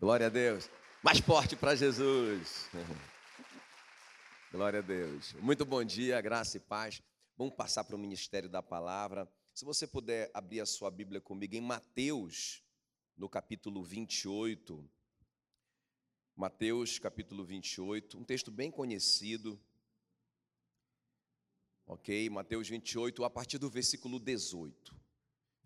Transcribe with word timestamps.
Glória 0.00 0.28
a 0.28 0.30
Deus. 0.30 0.70
Mais 1.02 1.20
forte 1.20 1.54
para 1.54 1.76
Jesus. 1.76 2.70
Glória 4.50 4.78
a 4.78 4.82
Deus. 4.82 5.34
Muito 5.34 5.66
bom 5.66 5.84
dia, 5.84 6.18
graça 6.22 6.56
e 6.56 6.60
paz. 6.60 7.02
Vamos 7.36 7.54
passar 7.54 7.84
para 7.84 7.94
o 7.94 7.98
ministério 7.98 8.48
da 8.48 8.62
palavra. 8.62 9.30
Se 9.52 9.62
você 9.62 9.86
puder 9.86 10.30
abrir 10.32 10.62
a 10.62 10.64
sua 10.64 10.90
Bíblia 10.90 11.20
comigo 11.20 11.54
em 11.54 11.60
Mateus, 11.60 12.64
no 13.14 13.28
capítulo 13.28 13.82
28. 13.82 14.82
Mateus, 16.34 16.98
capítulo 16.98 17.44
28, 17.44 18.16
um 18.16 18.24
texto 18.24 18.50
bem 18.50 18.70
conhecido. 18.70 19.60
Ok? 21.86 22.30
Mateus 22.30 22.70
28, 22.70 23.22
a 23.22 23.28
partir 23.28 23.58
do 23.58 23.68
versículo 23.68 24.18
18. 24.18 24.99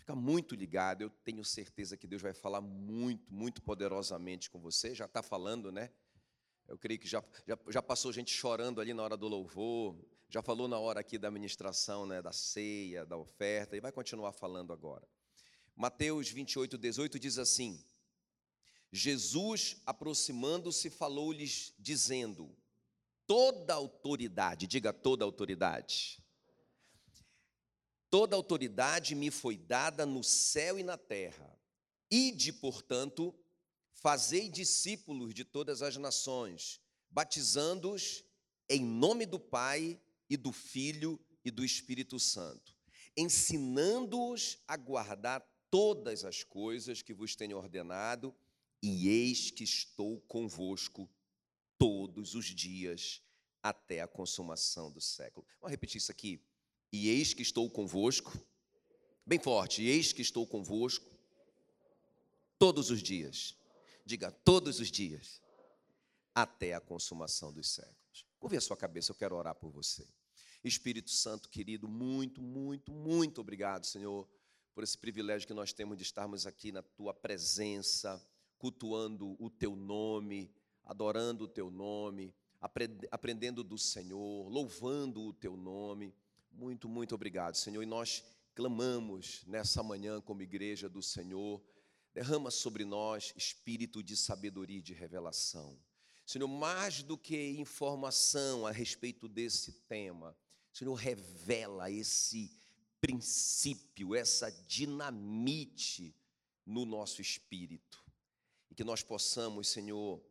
Fica 0.04 0.14
muito 0.14 0.54
ligado, 0.54 1.00
eu 1.00 1.08
tenho 1.08 1.42
certeza 1.42 1.96
que 1.96 2.06
Deus 2.06 2.20
vai 2.20 2.34
falar 2.34 2.60
muito, 2.60 3.24
muito 3.32 3.62
poderosamente 3.62 4.50
com 4.50 4.60
você. 4.60 4.94
Já 4.94 5.06
está 5.06 5.22
falando, 5.22 5.72
né? 5.72 5.90
Eu 6.68 6.76
creio 6.76 7.00
que 7.00 7.08
já, 7.08 7.24
já, 7.48 7.58
já, 7.70 7.80
passou 7.80 8.12
gente 8.12 8.30
chorando 8.30 8.82
ali 8.82 8.92
na 8.92 9.02
hora 9.02 9.16
do 9.16 9.26
louvor, 9.26 9.96
já 10.28 10.42
falou 10.42 10.68
na 10.68 10.78
hora 10.78 11.00
aqui 11.00 11.16
da 11.16 11.30
ministração, 11.30 12.04
né, 12.04 12.20
da 12.20 12.32
ceia, 12.32 13.06
da 13.06 13.16
oferta, 13.16 13.78
e 13.78 13.80
vai 13.80 13.90
continuar 13.90 14.32
falando 14.32 14.74
agora. 14.74 15.08
Mateus 15.74 16.28
28, 16.28 16.76
18 16.76 17.18
diz 17.18 17.38
assim: 17.38 17.82
Jesus, 18.92 19.80
aproximando-se, 19.86 20.90
falou-lhes, 20.90 21.72
dizendo: 21.78 22.54
Toda 23.26 23.72
autoridade, 23.72 24.66
diga 24.66 24.92
toda 24.92 25.24
autoridade, 25.24 26.22
Toda 28.10 28.36
autoridade 28.36 29.14
me 29.14 29.30
foi 29.30 29.56
dada 29.56 30.06
no 30.06 30.22
céu 30.22 30.78
e 30.78 30.82
na 30.82 30.96
terra. 30.96 31.58
Ide, 32.10 32.52
portanto, 32.52 33.34
fazei 33.92 34.48
discípulos 34.48 35.34
de 35.34 35.44
todas 35.44 35.82
as 35.82 35.96
nações, 35.96 36.80
batizando-os 37.10 38.24
em 38.68 38.84
nome 38.84 39.26
do 39.26 39.38
Pai 39.38 40.00
e 40.28 40.36
do 40.36 40.52
Filho 40.52 41.20
e 41.44 41.50
do 41.50 41.64
Espírito 41.64 42.18
Santo, 42.18 42.76
ensinando-os 43.16 44.58
a 44.66 44.76
guardar 44.76 45.44
todas 45.70 46.24
as 46.24 46.42
coisas 46.44 47.02
que 47.02 47.12
vos 47.12 47.34
tenho 47.34 47.56
ordenado, 47.56 48.34
e 48.82 49.08
eis 49.08 49.50
que 49.50 49.64
estou 49.64 50.20
convosco 50.22 51.10
todos 51.78 52.34
os 52.34 52.46
dias 52.46 53.22
até 53.62 54.02
a 54.02 54.06
consumação 54.06 54.92
do 54.92 55.00
século. 55.00 55.46
Vamos 55.60 55.70
repetir 55.70 55.96
isso 55.96 56.12
aqui. 56.12 56.40
E 56.96 57.08
eis 57.08 57.34
que 57.34 57.42
estou 57.42 57.68
convosco, 57.68 58.32
bem 59.26 59.36
forte, 59.36 59.82
e 59.82 59.88
eis 59.88 60.12
que 60.12 60.22
estou 60.22 60.46
convosco 60.46 61.10
todos 62.56 62.88
os 62.88 63.02
dias. 63.02 63.56
Diga, 64.06 64.30
todos 64.30 64.78
os 64.78 64.92
dias, 64.92 65.42
até 66.32 66.72
a 66.72 66.80
consumação 66.80 67.52
dos 67.52 67.68
séculos. 67.68 68.24
Curve 68.38 68.58
a 68.58 68.60
sua 68.60 68.76
cabeça, 68.76 69.10
eu 69.10 69.16
quero 69.16 69.34
orar 69.34 69.56
por 69.56 69.72
você. 69.72 70.06
Espírito 70.62 71.10
Santo 71.10 71.48
querido, 71.48 71.88
muito, 71.88 72.40
muito, 72.40 72.92
muito 72.92 73.40
obrigado, 73.40 73.86
Senhor, 73.86 74.28
por 74.72 74.84
esse 74.84 74.96
privilégio 74.96 75.48
que 75.48 75.52
nós 75.52 75.72
temos 75.72 75.96
de 75.96 76.04
estarmos 76.04 76.46
aqui 76.46 76.70
na 76.70 76.80
tua 76.80 77.12
presença, 77.12 78.24
cultuando 78.56 79.34
o 79.40 79.50
teu 79.50 79.74
nome, 79.74 80.48
adorando 80.84 81.42
o 81.42 81.48
teu 81.48 81.72
nome, 81.72 82.32
aprendendo 83.10 83.64
do 83.64 83.76
Senhor, 83.76 84.48
louvando 84.48 85.22
o 85.22 85.32
teu 85.32 85.56
nome. 85.56 86.14
Muito, 86.56 86.88
muito 86.88 87.14
obrigado, 87.14 87.56
Senhor. 87.56 87.82
E 87.82 87.86
nós 87.86 88.24
clamamos 88.54 89.42
nessa 89.46 89.82
manhã 89.82 90.20
como 90.20 90.42
igreja 90.42 90.88
do 90.88 91.02
Senhor, 91.02 91.60
derrama 92.14 92.50
sobre 92.50 92.84
nós 92.84 93.34
espírito 93.36 94.02
de 94.02 94.16
sabedoria 94.16 94.78
e 94.78 94.82
de 94.82 94.94
revelação. 94.94 95.76
Senhor, 96.24 96.46
mais 96.46 97.02
do 97.02 97.18
que 97.18 97.58
informação 97.58 98.66
a 98.66 98.70
respeito 98.70 99.28
desse 99.28 99.72
tema, 99.88 100.36
Senhor, 100.72 100.94
revela 100.94 101.90
esse 101.90 102.50
princípio, 103.00 104.14
essa 104.14 104.50
dinamite 104.50 106.14
no 106.64 106.86
nosso 106.86 107.20
espírito. 107.20 108.02
E 108.70 108.74
que 108.74 108.84
nós 108.84 109.02
possamos, 109.02 109.68
Senhor, 109.68 110.22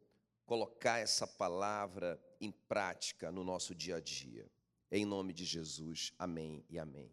colocar 0.45 0.99
essa 0.99 1.27
palavra 1.27 2.19
em 2.39 2.49
prática 2.51 3.31
no 3.31 3.43
nosso 3.43 3.75
dia 3.75 3.97
a 3.97 3.99
dia. 3.99 4.49
Em 4.95 5.05
nome 5.05 5.33
de 5.33 5.43
Jesus. 5.43 6.13
Amém 6.19 6.63
e 6.69 6.77
amém. 6.77 7.11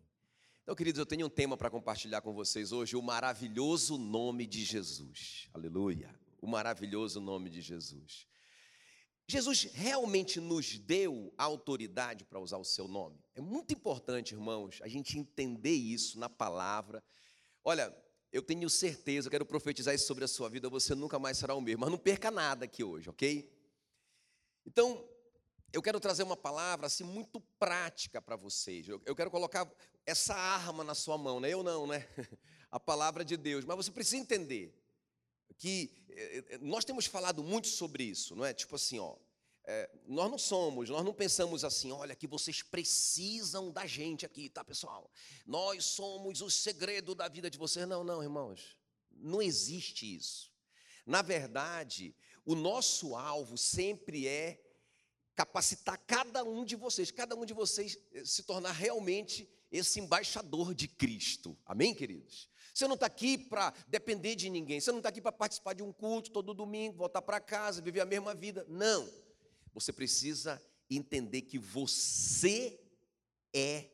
Então, 0.62 0.74
queridos, 0.74 0.98
eu 0.98 1.06
tenho 1.06 1.28
um 1.28 1.30
tema 1.30 1.56
para 1.56 1.70
compartilhar 1.70 2.20
com 2.20 2.34
vocês 2.34 2.72
hoje: 2.72 2.94
o 2.94 3.00
maravilhoso 3.00 3.96
nome 3.96 4.46
de 4.46 4.62
Jesus. 4.62 5.48
Aleluia. 5.54 6.14
O 6.42 6.46
maravilhoso 6.46 7.22
nome 7.22 7.48
de 7.48 7.62
Jesus. 7.62 8.26
Jesus 9.26 9.62
realmente 9.72 10.38
nos 10.40 10.78
deu 10.78 11.32
autoridade 11.38 12.22
para 12.26 12.38
usar 12.38 12.58
o 12.58 12.64
seu 12.66 12.86
nome. 12.86 13.18
É 13.34 13.40
muito 13.40 13.72
importante, 13.72 14.34
irmãos, 14.34 14.78
a 14.82 14.88
gente 14.88 15.18
entender 15.18 15.72
isso 15.72 16.18
na 16.18 16.28
palavra. 16.28 17.02
Olha, 17.64 17.96
eu 18.30 18.42
tenho 18.42 18.68
certeza, 18.68 19.28
eu 19.28 19.30
quero 19.30 19.46
profetizar 19.46 19.94
isso 19.94 20.06
sobre 20.06 20.24
a 20.24 20.28
sua 20.28 20.50
vida, 20.50 20.68
você 20.68 20.94
nunca 20.94 21.18
mais 21.18 21.38
será 21.38 21.54
o 21.54 21.62
mesmo, 21.62 21.80
mas 21.80 21.90
não 21.90 21.98
perca 21.98 22.30
nada 22.30 22.66
aqui 22.66 22.84
hoje, 22.84 23.08
ok? 23.08 23.50
Então, 24.66 25.08
eu 25.72 25.80
quero 25.80 26.00
trazer 26.00 26.22
uma 26.22 26.36
palavra 26.36 26.86
assim 26.86 27.04
muito 27.04 27.40
prática 27.58 28.20
para 28.20 28.36
vocês. 28.36 28.88
Eu, 28.88 29.14
quero 29.14 29.30
colocar 29.30 29.70
essa 30.04 30.34
arma 30.34 30.82
na 30.82 30.94
sua 30.94 31.16
mão, 31.16 31.38
né? 31.38 31.50
Eu 31.50 31.62
não, 31.62 31.86
né? 31.86 32.06
A 32.70 32.80
palavra 32.80 33.24
de 33.24 33.36
Deus. 33.36 33.64
Mas 33.64 33.76
você 33.76 33.90
precisa 33.90 34.16
entender 34.16 34.74
que 35.58 35.92
eh, 36.08 36.44
eh, 36.48 36.58
nós 36.58 36.84
temos 36.84 37.06
falado 37.06 37.42
muito 37.42 37.68
sobre 37.68 38.04
isso, 38.04 38.34
não 38.34 38.44
é? 38.44 38.52
Tipo 38.52 38.76
assim, 38.76 38.98
ó. 38.98 39.16
É, 39.64 39.88
nós 40.06 40.28
não 40.28 40.38
somos, 40.38 40.88
nós 40.88 41.04
não 41.04 41.14
pensamos 41.14 41.64
assim, 41.64 41.92
olha, 41.92 42.16
que 42.16 42.26
vocês 42.26 42.62
precisam 42.62 43.70
da 43.70 43.86
gente 43.86 44.26
aqui, 44.26 44.48
tá, 44.48 44.64
pessoal? 44.64 45.08
Nós 45.46 45.84
somos 45.84 46.40
o 46.40 46.50
segredo 46.50 47.14
da 47.14 47.28
vida 47.28 47.48
de 47.48 47.58
vocês. 47.58 47.86
Não, 47.86 48.02
não, 48.02 48.22
irmãos. 48.22 48.76
Não 49.12 49.40
existe 49.40 50.16
isso. 50.16 50.50
Na 51.06 51.22
verdade, 51.22 52.16
o 52.44 52.54
nosso 52.54 53.14
alvo 53.14 53.56
sempre 53.56 54.26
é 54.26 54.60
capacitar 55.40 55.98
cada 56.06 56.44
um 56.44 56.66
de 56.66 56.76
vocês, 56.76 57.10
cada 57.10 57.34
um 57.34 57.46
de 57.46 57.54
vocês 57.54 57.96
eh, 58.12 58.22
se 58.26 58.42
tornar 58.42 58.72
realmente 58.72 59.48
esse 59.72 59.98
embaixador 59.98 60.74
de 60.74 60.86
Cristo. 60.86 61.56
Amém, 61.64 61.94
queridos? 61.94 62.46
Você 62.74 62.86
não 62.86 62.94
está 62.94 63.06
aqui 63.06 63.38
para 63.38 63.72
depender 63.88 64.34
de 64.34 64.50
ninguém, 64.50 64.80
você 64.80 64.90
não 64.90 64.98
está 64.98 65.08
aqui 65.08 65.20
para 65.22 65.32
participar 65.32 65.72
de 65.72 65.82
um 65.82 65.94
culto 65.94 66.30
todo 66.30 66.52
domingo, 66.52 66.98
voltar 66.98 67.22
para 67.22 67.40
casa, 67.40 67.80
viver 67.80 68.00
a 68.00 68.04
mesma 68.04 68.34
vida. 68.34 68.66
Não. 68.68 69.08
Você 69.72 69.94
precisa 69.94 70.62
entender 70.90 71.40
que 71.40 71.58
você 71.58 72.78
é 73.54 73.88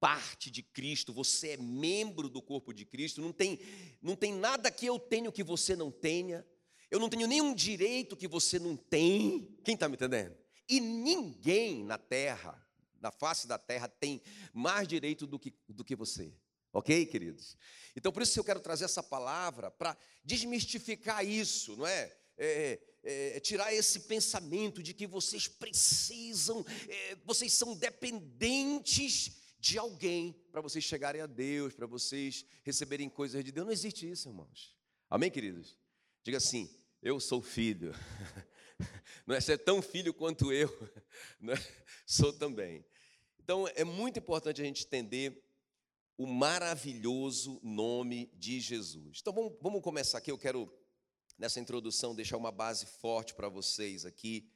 parte 0.00 0.50
de 0.50 0.64
Cristo, 0.64 1.12
você 1.12 1.50
é 1.50 1.56
membro 1.56 2.28
do 2.28 2.42
corpo 2.42 2.74
de 2.74 2.84
Cristo, 2.84 3.20
não 3.20 3.32
tem, 3.32 3.60
não 4.02 4.16
tem 4.16 4.34
nada 4.34 4.72
que 4.72 4.86
eu 4.86 4.98
tenho 4.98 5.30
que 5.30 5.44
você 5.44 5.76
não 5.76 5.92
tenha, 5.92 6.44
eu 6.90 6.98
não 6.98 7.08
tenho 7.08 7.28
nenhum 7.28 7.54
direito 7.54 8.16
que 8.16 8.26
você 8.26 8.58
não 8.58 8.76
tem. 8.76 9.56
Quem 9.62 9.74
está 9.74 9.88
me 9.88 9.94
entendendo? 9.94 10.47
E 10.68 10.80
ninguém 10.80 11.84
na 11.84 11.96
terra, 11.96 12.60
na 13.00 13.10
face 13.10 13.46
da 13.46 13.58
terra, 13.58 13.88
tem 13.88 14.20
mais 14.52 14.86
direito 14.86 15.26
do 15.26 15.38
que, 15.38 15.54
do 15.68 15.84
que 15.84 15.96
você. 15.96 16.32
Ok, 16.72 17.06
queridos? 17.06 17.56
Então, 17.96 18.12
por 18.12 18.22
isso 18.22 18.38
eu 18.38 18.44
quero 18.44 18.60
trazer 18.60 18.84
essa 18.84 19.02
palavra 19.02 19.70
para 19.70 19.96
desmistificar 20.22 21.24
isso, 21.24 21.76
não 21.76 21.86
é? 21.86 22.14
É, 22.36 22.80
é? 23.02 23.36
é, 23.36 23.40
tirar 23.40 23.72
esse 23.72 24.00
pensamento 24.00 24.82
de 24.82 24.92
que 24.92 25.06
vocês 25.06 25.48
precisam, 25.48 26.64
é, 26.88 27.16
vocês 27.24 27.52
são 27.52 27.74
dependentes 27.74 29.32
de 29.58 29.78
alguém 29.78 30.32
para 30.52 30.60
vocês 30.60 30.84
chegarem 30.84 31.20
a 31.20 31.26
Deus, 31.26 31.74
para 31.74 31.86
vocês 31.86 32.44
receberem 32.62 33.08
coisas 33.08 33.44
de 33.44 33.50
Deus. 33.50 33.66
Não 33.66 33.72
existe 33.72 34.08
isso, 34.08 34.28
irmãos. 34.28 34.76
Amém, 35.08 35.30
queridos? 35.30 35.76
Diga 36.22 36.36
assim: 36.36 36.70
eu 37.02 37.18
sou 37.18 37.40
filho. 37.40 37.94
Não 39.28 39.34
é 39.34 39.42
ser 39.42 39.58
tão 39.58 39.82
filho 39.82 40.14
quanto 40.14 40.50
eu 40.50 40.70
é? 41.52 41.54
sou 42.06 42.32
também. 42.32 42.82
Então 43.38 43.68
é 43.74 43.84
muito 43.84 44.18
importante 44.18 44.62
a 44.62 44.64
gente 44.64 44.86
entender 44.86 45.44
o 46.16 46.26
maravilhoso 46.26 47.60
nome 47.62 48.32
de 48.32 48.58
Jesus. 48.58 49.18
Então 49.20 49.34
vamos, 49.34 49.52
vamos 49.60 49.82
começar 49.82 50.16
aqui. 50.16 50.30
Eu 50.30 50.38
quero, 50.38 50.74
nessa 51.36 51.60
introdução, 51.60 52.14
deixar 52.14 52.38
uma 52.38 52.50
base 52.50 52.86
forte 52.86 53.34
para 53.34 53.50
vocês 53.50 54.06
aqui. 54.06 54.50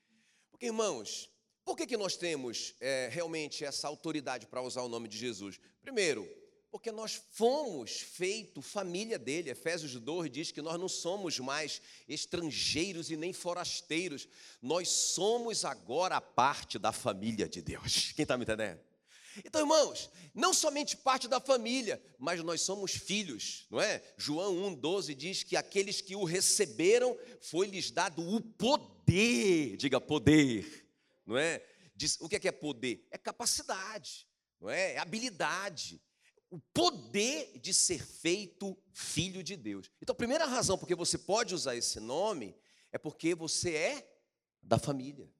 Porque, 0.50 0.64
irmãos, 0.64 1.30
por 1.66 1.76
que, 1.76 1.86
que 1.86 1.98
nós 1.98 2.16
temos 2.16 2.74
é, 2.80 3.10
realmente 3.12 3.66
essa 3.66 3.88
autoridade 3.88 4.46
para 4.46 4.62
usar 4.62 4.80
o 4.80 4.88
nome 4.88 5.06
de 5.06 5.18
Jesus? 5.18 5.60
Primeiro, 5.82 6.26
porque 6.72 6.90
nós 6.90 7.22
fomos 7.32 8.00
feito 8.00 8.62
família 8.62 9.18
dele. 9.18 9.50
Efésios 9.50 9.94
2 9.94 10.30
diz 10.32 10.50
que 10.50 10.62
nós 10.62 10.80
não 10.80 10.88
somos 10.88 11.38
mais 11.38 11.82
estrangeiros 12.08 13.10
e 13.10 13.16
nem 13.16 13.30
forasteiros, 13.30 14.26
nós 14.62 14.88
somos 14.88 15.66
agora 15.66 16.18
parte 16.18 16.78
da 16.78 16.90
família 16.90 17.46
de 17.46 17.60
Deus. 17.60 18.12
Quem 18.16 18.22
está 18.22 18.38
me 18.38 18.44
entendendo? 18.44 18.80
Então, 19.44 19.60
irmãos, 19.60 20.10
não 20.34 20.54
somente 20.54 20.96
parte 20.96 21.28
da 21.28 21.40
família, 21.40 22.02
mas 22.18 22.42
nós 22.42 22.62
somos 22.62 22.92
filhos, 22.92 23.66
não 23.70 23.80
é? 23.80 24.02
João 24.16 24.54
1,12 24.74 25.14
diz 25.14 25.42
que 25.42 25.56
aqueles 25.56 26.00
que 26.00 26.16
o 26.16 26.24
receberam, 26.24 27.18
foi-lhes 27.40 27.90
dado 27.90 28.26
o 28.26 28.40
poder, 28.40 29.76
diga 29.76 30.00
poder, 30.00 30.86
não 31.26 31.36
é? 31.36 31.62
Diz, 31.94 32.18
o 32.18 32.28
que 32.28 32.36
é, 32.36 32.40
que 32.40 32.48
é 32.48 32.52
poder? 32.52 33.06
É 33.10 33.18
capacidade, 33.18 34.26
não 34.58 34.70
é? 34.70 34.94
É 34.94 34.98
habilidade, 34.98 36.00
o 36.52 36.60
poder 36.74 37.58
de 37.58 37.72
ser 37.72 38.04
feito 38.04 38.76
filho 38.92 39.42
de 39.42 39.56
Deus. 39.56 39.90
Então, 40.02 40.12
a 40.12 40.16
primeira 40.16 40.44
razão 40.44 40.76
porque 40.76 40.94
você 40.94 41.16
pode 41.16 41.54
usar 41.54 41.74
esse 41.74 41.98
nome 41.98 42.54
é 42.92 42.98
porque 42.98 43.34
você 43.34 43.74
é 43.74 44.20
da 44.60 44.78
família, 44.78 45.32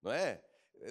não 0.00 0.12
é? 0.12 0.40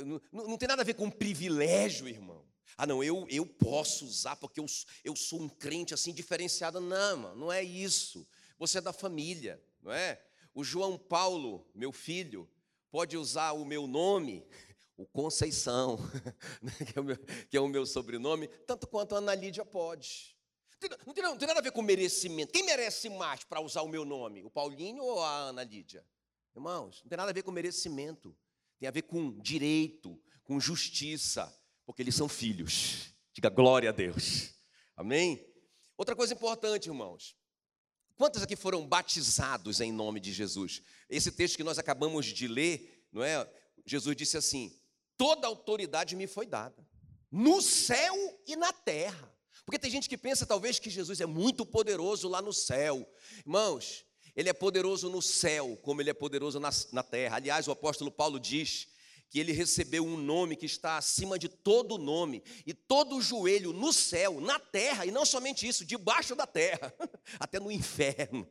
Não, 0.05 0.21
não, 0.33 0.57
tem 0.57 0.67
nada 0.67 0.81
a 0.81 0.85
ver 0.85 0.95
com 0.95 1.09
privilégio, 1.09 2.05
irmão. 2.05 2.45
Ah, 2.75 2.85
não, 2.85 3.01
eu, 3.01 3.25
eu 3.29 3.45
posso 3.45 4.05
usar 4.05 4.35
porque 4.35 4.59
eu, 4.59 4.65
eu 5.05 5.15
sou 5.15 5.41
um 5.41 5.47
crente 5.47 5.93
assim 5.93 6.13
diferenciado. 6.13 6.81
Não, 6.81 7.15
mano, 7.15 7.35
não 7.35 7.53
é 7.53 7.63
isso. 7.63 8.27
Você 8.59 8.79
é 8.79 8.81
da 8.81 8.91
família, 8.91 9.63
não 9.81 9.93
é? 9.93 10.21
O 10.53 10.65
João 10.65 10.97
Paulo, 10.97 11.65
meu 11.73 11.93
filho, 11.93 12.49
pode 12.91 13.15
usar 13.15 13.53
o 13.53 13.63
meu 13.63 13.87
nome, 13.87 14.45
o 14.97 15.05
Conceição, 15.05 15.97
né, 16.61 16.71
que, 16.91 16.97
é 16.97 17.01
o 17.01 17.03
meu, 17.03 17.17
que 17.49 17.57
é 17.57 17.59
o 17.59 17.67
meu 17.67 17.85
sobrenome, 17.85 18.47
tanto 18.65 18.87
quanto 18.87 19.15
a 19.15 19.17
Ana 19.17 19.35
Lídia 19.35 19.65
pode. 19.65 20.35
Não 21.05 21.13
tem, 21.13 21.23
não 21.23 21.37
tem 21.37 21.47
nada 21.47 21.59
a 21.59 21.63
ver 21.63 21.71
com 21.71 21.81
merecimento. 21.81 22.53
Quem 22.53 22.63
merece 22.63 23.09
mais 23.09 23.43
para 23.43 23.61
usar 23.61 23.81
o 23.81 23.87
meu 23.87 24.05
nome? 24.05 24.43
O 24.43 24.49
Paulinho 24.49 25.03
ou 25.03 25.21
a 25.21 25.35
Ana 25.35 25.63
Lídia? 25.63 26.05
Irmãos, 26.55 27.01
não 27.03 27.09
tem 27.09 27.17
nada 27.17 27.31
a 27.31 27.33
ver 27.33 27.43
com 27.43 27.51
merecimento. 27.51 28.37
Tem 28.79 28.87
a 28.87 28.91
ver 28.91 29.03
com 29.03 29.37
direito, 29.39 30.21
com 30.43 30.59
justiça, 30.59 31.51
porque 31.85 32.01
eles 32.01 32.15
são 32.15 32.29
filhos. 32.29 33.13
Diga 33.33 33.49
glória 33.49 33.89
a 33.89 33.93
Deus. 33.93 34.53
Amém? 34.95 35.45
Outra 35.97 36.15
coisa 36.15 36.33
importante, 36.33 36.87
irmãos. 36.87 37.35
Quantos 38.15 38.41
aqui 38.41 38.55
foram 38.55 38.87
batizados 38.87 39.81
em 39.81 39.91
nome 39.91 40.19
de 40.19 40.31
Jesus? 40.31 40.81
Esse 41.09 41.31
texto 41.31 41.57
que 41.57 41.63
nós 41.63 41.77
acabamos 41.77 42.25
de 42.25 42.47
ler, 42.47 43.07
não 43.11 43.23
é? 43.23 43.49
Jesus 43.85 44.15
disse 44.15 44.37
assim: 44.37 44.77
Toda 45.17 45.47
autoridade 45.47 46.15
me 46.15 46.27
foi 46.27 46.45
dada, 46.45 46.85
no 47.31 47.61
céu 47.61 48.15
e 48.45 48.55
na 48.55 48.73
terra. 48.73 49.33
Porque 49.65 49.79
tem 49.79 49.89
gente 49.89 50.07
que 50.07 50.17
pensa 50.17 50.45
talvez 50.45 50.77
que 50.77 50.89
Jesus 50.89 51.19
é 51.19 51.25
muito 51.25 51.65
poderoso 51.65 52.27
lá 52.27 52.41
no 52.41 52.53
céu. 52.53 53.07
Irmãos, 53.39 54.05
ele 54.35 54.49
é 54.49 54.53
poderoso 54.53 55.09
no 55.09 55.21
céu, 55.21 55.77
como 55.81 56.01
ele 56.01 56.09
é 56.09 56.13
poderoso 56.13 56.59
na, 56.59 56.69
na 56.91 57.01
terra. 57.01 57.37
Aliás, 57.37 57.67
o 57.67 57.71
apóstolo 57.71 58.11
Paulo 58.11 58.39
diz 58.39 58.87
que 59.29 59.39
ele 59.39 59.51
recebeu 59.51 60.05
um 60.05 60.17
nome 60.17 60.55
que 60.55 60.65
está 60.65 60.97
acima 60.97 61.39
de 61.39 61.49
todo 61.49 61.97
nome, 61.97 62.43
e 62.65 62.73
todo 62.73 63.21
joelho 63.21 63.73
no 63.73 63.91
céu, 63.91 64.39
na 64.39 64.59
terra, 64.59 65.05
e 65.05 65.11
não 65.11 65.25
somente 65.25 65.67
isso, 65.67 65.83
debaixo 65.83 66.35
da 66.35 66.45
terra, 66.45 66.93
até 67.39 67.59
no 67.59 67.71
inferno, 67.71 68.47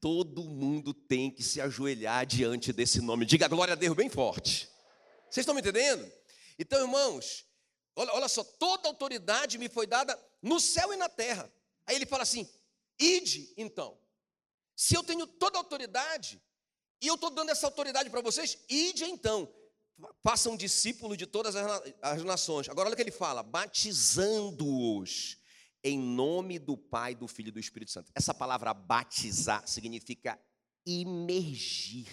todo 0.00 0.44
mundo 0.44 0.94
tem 0.94 1.30
que 1.30 1.42
se 1.42 1.60
ajoelhar 1.60 2.24
diante 2.24 2.72
desse 2.72 3.00
nome. 3.00 3.26
Diga 3.26 3.48
glória 3.48 3.72
a 3.72 3.76
Deus 3.76 3.96
bem 3.96 4.08
forte. 4.08 4.68
Vocês 5.34 5.42
estão 5.42 5.54
me 5.56 5.60
entendendo? 5.60 6.08
Então, 6.56 6.80
irmãos, 6.80 7.44
olha, 7.96 8.12
olha 8.12 8.28
só, 8.28 8.44
toda 8.44 8.88
autoridade 8.88 9.58
me 9.58 9.68
foi 9.68 9.84
dada 9.84 10.16
no 10.40 10.60
céu 10.60 10.92
e 10.92 10.96
na 10.96 11.08
terra. 11.08 11.52
Aí 11.84 11.96
ele 11.96 12.06
fala 12.06 12.22
assim: 12.22 12.48
ide 13.00 13.52
então. 13.56 13.98
Se 14.76 14.94
eu 14.94 15.02
tenho 15.02 15.26
toda 15.26 15.58
a 15.58 15.60
autoridade, 15.60 16.40
e 17.02 17.08
eu 17.08 17.16
estou 17.16 17.30
dando 17.30 17.50
essa 17.50 17.66
autoridade 17.66 18.08
para 18.10 18.20
vocês, 18.20 18.58
ide 18.68 19.06
então. 19.06 19.52
Façam 20.22 20.56
discípulos 20.56 21.18
de 21.18 21.26
todas 21.26 21.56
as 21.56 22.22
nações. 22.22 22.68
Agora 22.68 22.86
olha 22.86 22.92
o 22.92 22.96
que 22.96 23.02
ele 23.02 23.10
fala: 23.10 23.42
batizando-os 23.42 25.36
em 25.82 25.98
nome 25.98 26.60
do 26.60 26.76
Pai, 26.76 27.16
do 27.16 27.26
Filho 27.26 27.48
e 27.48 27.50
do 27.50 27.58
Espírito 27.58 27.90
Santo. 27.90 28.12
Essa 28.14 28.32
palavra 28.32 28.72
batizar 28.72 29.66
significa 29.66 30.40
imergir, 30.86 32.06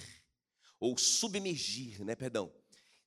ou 0.79 0.97
submergir, 0.97 2.03
né? 2.03 2.15
Perdão. 2.15 2.51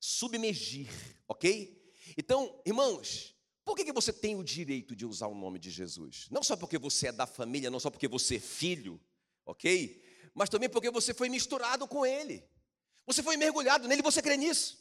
Submergir, 0.05 0.87
ok? 1.27 1.83
Então, 2.15 2.61
irmãos, 2.63 3.35
por 3.63 3.75
que, 3.75 3.91
você 3.91 4.13
tem 4.13 4.35
o 4.35 4.43
direito 4.43 4.95
de 4.95 5.03
usar 5.03 5.27
o 5.27 5.33
nome 5.33 5.57
de 5.57 5.71
Jesus? 5.71 6.27
Não 6.29 6.43
só 6.43 6.55
porque 6.55 6.77
você 6.77 7.07
é 7.07 7.11
da 7.11 7.25
família, 7.25 7.71
não 7.71 7.79
só 7.79 7.89
porque 7.89 8.07
você 8.07 8.35
é 8.35 8.39
filho, 8.39 9.01
ok? 9.43 10.03
Mas 10.35 10.47
também 10.47 10.69
porque 10.69 10.91
você 10.91 11.11
foi 11.11 11.27
misturado 11.27 11.87
com 11.87 12.05
Ele. 12.05 12.47
Você 13.07 13.23
foi 13.23 13.35
mergulhado 13.35 13.87
nele, 13.87 14.03
você 14.03 14.21
crê 14.21 14.37
nisso? 14.37 14.77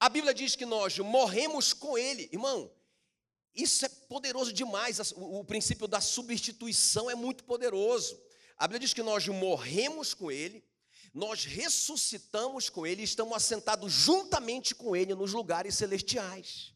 A 0.00 0.08
Bíblia 0.08 0.32
diz 0.32 0.56
que 0.56 0.64
nós 0.64 0.98
morremos 0.98 1.74
com 1.74 1.98
Ele, 1.98 2.30
irmão. 2.32 2.72
Isso 3.54 3.84
é 3.84 3.88
poderoso 3.88 4.50
demais. 4.50 4.98
O 5.14 5.44
princípio 5.44 5.86
da 5.86 6.00
substituição 6.00 7.10
é 7.10 7.14
muito 7.14 7.44
poderoso. 7.44 8.18
A 8.56 8.66
Bíblia 8.66 8.80
diz 8.80 8.94
que 8.94 9.02
nós 9.02 9.28
morremos 9.28 10.14
com 10.14 10.30
Ele, 10.30 10.64
nós 11.14 11.44
ressuscitamos 11.44 12.68
com 12.68 12.84
Ele 12.84 13.02
e 13.02 13.04
estamos 13.04 13.36
assentados 13.36 13.92
juntamente 13.92 14.74
com 14.74 14.96
Ele 14.96 15.14
nos 15.14 15.32
lugares 15.32 15.76
celestiais. 15.76 16.74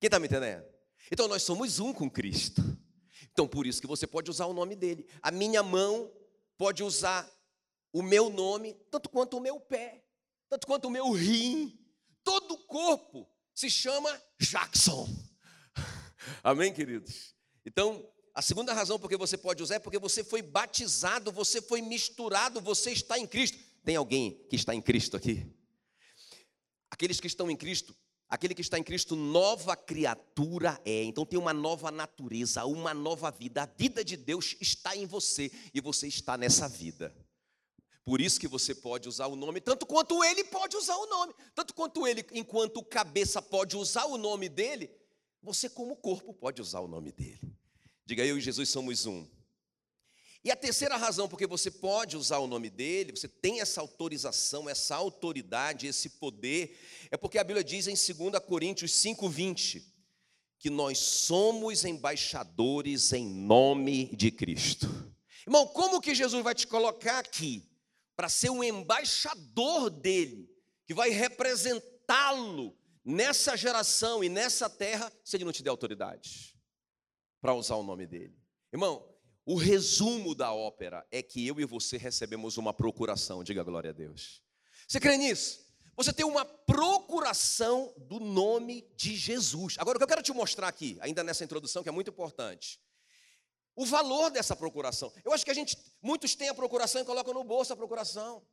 Quem 0.00 0.08
está 0.08 0.18
me 0.18 0.26
entendendo? 0.26 0.66
Então 1.12 1.28
nós 1.28 1.44
somos 1.44 1.78
um 1.78 1.92
com 1.92 2.10
Cristo. 2.10 2.60
Então 3.32 3.46
por 3.46 3.66
isso 3.66 3.80
que 3.80 3.86
você 3.86 4.06
pode 4.06 4.28
usar 4.30 4.46
o 4.46 4.52
nome 4.52 4.74
dele. 4.74 5.08
A 5.22 5.30
minha 5.30 5.62
mão 5.62 6.12
pode 6.56 6.82
usar 6.82 7.30
o 7.92 8.02
meu 8.02 8.28
nome, 8.28 8.74
tanto 8.90 9.08
quanto 9.08 9.36
o 9.36 9.40
meu 9.40 9.60
pé, 9.60 10.04
tanto 10.48 10.66
quanto 10.66 10.86
o 10.86 10.90
meu 10.90 11.12
rim, 11.12 11.78
todo 12.24 12.54
o 12.54 12.58
corpo 12.66 13.30
se 13.54 13.70
chama 13.70 14.10
Jackson. 14.40 15.08
Amém, 16.42 16.72
queridos? 16.72 17.34
Então, 17.64 18.08
a 18.34 18.42
segunda 18.42 18.72
razão 18.72 18.98
porque 18.98 19.16
você 19.16 19.36
pode 19.36 19.62
usar 19.62 19.76
é 19.76 19.78
porque 19.78 19.98
você 19.98 20.22
foi 20.22 20.42
batizado, 20.42 21.32
você 21.32 21.62
foi 21.62 21.80
misturado, 21.80 22.60
você 22.60 22.90
está 22.90 23.18
em 23.18 23.26
Cristo. 23.26 23.58
Tem 23.84 23.96
alguém 23.96 24.44
que 24.48 24.56
está 24.56 24.74
em 24.74 24.82
Cristo 24.82 25.16
aqui? 25.16 25.46
Aqueles 26.90 27.20
que 27.20 27.26
estão 27.26 27.50
em 27.50 27.56
Cristo, 27.56 27.94
aquele 28.28 28.54
que 28.54 28.60
está 28.60 28.78
em 28.78 28.82
Cristo, 28.82 29.14
nova 29.14 29.76
criatura 29.76 30.80
é. 30.84 31.04
Então 31.04 31.24
tem 31.24 31.38
uma 31.38 31.52
nova 31.52 31.90
natureza, 31.90 32.64
uma 32.64 32.92
nova 32.92 33.30
vida. 33.30 33.62
A 33.62 33.66
vida 33.66 34.04
de 34.04 34.16
Deus 34.16 34.56
está 34.60 34.96
em 34.96 35.06
você 35.06 35.50
e 35.72 35.80
você 35.80 36.06
está 36.06 36.36
nessa 36.36 36.68
vida. 36.68 37.14
Por 38.04 38.22
isso 38.22 38.40
que 38.40 38.48
você 38.48 38.74
pode 38.74 39.06
usar 39.06 39.26
o 39.26 39.36
nome, 39.36 39.60
tanto 39.60 39.84
quanto 39.84 40.24
ele 40.24 40.42
pode 40.44 40.76
usar 40.76 40.96
o 40.96 41.06
nome. 41.06 41.34
Tanto 41.54 41.74
quanto 41.74 42.06
ele, 42.06 42.24
enquanto 42.32 42.82
cabeça, 42.82 43.42
pode 43.42 43.76
usar 43.76 44.06
o 44.06 44.16
nome 44.16 44.48
dele, 44.48 44.90
você, 45.42 45.68
como 45.68 45.94
corpo, 45.94 46.32
pode 46.32 46.60
usar 46.60 46.80
o 46.80 46.88
nome 46.88 47.12
dele. 47.12 47.40
Diga, 48.06 48.24
eu 48.24 48.38
e 48.38 48.40
Jesus 48.40 48.70
somos 48.70 49.04
um. 49.04 49.26
E 50.44 50.50
a 50.50 50.56
terceira 50.56 50.96
razão 50.96 51.28
porque 51.28 51.46
você 51.46 51.70
pode 51.70 52.16
usar 52.16 52.38
o 52.38 52.46
nome 52.46 52.70
dele, 52.70 53.12
você 53.12 53.28
tem 53.28 53.60
essa 53.60 53.80
autorização, 53.80 54.68
essa 54.68 54.94
autoridade, 54.94 55.86
esse 55.86 56.10
poder, 56.10 56.78
é 57.10 57.16
porque 57.16 57.38
a 57.38 57.44
Bíblia 57.44 57.64
diz 57.64 57.86
em 57.86 57.94
2 57.94 58.38
Coríntios 58.44 58.92
5,20 58.92 59.82
que 60.58 60.70
nós 60.70 60.98
somos 60.98 61.84
embaixadores 61.84 63.12
em 63.12 63.26
nome 63.26 64.14
de 64.16 64.30
Cristo. 64.30 64.88
Irmão, 65.46 65.66
como 65.66 66.00
que 66.00 66.14
Jesus 66.14 66.42
vai 66.42 66.54
te 66.54 66.66
colocar 66.66 67.18
aqui? 67.20 67.68
para 68.18 68.28
ser 68.28 68.50
um 68.50 68.64
embaixador 68.64 69.88
dele, 69.88 70.52
que 70.84 70.92
vai 70.92 71.10
representá-lo 71.10 72.76
nessa 73.04 73.56
geração 73.56 74.24
e 74.24 74.28
nessa 74.28 74.68
terra, 74.68 75.12
se 75.22 75.36
ele 75.36 75.44
não 75.44 75.52
te 75.52 75.62
der 75.62 75.70
autoridade 75.70 76.52
para 77.40 77.54
usar 77.54 77.76
o 77.76 77.84
nome 77.84 78.08
dele. 78.08 78.36
Irmão, 78.72 79.08
o 79.48 79.54
resumo 79.54 80.34
da 80.34 80.52
ópera 80.52 81.06
é 81.10 81.22
que 81.22 81.46
eu 81.46 81.58
e 81.58 81.64
você 81.64 81.96
recebemos 81.96 82.58
uma 82.58 82.74
procuração, 82.74 83.42
diga 83.42 83.62
glória 83.62 83.88
a 83.88 83.94
Deus. 83.94 84.42
Você 84.86 85.00
crê 85.00 85.16
nisso? 85.16 85.66
Você 85.96 86.12
tem 86.12 86.26
uma 86.26 86.44
procuração 86.44 87.94
do 87.96 88.20
nome 88.20 88.86
de 88.94 89.16
Jesus. 89.16 89.76
Agora, 89.78 89.96
o 89.96 89.98
que 89.98 90.04
eu 90.04 90.08
quero 90.08 90.22
te 90.22 90.34
mostrar 90.34 90.68
aqui, 90.68 90.98
ainda 91.00 91.24
nessa 91.24 91.44
introdução, 91.44 91.82
que 91.82 91.88
é 91.88 91.92
muito 91.92 92.10
importante, 92.10 92.78
o 93.74 93.86
valor 93.86 94.30
dessa 94.30 94.54
procuração. 94.54 95.10
Eu 95.24 95.32
acho 95.32 95.46
que 95.46 95.50
a 95.50 95.54
gente, 95.54 95.78
muitos 96.02 96.34
têm 96.34 96.50
a 96.50 96.54
procuração 96.54 97.00
e 97.00 97.04
colocam 97.06 97.32
no 97.32 97.42
bolso 97.42 97.72
a 97.72 97.76
procuração. 97.76 98.46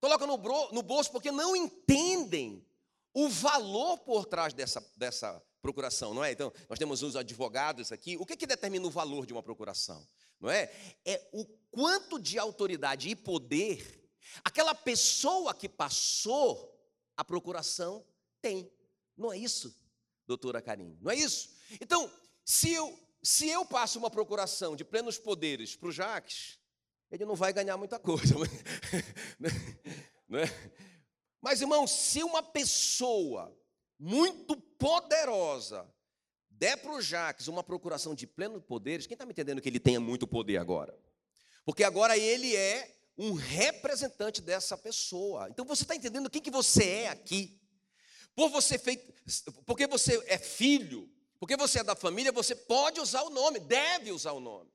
Colocam 0.00 0.28
no, 0.28 0.36
no 0.70 0.82
bolso 0.82 1.10
porque 1.10 1.32
não 1.32 1.56
entendem 1.56 2.64
o 3.12 3.28
valor 3.28 3.98
por 3.98 4.26
trás 4.26 4.54
dessa, 4.54 4.80
dessa 4.96 5.42
procuração, 5.60 6.14
não 6.14 6.24
é? 6.24 6.30
Então, 6.30 6.52
nós 6.68 6.78
temos 6.78 7.02
os 7.02 7.16
advogados 7.16 7.90
aqui. 7.90 8.16
O 8.16 8.24
que, 8.24 8.36
que 8.36 8.46
determina 8.46 8.86
o 8.86 8.90
valor 8.90 9.26
de 9.26 9.32
uma 9.32 9.42
procuração? 9.42 10.06
Não 10.40 10.50
é? 10.50 10.72
É 11.04 11.28
o 11.32 11.44
quanto 11.70 12.18
de 12.18 12.38
autoridade 12.38 13.08
e 13.08 13.16
poder 13.16 14.08
aquela 14.44 14.74
pessoa 14.74 15.54
que 15.54 15.68
passou 15.68 16.78
a 17.16 17.24
procuração 17.24 18.04
tem. 18.40 18.72
Não 19.16 19.32
é 19.32 19.38
isso, 19.38 19.76
doutora 20.26 20.62
Karine? 20.62 20.98
Não 21.00 21.10
é 21.10 21.16
isso? 21.16 21.50
Então, 21.80 22.10
se 22.44 22.72
eu 22.72 22.98
se 23.22 23.48
eu 23.48 23.66
passo 23.66 23.98
uma 23.98 24.10
procuração 24.10 24.74
de 24.74 24.84
plenos 24.84 25.18
poderes 25.18 25.76
para 25.76 25.88
o 25.88 25.92
Jacques, 25.92 26.58
ele 27.10 27.24
não 27.24 27.34
vai 27.34 27.52
ganhar 27.52 27.76
muita 27.76 27.98
coisa. 27.98 28.34
Né? 30.28 30.44
Mas, 31.40 31.60
irmão, 31.60 31.84
se 31.84 32.22
uma 32.22 32.40
pessoa 32.40 33.52
muito 33.98 34.56
poderosa 34.56 35.92
der 36.60 36.76
para 36.76 36.92
o 36.92 37.00
Jacques 37.00 37.48
uma 37.48 37.64
procuração 37.64 38.14
de 38.14 38.26
pleno 38.26 38.60
poderes, 38.60 39.06
quem 39.06 39.14
está 39.14 39.24
me 39.24 39.32
entendendo 39.32 39.62
que 39.62 39.68
ele 39.68 39.80
tenha 39.80 39.98
muito 39.98 40.26
poder 40.26 40.58
agora? 40.58 40.94
Porque 41.64 41.82
agora 41.82 42.18
ele 42.18 42.54
é 42.54 42.94
um 43.16 43.32
representante 43.32 44.42
dessa 44.42 44.76
pessoa. 44.76 45.48
Então 45.48 45.64
você 45.64 45.84
está 45.84 45.96
entendendo 45.96 46.28
quem 46.28 46.42
que 46.42 46.50
você 46.50 46.84
é 46.84 47.08
aqui? 47.08 47.58
Por 48.36 48.50
você 48.50 48.78
feito, 48.78 49.10
porque 49.64 49.86
você 49.86 50.22
é 50.26 50.36
filho, 50.36 51.10
porque 51.38 51.56
você 51.56 51.80
é 51.80 51.84
da 51.84 51.96
família, 51.96 52.30
você 52.30 52.54
pode 52.54 53.00
usar 53.00 53.22
o 53.22 53.30
nome, 53.30 53.58
deve 53.58 54.12
usar 54.12 54.32
o 54.32 54.40
nome. 54.40 54.70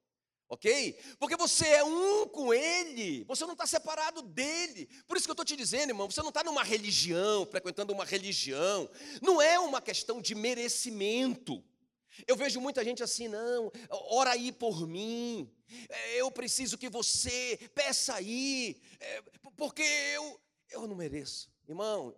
Ok? 0.49 0.99
Porque 1.19 1.35
você 1.35 1.67
é 1.67 1.83
um 1.83 2.27
com 2.27 2.53
Ele, 2.53 3.23
você 3.25 3.45
não 3.45 3.53
está 3.53 3.65
separado 3.65 4.21
dele. 4.21 4.87
Por 5.07 5.17
isso 5.17 5.25
que 5.25 5.31
eu 5.31 5.33
estou 5.33 5.45
te 5.45 5.55
dizendo, 5.55 5.89
irmão, 5.89 6.09
você 6.09 6.21
não 6.21 6.29
está 6.29 6.43
numa 6.43 6.63
religião, 6.63 7.45
frequentando 7.47 7.93
uma 7.93 8.05
religião. 8.05 8.89
Não 9.21 9.41
é 9.41 9.59
uma 9.59 9.81
questão 9.81 10.21
de 10.21 10.35
merecimento. 10.35 11.63
Eu 12.27 12.35
vejo 12.35 12.61
muita 12.61 12.83
gente 12.83 13.03
assim, 13.03 13.27
não, 13.27 13.71
ora 13.89 14.31
aí 14.31 14.51
por 14.51 14.87
mim, 14.87 15.51
é, 15.89 16.21
eu 16.21 16.31
preciso 16.31 16.77
que 16.77 16.89
você 16.89 17.57
peça 17.73 18.15
aí, 18.15 18.81
é, 18.99 19.21
porque 19.55 19.83
eu, 19.83 20.39
eu 20.69 20.87
não 20.87 20.95
mereço. 20.95 21.49
Irmão, 21.67 22.15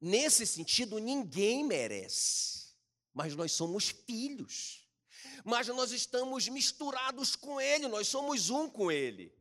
nesse 0.00 0.46
sentido, 0.46 0.98
ninguém 0.98 1.64
merece, 1.64 2.74
mas 3.12 3.34
nós 3.36 3.52
somos 3.52 3.88
filhos 3.88 4.80
mas 5.44 5.68
nós 5.68 5.92
estamos 5.92 6.48
misturados 6.48 7.36
com 7.36 7.60
Ele, 7.60 7.88
nós 7.88 8.08
somos 8.08 8.50
um 8.50 8.68
com 8.68 8.90
Ele. 8.90 9.32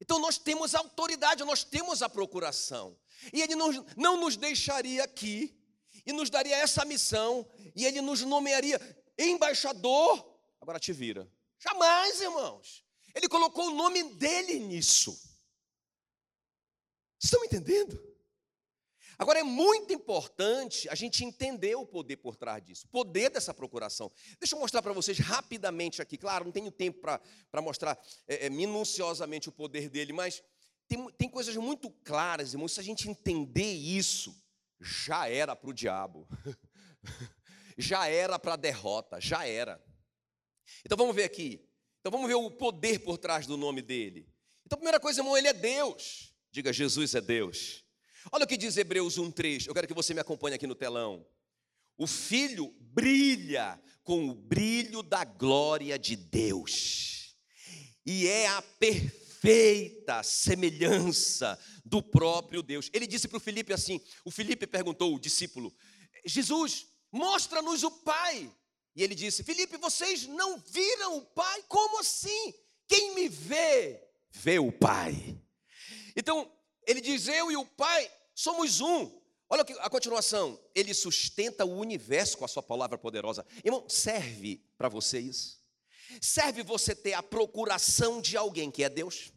Então 0.00 0.18
nós 0.18 0.38
temos 0.38 0.74
autoridade, 0.74 1.44
nós 1.44 1.64
temos 1.64 2.02
a 2.02 2.08
procuração. 2.08 2.98
E 3.32 3.40
Ele 3.40 3.54
não, 3.54 3.70
não 3.96 4.16
nos 4.20 4.36
deixaria 4.36 5.04
aqui 5.04 5.56
e 6.04 6.12
nos 6.12 6.30
daria 6.30 6.56
essa 6.56 6.84
missão, 6.84 7.46
e 7.76 7.84
Ele 7.86 8.00
nos 8.00 8.22
nomearia 8.22 8.80
embaixador. 9.18 10.38
Agora 10.60 10.78
te 10.78 10.92
vira. 10.92 11.30
Jamais, 11.58 12.20
irmãos. 12.20 12.84
Ele 13.14 13.28
colocou 13.28 13.68
o 13.68 13.74
nome 13.74 14.02
dele 14.14 14.58
nisso. 14.58 15.18
Estão 17.22 17.44
entendendo? 17.44 18.12
Agora 19.18 19.38
é 19.38 19.42
muito 19.44 19.92
importante 19.92 20.88
a 20.88 20.94
gente 20.94 21.24
entender 21.24 21.76
o 21.76 21.86
poder 21.86 22.16
por 22.16 22.34
trás 22.34 22.60
disso, 22.64 22.86
o 22.86 22.88
poder 22.88 23.30
dessa 23.30 23.54
procuração. 23.54 24.10
Deixa 24.40 24.56
eu 24.56 24.58
mostrar 24.58 24.82
para 24.82 24.92
vocês 24.92 25.18
rapidamente 25.18 26.02
aqui. 26.02 26.16
Claro, 26.16 26.46
não 26.46 26.52
tenho 26.52 26.70
tempo 26.72 27.00
para 27.00 27.62
mostrar 27.62 27.96
é, 28.26 28.46
é, 28.46 28.50
minuciosamente 28.50 29.48
o 29.48 29.52
poder 29.52 29.88
dele, 29.88 30.12
mas 30.12 30.42
tem, 30.88 31.08
tem 31.12 31.28
coisas 31.28 31.54
muito 31.56 31.90
claras, 32.02 32.52
irmãos. 32.52 32.72
Se 32.72 32.80
a 32.80 32.82
gente 32.82 33.08
entender 33.08 33.72
isso, 33.72 34.34
já 34.80 35.28
era 35.28 35.54
para 35.54 35.70
o 35.70 35.74
diabo, 35.74 36.26
já 37.76 38.06
era 38.06 38.38
para 38.38 38.54
a 38.54 38.56
derrota, 38.56 39.20
já 39.20 39.46
era. 39.46 39.82
Então 40.84 40.96
vamos 40.96 41.14
ver 41.14 41.24
aqui. 41.24 41.68
Então 42.00 42.10
vamos 42.10 42.26
ver 42.26 42.34
o 42.34 42.50
poder 42.50 42.98
por 43.00 43.18
trás 43.18 43.46
do 43.46 43.56
nome 43.56 43.80
dele. 43.80 44.28
Então, 44.66 44.78
primeira 44.78 44.98
coisa, 44.98 45.20
irmão, 45.20 45.36
ele 45.36 45.48
é 45.48 45.52
Deus. 45.52 46.34
Diga, 46.50 46.72
Jesus 46.72 47.14
é 47.14 47.20
Deus. 47.20 47.84
Olha 48.30 48.44
o 48.44 48.46
que 48.46 48.56
diz 48.56 48.76
Hebreus 48.76 49.18
1:3. 49.18 49.66
Eu 49.66 49.74
quero 49.74 49.86
que 49.86 49.94
você 49.94 50.14
me 50.14 50.20
acompanhe 50.20 50.54
aqui 50.54 50.66
no 50.66 50.74
telão. 50.74 51.26
O 51.96 52.06
filho 52.06 52.74
brilha 52.80 53.80
com 54.02 54.28
o 54.28 54.34
brilho 54.34 55.02
da 55.02 55.24
glória 55.24 55.98
de 55.98 56.16
Deus. 56.16 57.36
E 58.04 58.26
é 58.26 58.48
a 58.48 58.62
perfeita 58.62 60.22
semelhança 60.22 61.58
do 61.84 62.02
próprio 62.02 62.62
Deus. 62.62 62.90
Ele 62.92 63.06
disse 63.06 63.28
para 63.28 63.36
o 63.36 63.40
Felipe 63.40 63.72
assim: 63.72 64.00
o 64.24 64.30
Felipe 64.30 64.66
perguntou, 64.66 65.14
o 65.14 65.20
discípulo, 65.20 65.74
Jesus, 66.24 66.86
mostra-nos 67.12 67.82
o 67.82 67.90
Pai. 67.90 68.50
E 68.96 69.02
ele 69.02 69.14
disse: 69.14 69.44
Felipe, 69.44 69.76
vocês 69.76 70.26
não 70.26 70.58
viram 70.58 71.18
o 71.18 71.22
Pai? 71.22 71.62
Como 71.68 72.00
assim? 72.00 72.54
Quem 72.88 73.14
me 73.14 73.28
vê, 73.28 74.02
vê 74.30 74.58
o 74.58 74.72
Pai. 74.72 75.38
Então, 76.16 76.50
ele 76.86 77.00
diz: 77.00 77.28
Eu 77.28 77.52
e 77.52 77.56
o 77.56 77.64
Pai 77.64 78.10
somos 78.34 78.80
um. 78.80 79.20
Olha 79.48 79.62
a 79.80 79.90
continuação. 79.90 80.58
Ele 80.74 80.94
sustenta 80.94 81.64
o 81.64 81.76
universo 81.76 82.38
com 82.38 82.44
a 82.44 82.48
sua 82.48 82.62
palavra 82.62 82.96
poderosa. 82.96 83.46
Irmão, 83.62 83.86
serve 83.88 84.64
para 84.78 84.88
você 84.88 85.20
isso? 85.20 85.60
Serve 86.20 86.62
você 86.62 86.94
ter 86.94 87.12
a 87.12 87.22
procuração 87.22 88.20
de 88.20 88.36
alguém 88.36 88.70
que 88.70 88.82
é 88.82 88.88
Deus? 88.88 89.32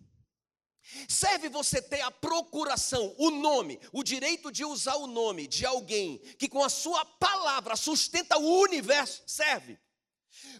Serve 1.07 1.49
você 1.49 1.81
ter 1.81 2.01
a 2.01 2.11
procuração, 2.11 3.15
o 3.17 3.31
nome, 3.31 3.79
o 3.91 4.03
direito 4.03 4.51
de 4.51 4.63
usar 4.63 4.95
o 4.95 5.07
nome 5.07 5.47
de 5.47 5.65
alguém 5.65 6.19
que 6.37 6.47
com 6.47 6.63
a 6.63 6.69
sua 6.69 7.03
palavra 7.03 7.75
sustenta 7.75 8.37
o 8.37 8.61
universo? 8.61 9.23
Serve. 9.25 9.79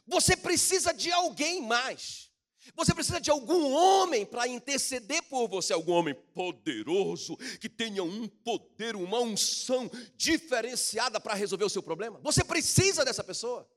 Você 0.08 0.36
precisa 0.36 0.94
de 0.94 1.12
alguém 1.12 1.62
mais. 1.62 2.32
Você 2.74 2.96
precisa 2.96 3.22
de 3.22 3.30
algum 3.30 3.72
homem 3.72 4.26
para 4.26 4.48
interceder 4.48 5.22
por 5.24 5.48
você, 5.48 5.72
algum 5.72 5.94
homem 5.94 6.16
poderoso, 6.34 7.38
que 7.60 7.70
tenha 7.70 8.04
um 8.04 8.28
poder, 8.28 8.96
uma 8.96 9.20
unção 9.20 9.90
diferenciada 10.16 11.20
para 11.20 11.36
resolver 11.36 11.66
o 11.66 11.70
seu 11.70 11.84
problema. 11.84 12.20
Você 12.24 12.44
precisa 12.44 13.06
dessa 13.06 13.24
pessoa. 13.24 13.70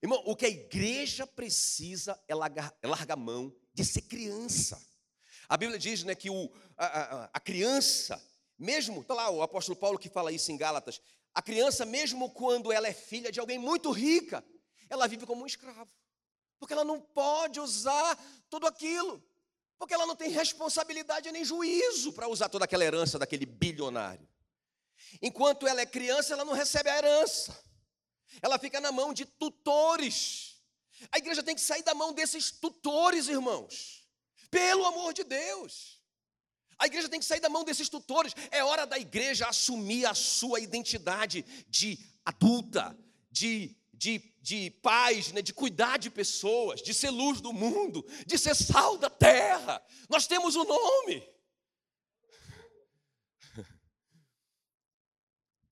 Irmão, 0.00 0.22
o 0.24 0.36
que 0.36 0.46
a 0.46 0.50
igreja 0.50 1.26
precisa 1.26 2.18
é 2.28 2.34
largar, 2.34 2.72
é 2.80 2.86
largar 2.86 3.16
mão 3.16 3.54
de 3.72 3.84
ser 3.84 4.02
criança. 4.02 4.80
A 5.48 5.56
Bíblia 5.56 5.78
diz 5.78 6.04
né, 6.04 6.14
que 6.14 6.30
o, 6.30 6.50
a, 6.76 6.86
a, 6.86 7.30
a 7.32 7.40
criança, 7.40 8.22
mesmo, 8.58 9.00
está 9.00 9.14
lá 9.14 9.30
o 9.30 9.42
apóstolo 9.42 9.76
Paulo 9.76 9.98
que 9.98 10.08
fala 10.08 10.32
isso 10.32 10.52
em 10.52 10.56
Gálatas, 10.56 11.00
a 11.34 11.42
criança, 11.42 11.84
mesmo 11.84 12.30
quando 12.30 12.72
ela 12.72 12.88
é 12.88 12.92
filha 12.92 13.30
de 13.30 13.40
alguém 13.40 13.58
muito 13.58 13.90
rica, 13.90 14.44
ela 14.88 15.06
vive 15.06 15.26
como 15.26 15.42
um 15.42 15.46
escravo 15.46 15.90
porque 16.60 16.74
ela 16.74 16.84
não 16.84 17.00
pode 17.00 17.58
usar 17.58 18.16
tudo 18.50 18.66
aquilo, 18.66 19.24
porque 19.78 19.94
ela 19.94 20.06
não 20.06 20.14
tem 20.14 20.28
responsabilidade 20.28 21.32
nem 21.32 21.42
juízo 21.42 22.12
para 22.12 22.28
usar 22.28 22.50
toda 22.50 22.66
aquela 22.66 22.84
herança 22.84 23.18
daquele 23.18 23.46
bilionário. 23.46 24.28
Enquanto 25.22 25.66
ela 25.66 25.80
é 25.80 25.86
criança, 25.86 26.34
ela 26.34 26.44
não 26.44 26.52
recebe 26.52 26.90
a 26.90 26.98
herança, 26.98 27.58
ela 28.42 28.58
fica 28.58 28.78
na 28.78 28.92
mão 28.92 29.14
de 29.14 29.24
tutores. 29.24 30.49
A 31.10 31.18
igreja 31.18 31.42
tem 31.42 31.54
que 31.54 31.60
sair 31.60 31.82
da 31.82 31.94
mão 31.94 32.12
desses 32.12 32.50
tutores, 32.50 33.28
irmãos, 33.28 34.06
pelo 34.50 34.84
amor 34.86 35.12
de 35.12 35.24
Deus. 35.24 36.00
A 36.78 36.86
igreja 36.86 37.08
tem 37.08 37.20
que 37.20 37.26
sair 37.26 37.40
da 37.40 37.48
mão 37.48 37.62
desses 37.64 37.88
tutores. 37.88 38.34
É 38.50 38.64
hora 38.64 38.86
da 38.86 38.98
igreja 38.98 39.46
assumir 39.46 40.06
a 40.06 40.14
sua 40.14 40.60
identidade 40.60 41.44
de 41.68 41.98
adulta, 42.24 42.96
de 43.30 43.76
de, 44.00 44.18
de 44.40 44.70
paz, 44.82 45.30
né, 45.30 45.42
de 45.42 45.52
cuidar 45.52 45.98
de 45.98 46.08
pessoas, 46.08 46.80
de 46.80 46.94
ser 46.94 47.10
luz 47.10 47.38
do 47.38 47.52
mundo, 47.52 48.02
de 48.26 48.38
ser 48.38 48.56
sal 48.56 48.96
da 48.96 49.10
terra. 49.10 49.82
Nós 50.08 50.26
temos 50.26 50.56
o 50.56 50.62
um 50.62 50.64
nome. 50.64 51.22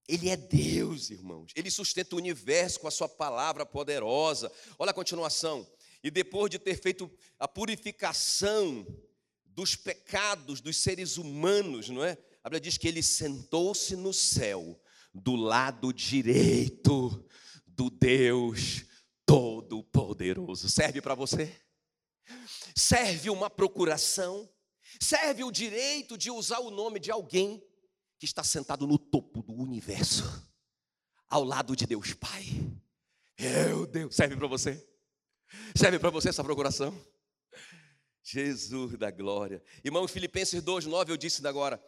Ele 0.09 0.31
é 0.31 0.37
Deus, 0.37 1.11
irmãos. 1.11 1.53
Ele 1.55 1.71
sustenta 1.71 2.17
o 2.17 2.19
universo 2.19 2.81
com 2.81 2.89
a 2.89 2.91
sua 2.91 3.09
palavra 3.09 3.67
poderosa. 3.67 4.51
Olha 4.79 4.91
a 4.91 4.95
continuação. 4.95 5.71
E 6.03 6.11
depois 6.11 6.51
de 6.51 6.59
ter 6.59 6.81
feito 6.81 7.11
a 7.39 7.47
purificação 7.47 8.87
dos 9.45 9.77
pecados 9.77 10.61
dos 10.63 10.79
seres 10.79 11.19
humanos, 11.19 11.91
não 11.91 12.03
é? 12.03 12.17
A 12.43 12.49
Bíblia 12.49 12.61
diz 12.61 12.79
que 12.79 12.89
ele 12.89 13.03
sentou-se 13.03 13.95
no 13.97 14.15
céu, 14.15 14.81
do 15.13 15.37
lado 15.37 15.93
direito 15.93 17.29
do 17.67 17.91
Deus 17.91 18.85
Todo-Poderoso. 19.27 20.69
Serve 20.71 21.03
para 21.03 21.15
você? 21.15 21.55
Serve 22.75 23.29
uma 23.29 23.51
procuração? 23.51 24.49
Serve 25.01 25.45
o 25.45 25.51
direito 25.51 26.17
de 26.17 26.31
usar 26.31 26.61
o 26.61 26.71
nome 26.71 26.99
de 26.99 27.11
alguém 27.11 27.63
que 28.19 28.25
está 28.25 28.43
sentado 28.43 28.87
no 28.87 28.99
topo 28.99 29.43
do 29.43 29.55
universo, 29.55 30.47
ao 31.29 31.45
lado 31.45 31.77
de 31.77 31.87
Deus 31.87 32.15
Pai? 32.15 32.45
Meu 33.39 33.87
Deus, 33.87 34.15
serve 34.15 34.37
para 34.37 34.49
você? 34.49 34.85
Serve 35.75 35.99
para 35.99 36.11
você 36.11 36.29
essa 36.29 36.43
procuração? 36.43 36.95
Jesus 38.23 38.99
da 38.99 39.11
glória. 39.11 39.63
Irmão, 39.83 40.07
Filipenses 40.07 40.63
2:9 40.63 41.11
eu 41.11 41.17
disse 41.17 41.47
agora 41.47 41.83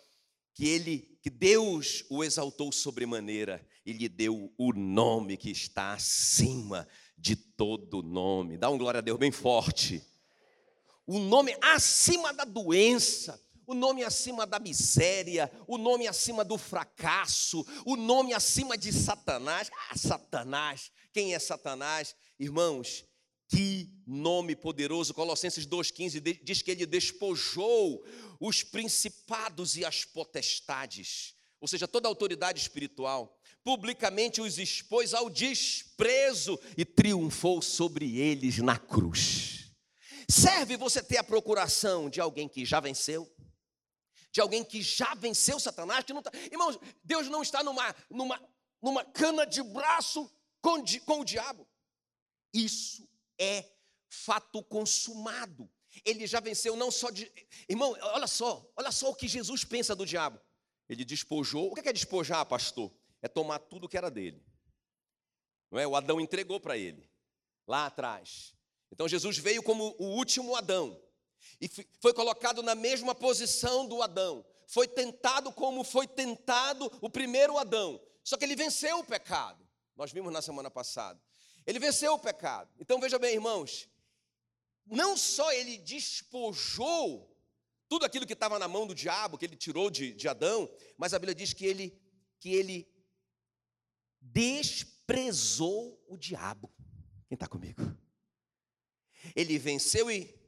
que 0.54 0.66
ele, 0.66 1.18
que 1.22 1.28
Deus 1.28 2.04
o 2.08 2.24
exaltou 2.24 2.72
sobremaneira 2.72 3.66
e 3.84 3.92
lhe 3.92 4.08
deu 4.08 4.52
o 4.56 4.72
nome 4.72 5.36
que 5.36 5.50
está 5.50 5.92
acima 5.92 6.88
de 7.16 7.36
todo 7.36 8.02
nome. 8.02 8.56
Dá 8.56 8.70
um 8.70 8.78
glória 8.78 8.98
a 8.98 9.02
Deus 9.02 9.18
bem 9.18 9.30
forte. 9.30 10.02
O 11.06 11.18
nome 11.18 11.56
acima 11.60 12.32
da 12.32 12.44
doença, 12.44 13.42
o 13.70 13.74
nome 13.74 14.02
acima 14.02 14.44
da 14.44 14.58
miséria, 14.58 15.48
o 15.64 15.78
nome 15.78 16.08
acima 16.08 16.44
do 16.44 16.58
fracasso, 16.58 17.64
o 17.86 17.94
nome 17.94 18.34
acima 18.34 18.76
de 18.76 18.92
Satanás. 18.92 19.70
Ah, 19.88 19.96
Satanás, 19.96 20.90
quem 21.12 21.34
é 21.34 21.38
Satanás? 21.38 22.16
Irmãos, 22.36 23.04
que 23.48 23.88
nome 24.04 24.56
poderoso. 24.56 25.14
Colossenses 25.14 25.68
2,15 25.68 26.40
diz 26.42 26.62
que 26.62 26.72
ele 26.72 26.84
despojou 26.84 28.04
os 28.40 28.64
principados 28.64 29.76
e 29.76 29.84
as 29.84 30.04
potestades. 30.04 31.36
ou 31.60 31.68
seja, 31.68 31.86
toda 31.86 32.08
a 32.08 32.10
autoridade 32.10 32.58
espiritual, 32.58 33.38
publicamente 33.62 34.40
os 34.40 34.58
expôs 34.58 35.14
ao 35.14 35.30
desprezo 35.30 36.58
e 36.76 36.84
triunfou 36.84 37.62
sobre 37.62 38.18
eles 38.18 38.58
na 38.58 38.76
cruz. 38.76 39.70
Serve 40.28 40.76
você 40.76 41.00
ter 41.00 41.18
a 41.18 41.24
procuração 41.24 42.10
de 42.10 42.20
alguém 42.20 42.48
que 42.48 42.64
já 42.64 42.80
venceu? 42.80 43.30
De 44.32 44.40
alguém 44.40 44.64
que 44.64 44.82
já 44.82 45.14
venceu 45.14 45.58
Satanás? 45.58 46.04
Que 46.04 46.12
não 46.12 46.22
tá... 46.22 46.30
Irmãos, 46.50 46.78
Deus 47.02 47.28
não 47.28 47.42
está 47.42 47.62
numa, 47.62 47.94
numa, 48.08 48.40
numa 48.80 49.04
cana 49.04 49.44
de 49.44 49.62
braço 49.62 50.30
com, 50.60 50.84
com 51.04 51.20
o 51.20 51.24
diabo. 51.24 51.66
Isso 52.52 53.08
é 53.38 53.64
fato 54.08 54.62
consumado. 54.62 55.70
Ele 56.04 56.26
já 56.26 56.40
venceu 56.40 56.76
não 56.76 56.90
só 56.90 57.10
de. 57.10 57.30
Irmão, 57.68 57.96
olha 58.00 58.26
só, 58.26 58.64
olha 58.76 58.92
só 58.92 59.10
o 59.10 59.14
que 59.14 59.26
Jesus 59.26 59.64
pensa 59.64 59.94
do 59.94 60.06
diabo. 60.06 60.40
Ele 60.88 61.04
despojou. 61.04 61.70
O 61.70 61.74
que 61.74 61.88
é 61.88 61.92
despojar, 61.92 62.44
pastor? 62.46 62.92
É 63.22 63.28
tomar 63.28 63.58
tudo 63.58 63.88
que 63.88 63.96
era 63.96 64.10
dele. 64.10 64.44
Não 65.70 65.78
é? 65.78 65.86
O 65.86 65.94
Adão 65.94 66.20
entregou 66.20 66.58
para 66.58 66.76
ele, 66.76 67.08
lá 67.66 67.86
atrás. 67.86 68.54
Então 68.90 69.08
Jesus 69.08 69.38
veio 69.38 69.62
como 69.62 69.94
o 69.98 70.16
último 70.16 70.56
Adão. 70.56 71.00
E 71.60 71.68
foi 72.00 72.12
colocado 72.12 72.62
na 72.62 72.74
mesma 72.74 73.14
posição 73.14 73.86
do 73.86 74.02
Adão. 74.02 74.44
Foi 74.66 74.86
tentado 74.86 75.52
como 75.52 75.82
foi 75.82 76.06
tentado 76.06 76.90
o 77.00 77.10
primeiro 77.10 77.58
Adão. 77.58 78.00
Só 78.22 78.36
que 78.36 78.44
ele 78.44 78.56
venceu 78.56 78.98
o 78.98 79.04
pecado. 79.04 79.66
Nós 79.96 80.12
vimos 80.12 80.32
na 80.32 80.40
semana 80.40 80.70
passada. 80.70 81.20
Ele 81.66 81.78
venceu 81.78 82.14
o 82.14 82.18
pecado. 82.18 82.70
Então 82.78 83.00
veja 83.00 83.18
bem, 83.18 83.34
irmãos, 83.34 83.88
não 84.86 85.16
só 85.16 85.52
ele 85.52 85.78
despojou 85.78 87.30
tudo 87.88 88.04
aquilo 88.04 88.26
que 88.26 88.32
estava 88.32 88.58
na 88.58 88.68
mão 88.68 88.86
do 88.86 88.94
diabo, 88.94 89.36
que 89.36 89.44
ele 89.44 89.56
tirou 89.56 89.90
de, 89.90 90.12
de 90.12 90.28
Adão, 90.28 90.70
mas 90.96 91.12
a 91.12 91.18
Bíblia 91.18 91.34
diz 91.34 91.52
que 91.52 91.66
ele, 91.66 92.00
que 92.38 92.54
ele 92.54 92.88
desprezou 94.20 96.00
o 96.06 96.16
diabo. 96.16 96.72
Quem 97.28 97.34
está 97.34 97.48
comigo? 97.48 97.82
Ele 99.34 99.58
venceu 99.58 100.10
e 100.10 100.39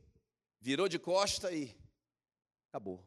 virou 0.63 0.89
de 0.89 0.99
costa 0.99 1.53
e 1.53 1.77
acabou. 2.69 3.05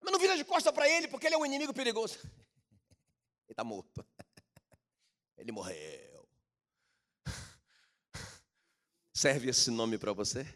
Mas 0.00 0.12
não 0.12 0.20
vira 0.20 0.36
de 0.36 0.44
costa 0.44 0.72
para 0.72 0.88
ele, 0.88 1.08
porque 1.08 1.26
ele 1.26 1.34
é 1.34 1.38
um 1.38 1.44
inimigo 1.44 1.74
perigoso. 1.74 2.18
Ele 3.46 3.52
está 3.52 3.64
morto. 3.64 4.06
Ele 5.36 5.52
morreu. 5.52 6.26
Serve 9.12 9.50
esse 9.50 9.70
nome 9.70 9.98
para 9.98 10.14
você? 10.14 10.46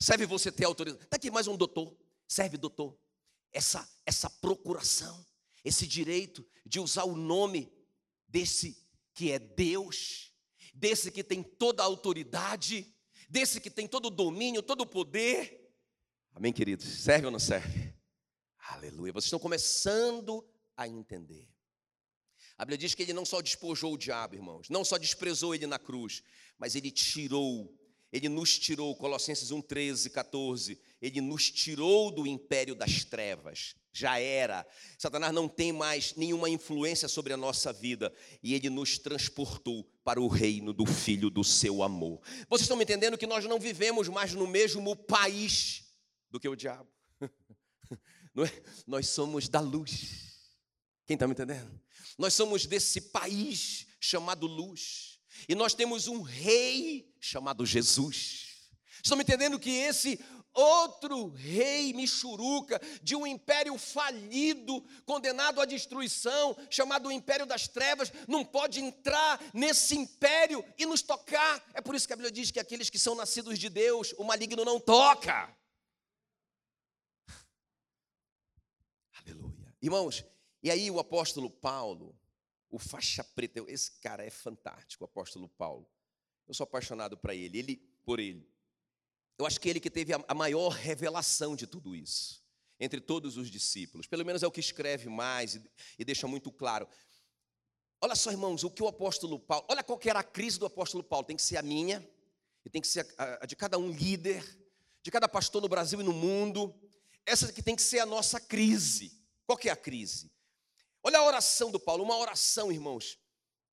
Serve 0.00 0.24
você 0.24 0.50
ter 0.50 0.64
autoridade? 0.64 1.04
Está 1.04 1.16
aqui 1.16 1.30
mais 1.30 1.46
um 1.46 1.56
doutor. 1.56 1.94
Serve, 2.26 2.56
doutor. 2.56 2.98
Essa, 3.52 3.86
essa 4.06 4.30
procuração, 4.30 5.26
esse 5.62 5.86
direito 5.86 6.46
de 6.64 6.80
usar 6.80 7.04
o 7.04 7.14
nome 7.14 7.70
desse 8.26 8.82
que 9.12 9.30
é 9.30 9.38
Deus, 9.38 10.32
desse 10.72 11.10
que 11.10 11.22
tem 11.22 11.42
toda 11.42 11.82
a 11.82 11.86
autoridade, 11.86 12.94
desse 13.30 13.60
que 13.60 13.70
tem 13.70 13.86
todo 13.86 14.06
o 14.06 14.10
domínio, 14.10 14.62
todo 14.62 14.82
o 14.82 14.86
poder. 14.86 15.72
Amém, 16.34 16.52
queridos? 16.52 16.86
Serve 16.86 17.26
ou 17.26 17.32
não 17.32 17.38
serve? 17.38 17.94
Aleluia. 18.58 19.12
Vocês 19.12 19.26
estão 19.26 19.38
começando 19.38 20.44
a 20.76 20.88
entender. 20.88 21.48
A 22.58 22.64
Bíblia 22.64 22.78
diz 22.78 22.94
que 22.94 23.02
ele 23.02 23.12
não 23.12 23.24
só 23.24 23.40
despojou 23.40 23.94
o 23.94 23.98
diabo, 23.98 24.34
irmãos, 24.34 24.68
não 24.68 24.84
só 24.84 24.98
desprezou 24.98 25.54
ele 25.54 25.66
na 25.66 25.78
cruz, 25.78 26.22
mas 26.58 26.74
ele 26.74 26.90
tirou, 26.90 27.74
ele 28.12 28.28
nos 28.28 28.58
tirou, 28.58 28.94
Colossenses 28.96 29.50
1, 29.50 29.62
13, 29.62 30.10
14, 30.10 30.78
ele 31.00 31.20
nos 31.20 31.50
tirou 31.50 32.10
do 32.10 32.26
império 32.26 32.74
das 32.74 33.02
trevas, 33.02 33.74
já 33.92 34.18
era. 34.18 34.66
Satanás 34.98 35.32
não 35.32 35.48
tem 35.48 35.72
mais 35.72 36.14
nenhuma 36.16 36.50
influência 36.50 37.08
sobre 37.08 37.32
a 37.32 37.36
nossa 37.36 37.72
vida 37.72 38.12
e 38.42 38.54
ele 38.54 38.68
nos 38.68 38.98
transportou 38.98 39.84
para 40.10 40.20
o 40.20 40.26
reino 40.26 40.72
do 40.72 40.84
Filho 40.84 41.30
do 41.30 41.44
seu 41.44 41.84
amor. 41.84 42.20
Vocês 42.48 42.62
estão 42.62 42.76
me 42.76 42.82
entendendo 42.82 43.16
que 43.16 43.28
nós 43.28 43.44
não 43.44 43.60
vivemos 43.60 44.08
mais 44.08 44.34
no 44.34 44.44
mesmo 44.44 44.96
país 44.96 45.84
do 46.28 46.40
que 46.40 46.48
o 46.48 46.56
diabo? 46.56 46.90
É? 48.36 48.62
Nós 48.86 49.08
somos 49.08 49.48
da 49.48 49.60
luz. 49.60 50.38
Quem 51.04 51.14
está 51.14 51.26
me 51.26 51.32
entendendo? 51.32 51.80
Nós 52.16 52.32
somos 52.32 52.64
desse 52.64 53.00
país 53.00 53.86
chamado 54.00 54.46
luz. 54.46 55.20
E 55.48 55.54
nós 55.54 55.74
temos 55.74 56.06
um 56.06 56.22
rei 56.22 57.12
chamado 57.20 57.66
Jesus. 57.66 58.70
Estão 59.02 59.16
me 59.16 59.24
entendendo 59.24 59.58
que 59.58 59.70
esse 59.70 60.18
outro 60.52 61.28
rei 61.28 61.92
Michuruca, 61.92 62.80
de 63.02 63.14
um 63.16 63.26
império 63.26 63.76
falido, 63.78 64.82
condenado 65.04 65.60
à 65.60 65.64
destruição, 65.64 66.56
chamado 66.68 67.08
o 67.08 67.12
Império 67.12 67.46
das 67.46 67.68
Trevas, 67.68 68.12
não 68.26 68.44
pode 68.44 68.80
entrar 68.80 69.40
nesse 69.54 69.96
império 69.96 70.64
e 70.78 70.86
nos 70.86 71.02
tocar. 71.02 71.64
É 71.74 71.80
por 71.80 71.94
isso 71.94 72.06
que 72.06 72.12
a 72.12 72.16
Bíblia 72.16 72.32
diz 72.32 72.50
que 72.50 72.60
aqueles 72.60 72.90
que 72.90 72.98
são 72.98 73.14
nascidos 73.14 73.58
de 73.58 73.68
Deus, 73.68 74.14
o 74.18 74.24
maligno 74.24 74.64
não 74.64 74.80
toca. 74.80 75.54
Aleluia. 79.24 79.74
Irmãos, 79.80 80.24
e 80.62 80.70
aí 80.70 80.90
o 80.90 80.98
apóstolo 80.98 81.50
Paulo, 81.50 82.18
o 82.68 82.78
faixa 82.78 83.24
preta, 83.24 83.64
esse 83.68 83.92
cara 84.00 84.24
é 84.24 84.30
fantástico, 84.30 85.04
o 85.04 85.06
apóstolo 85.06 85.48
Paulo. 85.48 85.88
Eu 86.46 86.54
sou 86.54 86.64
apaixonado 86.64 87.16
para 87.16 87.34
ele, 87.34 87.58
ele 87.58 87.76
por 88.04 88.18
ele. 88.18 88.50
Eu 89.40 89.46
acho 89.46 89.58
que 89.58 89.70
ele 89.70 89.80
que 89.80 89.88
teve 89.88 90.12
a 90.12 90.34
maior 90.34 90.68
revelação 90.68 91.56
de 91.56 91.66
tudo 91.66 91.96
isso, 91.96 92.44
entre 92.78 93.00
todos 93.00 93.38
os 93.38 93.50
discípulos. 93.50 94.06
Pelo 94.06 94.22
menos 94.22 94.42
é 94.42 94.46
o 94.46 94.50
que 94.50 94.60
escreve 94.60 95.08
mais 95.08 95.58
e, 95.98 96.04
deixa 96.04 96.26
muito 96.26 96.52
claro. 96.52 96.86
Olha 98.02 98.14
só, 98.14 98.30
irmãos, 98.30 98.64
o 98.64 98.70
que 98.70 98.82
o 98.82 98.86
apóstolo 98.86 99.40
Paulo. 99.40 99.64
Olha 99.70 99.82
qual 99.82 99.98
era 100.04 100.20
a 100.20 100.22
crise 100.22 100.58
do 100.58 100.66
apóstolo 100.66 101.02
Paulo. 101.02 101.26
Tem 101.26 101.36
que 101.36 101.42
ser 101.42 101.56
a 101.56 101.62
minha, 101.62 102.06
e 102.66 102.68
tem 102.68 102.82
que 102.82 102.88
ser 102.88 103.06
a, 103.16 103.44
a 103.44 103.46
de 103.46 103.56
cada 103.56 103.78
um 103.78 103.90
líder, 103.90 104.44
de 105.02 105.10
cada 105.10 105.26
pastor 105.26 105.62
no 105.62 105.68
Brasil 105.70 106.02
e 106.02 106.04
no 106.04 106.12
mundo. 106.12 106.78
Essa 107.24 107.50
que 107.50 107.62
tem 107.62 107.74
que 107.74 107.82
ser 107.82 108.00
a 108.00 108.06
nossa 108.06 108.38
crise. 108.38 109.10
Qual 109.46 109.56
que 109.56 109.70
é 109.70 109.72
a 109.72 109.76
crise? 109.76 110.30
Olha 111.02 111.18
a 111.18 111.24
oração 111.24 111.70
do 111.70 111.80
Paulo, 111.80 112.04
uma 112.04 112.18
oração, 112.18 112.70
irmãos, 112.70 113.18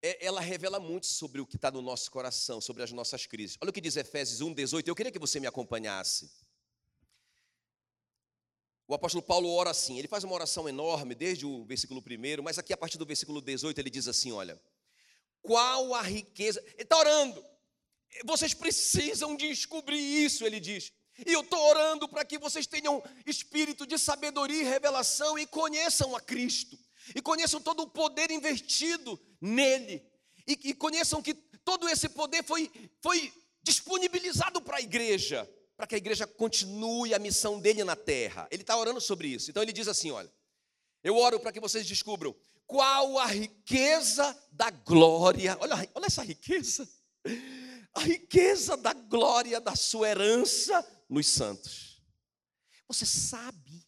ela 0.01 0.39
revela 0.39 0.79
muito 0.79 1.07
sobre 1.07 1.41
o 1.41 1.45
que 1.45 1.55
está 1.55 1.71
no 1.71 1.81
nosso 1.81 2.11
coração, 2.11 2.61
sobre 2.61 2.83
as 2.83 2.91
nossas 2.91 3.25
crises. 3.25 3.57
Olha 3.61 3.69
o 3.69 3.73
que 3.73 3.81
diz 3.81 3.97
Efésios 3.97 4.41
1,18. 4.41 4.87
Eu 4.87 4.95
queria 4.95 5.11
que 5.11 5.19
você 5.19 5.39
me 5.39 5.47
acompanhasse. 5.47 6.29
O 8.87 8.93
apóstolo 8.93 9.21
Paulo 9.21 9.49
ora 9.49 9.71
assim, 9.71 9.97
ele 9.97 10.07
faz 10.07 10.23
uma 10.23 10.33
oração 10.33 10.69
enorme, 10.69 11.13
desde 11.13 11.45
o 11.45 11.65
versículo 11.65 12.01
1, 12.01 12.41
mas 12.41 12.57
aqui 12.57 12.71
a 12.71 12.77
partir 12.77 12.97
do 12.97 13.05
versículo 13.05 13.41
18 13.41 13.77
ele 13.79 13.89
diz 13.89 14.07
assim: 14.07 14.31
olha, 14.31 14.61
qual 15.41 15.93
a 15.93 16.01
riqueza. 16.01 16.63
Ele 16.73 16.83
está 16.83 16.97
orando, 16.97 17.43
vocês 18.23 18.53
precisam 18.53 19.35
descobrir 19.35 19.99
isso, 19.99 20.45
ele 20.45 20.59
diz. 20.59 20.93
E 21.25 21.33
eu 21.33 21.41
estou 21.41 21.59
orando 21.59 22.07
para 22.07 22.23
que 22.23 22.37
vocês 22.37 22.67
tenham 22.67 23.03
espírito 23.25 23.85
de 23.85 23.97
sabedoria 23.97 24.61
e 24.61 24.63
revelação 24.63 25.37
e 25.37 25.47
conheçam 25.47 26.15
a 26.15 26.21
Cristo 26.21 26.77
e 27.15 27.21
conheçam 27.21 27.61
todo 27.61 27.83
o 27.83 27.89
poder 27.89 28.31
investido 28.31 29.19
nele, 29.41 30.05
e, 30.47 30.69
e 30.69 30.73
conheçam 30.73 31.21
que 31.21 31.33
todo 31.33 31.89
esse 31.89 32.09
poder 32.09 32.43
foi, 32.43 32.71
foi 33.01 33.33
disponibilizado 33.61 34.61
para 34.61 34.77
a 34.77 34.81
igreja, 34.81 35.49
para 35.75 35.85
que 35.85 35.95
a 35.95 35.97
igreja 35.97 36.25
continue 36.25 37.13
a 37.13 37.19
missão 37.19 37.59
dele 37.59 37.83
na 37.83 37.95
terra. 37.95 38.47
Ele 38.49 38.63
está 38.63 38.77
orando 38.77 39.01
sobre 39.01 39.27
isso. 39.27 39.49
Então 39.49 39.61
ele 39.61 39.73
diz 39.73 39.87
assim: 39.87 40.11
olha, 40.11 40.31
eu 41.03 41.15
oro 41.17 41.39
para 41.39 41.51
que 41.51 41.59
vocês 41.59 41.85
descubram 41.85 42.35
qual 42.65 43.17
a 43.17 43.25
riqueza 43.25 44.37
da 44.51 44.69
glória. 44.69 45.57
Olha, 45.59 45.75
olha 45.93 46.05
essa 46.05 46.23
riqueza. 46.23 46.87
A 47.93 48.01
riqueza 48.01 48.77
da 48.77 48.93
glória 48.93 49.59
da 49.59 49.75
sua 49.75 50.09
herança 50.09 50.85
nos 51.09 51.27
santos. 51.27 52.01
Você 52.87 53.05
sabe 53.05 53.86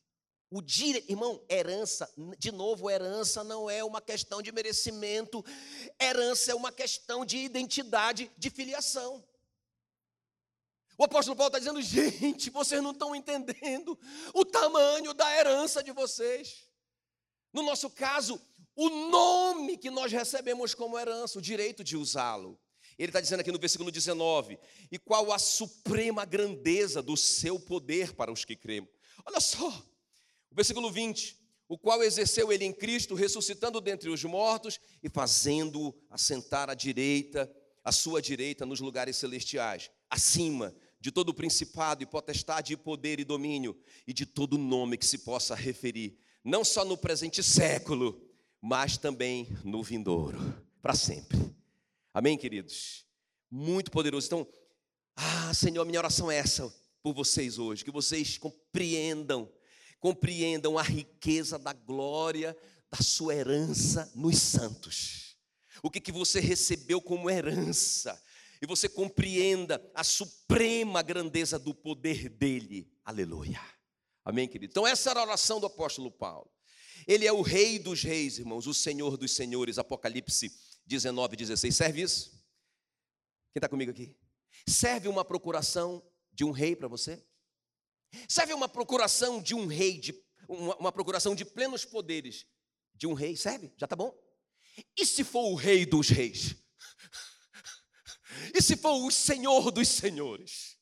o 0.50 0.62
dire... 0.62 1.06
Irmão, 1.08 1.44
herança, 1.50 2.12
de 2.38 2.52
novo, 2.52 2.90
herança 2.90 3.44
não 3.44 3.70
é 3.70 3.84
uma 3.84 4.02
questão 4.02 4.42
de 4.42 4.52
merecimento, 4.52 5.44
herança 6.02 6.52
é 6.52 6.56
uma 6.56 6.72
questão 6.72 7.26
de 7.26 7.38
identidade, 7.38 8.32
de 8.38 8.50
filiação. 8.50 9.24
O 10.98 11.04
apóstolo 11.06 11.38
Paulo 11.38 11.48
está 11.48 11.60
dizendo, 11.60 11.82
gente, 12.20 12.50
vocês 12.50 12.82
não 12.84 12.92
estão 12.92 13.16
entendendo 13.16 13.98
o 14.34 14.44
tamanho 14.44 15.14
da 15.14 15.34
herança 15.38 15.82
de 15.82 15.92
vocês. 15.92 16.68
No 17.54 17.64
nosso 17.64 17.90
caso, 17.90 18.40
o 18.76 18.90
nome 18.90 19.78
que 19.78 19.90
nós 19.90 20.12
recebemos 20.12 20.74
como 20.74 21.00
herança, 21.00 21.40
o 21.40 21.42
direito 21.42 21.84
de 21.84 21.96
usá-lo. 21.96 22.60
Ele 22.98 23.10
está 23.10 23.22
dizendo 23.22 23.40
aqui 23.40 23.52
no 23.52 23.58
versículo 23.58 23.90
19: 23.90 24.60
e 24.92 25.00
qual 25.00 25.32
a 25.32 25.40
suprema 25.40 26.26
grandeza 26.26 27.02
do 27.02 27.16
seu 27.16 27.58
poder 27.58 28.14
para 28.14 28.32
os 28.32 28.44
que 28.44 28.58
cremos. 28.58 28.90
Olha 29.26 29.40
só, 29.40 29.72
o 30.52 30.56
versículo 30.56 30.92
20: 30.92 31.40
o 31.68 31.78
qual 31.78 32.04
exerceu 32.04 32.52
ele 32.52 32.66
em 32.66 32.74
Cristo, 32.74 33.14
ressuscitando 33.14 33.80
dentre 33.80 34.10
os 34.10 34.24
mortos 34.24 34.80
e 35.04 35.10
fazendo-o 35.10 35.94
assentar 36.10 36.70
à 36.70 36.74
direita, 36.74 37.50
à 37.84 37.92
sua 37.92 38.22
direita 38.22 38.66
nos 38.66 38.80
lugares 38.80 39.18
celestiais, 39.18 39.92
acima 40.10 40.76
de 41.00 41.12
todo 41.12 41.34
principado 41.34 42.04
e 42.04 42.08
potestade 42.08 42.74
e 42.74 42.78
poder 42.78 43.20
e 43.20 43.24
domínio 43.24 43.80
e 44.06 44.14
de 44.14 44.26
todo 44.26 44.58
nome 44.58 44.98
que 44.98 45.06
se 45.06 45.20
possa 45.20 45.56
referir, 45.56 46.18
não 46.44 46.66
só 46.66 46.84
no 46.84 46.98
presente 46.98 47.44
século, 47.44 48.20
mas 48.60 48.98
também 48.98 49.48
no 49.64 49.82
vindouro, 49.84 50.40
para 50.82 50.96
sempre. 50.96 51.38
Amém, 52.14 52.38
queridos? 52.38 53.06
Muito 53.50 53.92
poderoso. 53.92 54.28
Então, 54.28 54.48
ah, 55.16 55.54
Senhor, 55.54 55.86
minha 55.86 56.00
oração 56.00 56.32
é 56.32 56.38
essa 56.38 56.74
por 57.02 57.14
vocês 57.14 57.58
hoje, 57.58 57.86
que 57.86 57.92
vocês 57.92 58.38
compreendam, 58.38 59.50
compreendam 60.00 60.78
a 60.78 60.82
riqueza 60.82 61.58
da 61.60 61.74
glória 61.74 62.56
da 62.90 63.04
sua 63.04 63.36
herança 63.36 64.12
nos 64.16 64.38
santos. 64.38 65.36
O 65.84 65.90
que, 65.90 66.00
que 66.00 66.12
você 66.12 66.40
recebeu 66.40 67.02
como 67.02 67.30
herança, 67.30 68.22
e 68.62 68.66
você 68.66 68.90
compreenda 68.90 69.82
a 69.96 70.04
suprema 70.04 71.02
grandeza 71.02 71.58
do 71.58 71.74
poder 71.74 72.28
dele. 72.30 72.92
Aleluia. 73.06 73.62
Amém, 74.24 74.48
querido? 74.48 74.72
Então, 74.72 74.86
essa 74.86 75.12
era 75.12 75.22
a 75.22 75.24
oração 75.24 75.60
do 75.60 75.66
apóstolo 75.66 76.12
Paulo. 76.12 76.52
Ele 77.08 77.26
é 77.26 77.32
o 77.32 77.42
rei 77.42 77.80
dos 77.80 78.04
reis, 78.04 78.38
irmãos, 78.38 78.68
o 78.68 78.74
senhor 78.74 79.16
dos 79.16 79.32
senhores. 79.32 79.78
Apocalipse 79.78 80.52
19, 80.86 81.38
16. 81.38 81.76
Serve 81.76 82.02
isso? 82.02 82.32
Quem 83.54 83.60
está 83.60 83.70
comigo 83.70 83.92
aqui? 83.92 84.16
Serve 84.68 85.08
uma 85.08 85.24
procuração 85.24 86.04
de 86.34 86.44
um 86.44 86.52
rei 86.52 86.76
para 86.76 86.88
você? 86.88 87.24
Serve 88.28 88.54
uma 88.54 88.68
procuração 88.68 89.42
de 89.42 89.54
um 89.54 89.68
rei, 89.68 90.00
de, 90.00 90.14
uma, 90.48 90.76
uma 90.78 90.92
procuração 90.92 91.36
de 91.36 91.46
plenos 91.46 91.86
poderes 91.86 92.46
de 92.94 93.08
um 93.08 93.14
rei? 93.14 93.36
Serve? 93.36 93.72
Já 93.78 93.86
está 93.86 93.96
bom? 93.96 94.18
E 94.98 95.06
se 95.06 95.24
for 95.24 95.52
o 95.52 95.56
rei 95.56 95.86
dos 95.86 96.10
reis? 96.10 96.56
E 98.54 98.62
se 98.62 98.78
for 98.78 98.94
o 99.06 99.12
senhor 99.12 99.72
dos 99.72 99.88
senhores? 99.88 100.78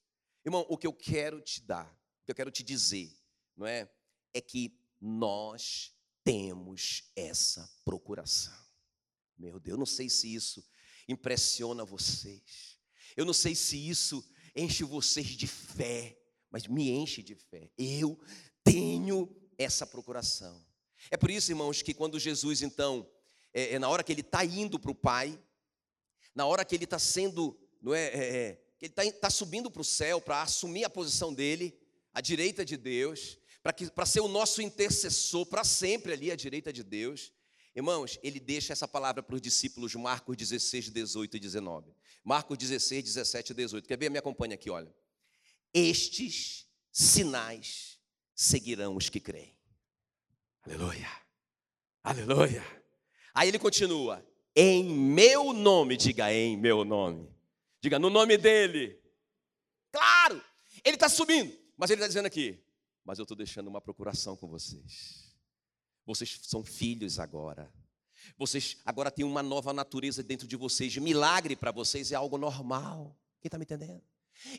Irmão, 0.45 0.65
o 0.69 0.77
que 0.77 0.87
eu 0.87 0.93
quero 0.93 1.41
te 1.41 1.61
dar, 1.61 1.87
o 2.21 2.25
que 2.25 2.31
eu 2.31 2.35
quero 2.35 2.51
te 2.51 2.63
dizer, 2.63 3.11
não 3.55 3.65
é? 3.65 3.89
É 4.33 4.41
que 4.41 4.77
nós 4.99 5.93
temos 6.23 7.11
essa 7.15 7.69
procuração. 7.83 8.57
Meu 9.37 9.59
Deus, 9.59 9.73
eu 9.73 9.77
não 9.77 9.85
sei 9.85 10.09
se 10.09 10.33
isso 10.33 10.65
impressiona 11.07 11.85
vocês. 11.85 12.77
Eu 13.15 13.25
não 13.25 13.33
sei 13.33 13.55
se 13.55 13.77
isso 13.77 14.23
enche 14.55 14.83
vocês 14.83 15.27
de 15.27 15.47
fé, 15.47 16.17
mas 16.51 16.67
me 16.67 16.89
enche 16.89 17.21
de 17.21 17.36
fé. 17.36 17.69
Eu 17.77 18.19
tenho 18.63 19.29
essa 19.57 19.86
procuração. 19.86 20.65
É 21.12 21.17
por 21.17 21.29
isso, 21.29 21.51
irmãos, 21.51 21.81
que 21.81 21.93
quando 21.93 22.19
Jesus, 22.19 22.62
então, 22.62 23.07
é, 23.53 23.73
é 23.73 23.79
na 23.79 23.89
hora 23.89 24.03
que 24.03 24.12
ele 24.12 24.21
está 24.21 24.43
indo 24.43 24.79
para 24.79 24.91
o 24.91 24.95
Pai, 24.95 25.39
na 26.33 26.45
hora 26.45 26.65
que 26.65 26.75
ele 26.75 26.83
está 26.83 26.99
sendo, 26.99 27.57
não 27.81 27.93
é, 27.93 28.07
é, 28.07 28.38
é 28.38 28.62
que 28.77 28.86
ele 28.86 28.93
está 28.93 29.12
tá 29.12 29.29
subindo 29.29 29.71
para 29.71 29.81
o 29.81 29.86
céu 29.86 30.21
para 30.21 30.41
assumir 30.41 30.83
a 30.83 30.89
posição 30.89 31.33
dele, 31.33 31.77
à 32.13 32.21
direita 32.21 32.63
de 32.63 32.77
Deus, 32.77 33.38
para 33.93 34.05
ser 34.05 34.21
o 34.21 34.27
nosso 34.27 34.62
intercessor 34.62 35.45
para 35.45 35.63
sempre 35.63 36.13
ali 36.13 36.31
à 36.31 36.36
direita 36.36 36.71
de 36.71 36.83
Deus. 36.83 37.31
Irmãos, 37.75 38.17
ele 38.23 38.39
deixa 38.39 38.73
essa 38.73 38.88
palavra 38.88 39.21
para 39.21 39.36
os 39.36 39.41
discípulos, 39.41 39.93
Marcos 39.95 40.36
16, 40.36 40.89
18 40.89 41.38
e 41.38 41.39
19. 41.39 41.91
Marcos 42.23 42.57
16, 42.57 43.03
17 43.03 43.51
e 43.51 43.55
18. 43.55 43.88
Quer 43.88 43.97
ver? 43.97 44.10
Me 44.10 44.17
acompanha 44.17 44.55
aqui, 44.55 44.69
olha. 44.69 44.91
Estes 45.77 46.67
sinais 46.91 47.99
seguirão 48.33 48.95
os 48.95 49.09
que 49.09 49.19
creem. 49.19 49.55
Aleluia. 50.63 51.07
Aleluia. 52.03 52.63
Aí 53.31 53.47
ele 53.47 53.59
continua: 53.59 54.25
em 54.55 54.83
meu 54.83 55.53
nome, 55.53 55.95
diga 55.95 56.33
em 56.33 56.57
meu 56.57 56.83
nome, 56.83 57.31
diga 57.79 57.99
no 57.99 58.09
nome 58.09 58.39
dele. 58.39 58.99
Claro, 59.91 60.43
ele 60.83 60.95
está 60.95 61.07
subindo, 61.07 61.55
mas 61.77 61.91
ele 61.91 62.01
está 62.01 62.07
dizendo 62.07 62.25
aqui: 62.25 62.59
mas 63.05 63.19
eu 63.19 63.23
estou 63.23 63.37
deixando 63.37 63.67
uma 63.67 63.79
procuração 63.79 64.35
com 64.35 64.47
vocês. 64.47 65.37
Vocês 66.07 66.39
são 66.41 66.63
filhos 66.63 67.19
agora. 67.19 67.71
Vocês 68.35 68.77
agora 68.83 69.11
têm 69.11 69.23
uma 69.23 69.43
nova 69.43 69.71
natureza 69.71 70.23
dentro 70.23 70.47
de 70.47 70.55
vocês. 70.55 70.97
Milagre 70.97 71.55
para 71.55 71.71
vocês 71.71 72.11
é 72.11 72.15
algo 72.15 72.35
normal. 72.35 73.15
Quem 73.39 73.47
está 73.47 73.59
me 73.59 73.63
entendendo? 73.63 74.01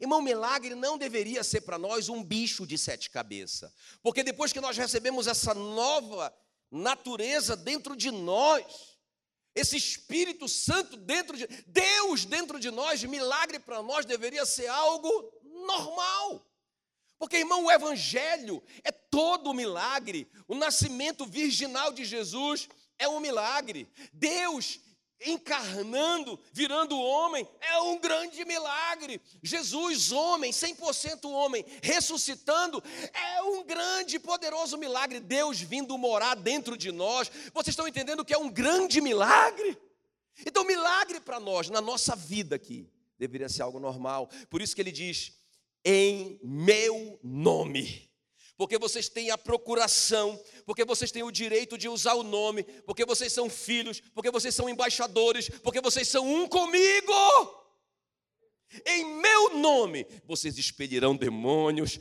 Irmão, 0.00 0.20
milagre 0.20 0.74
não 0.74 0.98
deveria 0.98 1.44
ser 1.44 1.62
para 1.62 1.78
nós 1.78 2.08
um 2.08 2.22
bicho 2.22 2.66
de 2.66 2.76
sete 2.76 3.10
cabeças. 3.10 3.72
Porque 4.02 4.22
depois 4.22 4.52
que 4.52 4.60
nós 4.60 4.76
recebemos 4.76 5.26
essa 5.26 5.54
nova 5.54 6.34
natureza 6.70 7.56
dentro 7.56 7.96
de 7.96 8.10
nós, 8.10 8.64
esse 9.54 9.76
Espírito 9.76 10.48
Santo 10.48 10.96
dentro 10.96 11.36
de 11.36 11.46
Deus 11.66 12.24
dentro 12.24 12.60
de 12.60 12.70
nós, 12.70 13.02
milagre 13.04 13.58
para 13.58 13.82
nós 13.82 14.04
deveria 14.04 14.44
ser 14.46 14.68
algo 14.68 15.10
normal. 15.66 16.44
Porque, 17.18 17.38
irmão, 17.38 17.64
o 17.64 17.70
Evangelho 17.70 18.62
é 18.84 18.92
todo 18.92 19.50
um 19.50 19.54
milagre. 19.54 20.30
O 20.46 20.54
nascimento 20.54 21.26
virginal 21.26 21.92
de 21.92 22.04
Jesus 22.04 22.68
é 22.98 23.08
um 23.08 23.18
milagre. 23.18 23.90
Deus 24.12 24.78
encarnando, 25.24 26.38
virando 26.52 26.98
homem, 26.98 27.48
é 27.60 27.80
um 27.80 27.98
grande 27.98 28.44
milagre. 28.44 29.20
Jesus, 29.42 30.12
homem, 30.12 30.52
100% 30.52 31.30
homem, 31.30 31.64
ressuscitando, 31.82 32.82
é 33.12 33.42
um 33.42 33.64
grande 33.64 34.16
e 34.16 34.20
poderoso 34.20 34.76
milagre. 34.76 35.20
Deus 35.20 35.60
vindo 35.60 35.96
morar 35.98 36.34
dentro 36.34 36.76
de 36.76 36.92
nós. 36.92 37.30
Vocês 37.52 37.68
estão 37.68 37.88
entendendo 37.88 38.24
que 38.24 38.34
é 38.34 38.38
um 38.38 38.50
grande 38.50 39.00
milagre? 39.00 39.76
Então, 40.46 40.64
milagre 40.64 41.20
para 41.20 41.40
nós, 41.40 41.68
na 41.68 41.80
nossa 41.80 42.14
vida 42.14 42.54
aqui, 42.54 42.88
deveria 43.18 43.48
ser 43.48 43.62
algo 43.62 43.80
normal. 43.80 44.30
Por 44.48 44.62
isso 44.62 44.74
que 44.74 44.80
ele 44.80 44.92
diz: 44.92 45.32
em 45.84 46.38
meu 46.42 47.18
nome 47.22 48.07
porque 48.58 48.76
vocês 48.76 49.08
têm 49.08 49.30
a 49.30 49.38
procuração, 49.38 50.38
porque 50.66 50.84
vocês 50.84 51.12
têm 51.12 51.22
o 51.22 51.30
direito 51.30 51.78
de 51.78 51.88
usar 51.88 52.14
o 52.14 52.24
nome, 52.24 52.64
porque 52.84 53.06
vocês 53.06 53.32
são 53.32 53.48
filhos, 53.48 54.02
porque 54.12 54.32
vocês 54.32 54.52
são 54.52 54.68
embaixadores, 54.68 55.48
porque 55.62 55.80
vocês 55.80 56.08
são 56.08 56.26
um 56.28 56.48
comigo. 56.48 57.12
Em 58.84 59.04
meu 59.22 59.56
nome 59.56 60.06
vocês 60.26 60.58
expelirão 60.58 61.16
demônios, 61.16 61.98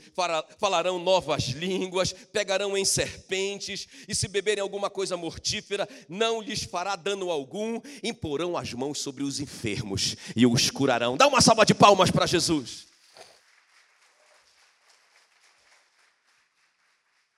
falarão 0.58 1.00
novas 1.00 1.44
línguas, 1.44 2.12
pegarão 2.12 2.76
em 2.76 2.84
serpentes, 2.84 3.88
e 4.08 4.16
se 4.16 4.28
beberem 4.28 4.62
alguma 4.62 4.90
coisa 4.90 5.16
mortífera, 5.16 5.88
não 6.10 6.42
lhes 6.42 6.64
fará 6.64 6.96
dano 6.96 7.30
algum, 7.30 7.80
imporão 8.04 8.58
as 8.58 8.74
mãos 8.74 9.00
sobre 9.00 9.24
os 9.24 9.40
enfermos 9.40 10.18
e 10.36 10.46
os 10.46 10.72
curarão. 10.72 11.16
Dá 11.16 11.28
uma 11.28 11.40
salva 11.40 11.64
de 11.64 11.76
palmas 11.76 12.10
para 12.10 12.26
Jesus. 12.26 12.88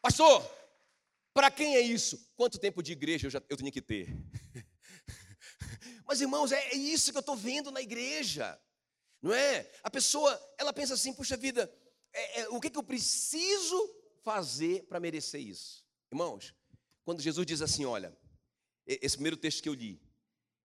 Pastor, 0.01 0.49
para 1.33 1.51
quem 1.51 1.75
é 1.75 1.81
isso? 1.81 2.31
Quanto 2.35 2.59
tempo 2.59 2.81
de 2.81 2.93
igreja 2.93 3.27
eu, 3.27 3.31
já, 3.31 3.41
eu 3.49 3.57
tinha 3.57 3.71
que 3.71 3.81
ter? 3.81 4.09
Mas 6.07 6.21
irmãos, 6.21 6.51
é, 6.51 6.69
é 6.69 6.75
isso 6.75 7.11
que 7.11 7.17
eu 7.17 7.21
estou 7.21 7.35
vendo 7.35 7.69
na 7.71 7.81
igreja, 7.81 8.59
não 9.21 9.33
é? 9.33 9.69
A 9.83 9.91
pessoa, 9.91 10.39
ela 10.57 10.73
pensa 10.73 10.93
assim, 10.93 11.13
puxa 11.13 11.37
vida, 11.37 11.71
é, 12.13 12.41
é, 12.41 12.49
o 12.49 12.59
que, 12.59 12.69
que 12.69 12.77
eu 12.77 12.83
preciso 12.83 13.77
fazer 14.23 14.83
para 14.87 14.99
merecer 14.99 15.41
isso? 15.41 15.85
Irmãos, 16.11 16.55
quando 17.03 17.21
Jesus 17.21 17.45
diz 17.45 17.61
assim, 17.61 17.85
olha, 17.85 18.17
esse 18.85 19.15
primeiro 19.15 19.37
texto 19.37 19.61
que 19.61 19.69
eu 19.69 19.73
li, 19.73 20.01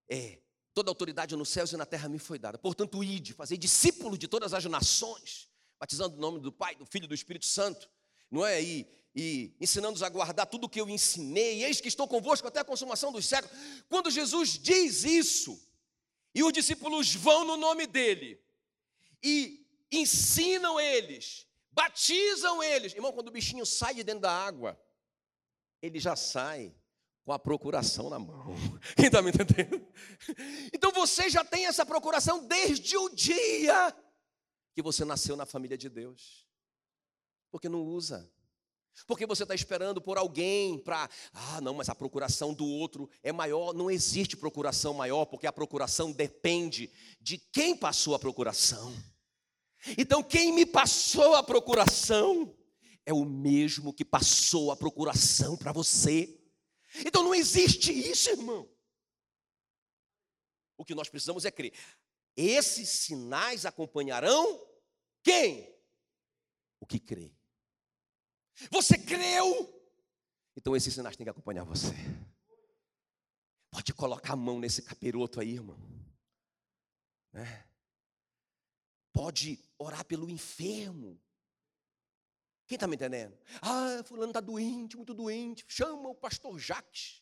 é, 0.09 0.41
toda 0.73 0.89
autoridade 0.89 1.35
nos 1.35 1.49
céus 1.49 1.71
e 1.71 1.77
na 1.77 1.85
terra 1.85 2.09
me 2.09 2.19
foi 2.19 2.39
dada, 2.39 2.57
portanto, 2.57 3.03
ide, 3.03 3.33
fazer 3.33 3.57
discípulo 3.57 4.17
de 4.17 4.27
todas 4.27 4.53
as 4.53 4.65
nações, 4.65 5.49
batizando 5.79 6.17
o 6.17 6.19
nome 6.19 6.39
do 6.39 6.51
Pai, 6.51 6.75
do 6.75 6.85
Filho 6.85 7.05
e 7.05 7.07
do 7.07 7.13
Espírito 7.13 7.45
Santo, 7.45 7.89
não 8.31 8.45
é? 8.45 8.61
E 8.61 8.87
e 9.15 9.55
ensinando-os 9.61 10.03
a 10.03 10.09
guardar 10.09 10.45
tudo 10.45 10.65
o 10.65 10.69
que 10.69 10.81
eu 10.81 10.89
ensinei, 10.89 11.63
eis 11.63 11.79
que 11.79 11.87
estou 11.87 12.07
convosco 12.07 12.47
até 12.47 12.59
a 12.59 12.65
consumação 12.65 13.13
dos 13.13 13.25
séculos. 13.25 13.57
Quando 13.87 14.11
Jesus 14.11 14.59
diz 14.59 15.05
isso, 15.05 15.57
e 16.33 16.43
os 16.43 16.51
discípulos 16.51 17.15
vão 17.15 17.45
no 17.45 17.55
nome 17.55 17.87
dele, 17.87 18.43
e 19.23 19.65
ensinam 19.89 20.77
eles, 20.77 21.47
batizam 21.71 22.61
eles. 22.61 22.93
Irmão, 22.93 23.13
quando 23.13 23.29
o 23.29 23.31
bichinho 23.31 23.65
sai 23.65 23.95
de 23.95 24.03
dentro 24.03 24.21
da 24.21 24.31
água, 24.31 24.77
ele 25.81 25.97
já 25.97 26.15
sai 26.17 26.75
com 27.23 27.31
a 27.31 27.39
procuração 27.39 28.09
na 28.09 28.19
mão. 28.19 28.53
Quem 28.97 29.05
está 29.05 29.21
me 29.21 29.29
entendendo? 29.29 29.87
Então 30.73 30.91
você 30.91 31.29
já 31.29 31.43
tem 31.43 31.67
essa 31.67 31.85
procuração 31.85 32.45
desde 32.45 32.97
o 32.97 33.07
dia 33.09 33.95
que 34.73 34.81
você 34.81 35.05
nasceu 35.05 35.37
na 35.37 35.45
família 35.45 35.77
de 35.77 35.87
Deus. 35.87 36.45
Porque 37.49 37.69
não 37.69 37.81
usa. 37.81 38.29
Porque 39.07 39.25
você 39.25 39.43
está 39.43 39.53
esperando 39.53 40.01
por 40.01 40.17
alguém 40.17 40.79
para. 40.79 41.09
Ah, 41.33 41.59
não, 41.61 41.73
mas 41.73 41.89
a 41.89 41.95
procuração 41.95 42.53
do 42.53 42.65
outro 42.65 43.09
é 43.21 43.31
maior. 43.31 43.73
Não 43.73 43.91
existe 43.91 44.37
procuração 44.37 44.93
maior, 44.93 45.25
porque 45.25 45.47
a 45.47 45.53
procuração 45.53 46.11
depende 46.11 46.91
de 47.19 47.37
quem 47.37 47.75
passou 47.75 48.15
a 48.15 48.19
procuração. 48.19 48.93
Então, 49.97 50.23
quem 50.23 50.51
me 50.51 50.65
passou 50.65 51.35
a 51.35 51.43
procuração 51.43 52.55
é 53.05 53.13
o 53.13 53.25
mesmo 53.25 53.93
que 53.93 54.05
passou 54.05 54.71
a 54.71 54.77
procuração 54.77 55.57
para 55.57 55.71
você. 55.71 56.41
Então, 57.05 57.21
não 57.21 57.35
existe 57.35 57.91
isso, 57.91 58.29
irmão. 58.29 58.67
O 60.77 60.85
que 60.85 60.95
nós 60.95 61.09
precisamos 61.09 61.45
é 61.45 61.51
crer. 61.51 61.73
Esses 62.35 62.89
sinais 62.89 63.65
acompanharão 63.65 64.65
quem? 65.25 65.75
O 66.79 66.85
que 66.85 66.99
crê. 66.99 67.34
Você 68.71 68.97
creu 68.97 69.71
Então 70.55 70.75
esses 70.75 70.93
sinais 70.93 71.15
têm 71.15 71.25
que 71.25 71.29
acompanhar 71.29 71.63
você. 71.63 71.93
Pode 73.69 73.93
colocar 73.93 74.33
a 74.33 74.37
mão 74.37 74.59
nesse 74.59 74.81
capiroto 74.81 75.41
aí, 75.41 75.53
irmão. 75.53 75.77
Né? 77.33 77.67
Pode 79.11 79.61
orar 79.77 80.05
pelo 80.05 80.29
enfermo. 80.29 81.21
Quem 82.67 82.77
está 82.77 82.87
me 82.87 82.95
entendendo? 82.95 83.37
Ah, 83.61 84.01
fulano 84.05 84.31
está 84.31 84.39
doente, 84.39 84.95
muito 84.95 85.13
doente. 85.13 85.65
Chama 85.67 86.09
o 86.09 86.15
pastor 86.15 86.57
Jacques, 86.57 87.21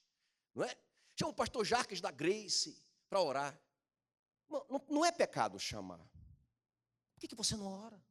não 0.56 0.64
é? 0.64 0.78
Chama 1.20 1.32
o 1.32 1.36
pastor 1.36 1.66
Jacques 1.66 2.00
da 2.00 2.12
Grace 2.12 2.80
para 3.10 3.22
orar. 3.22 3.60
Não, 4.50 4.66
não, 4.70 4.86
não, 4.90 5.06
é 5.06 5.12
pecado 5.12 5.60
chamar. 5.60 5.98
Por 5.98 7.20
que, 7.20 7.28
que 7.28 7.36
você 7.36 7.58
não 7.58 7.66
ora? 7.66 8.02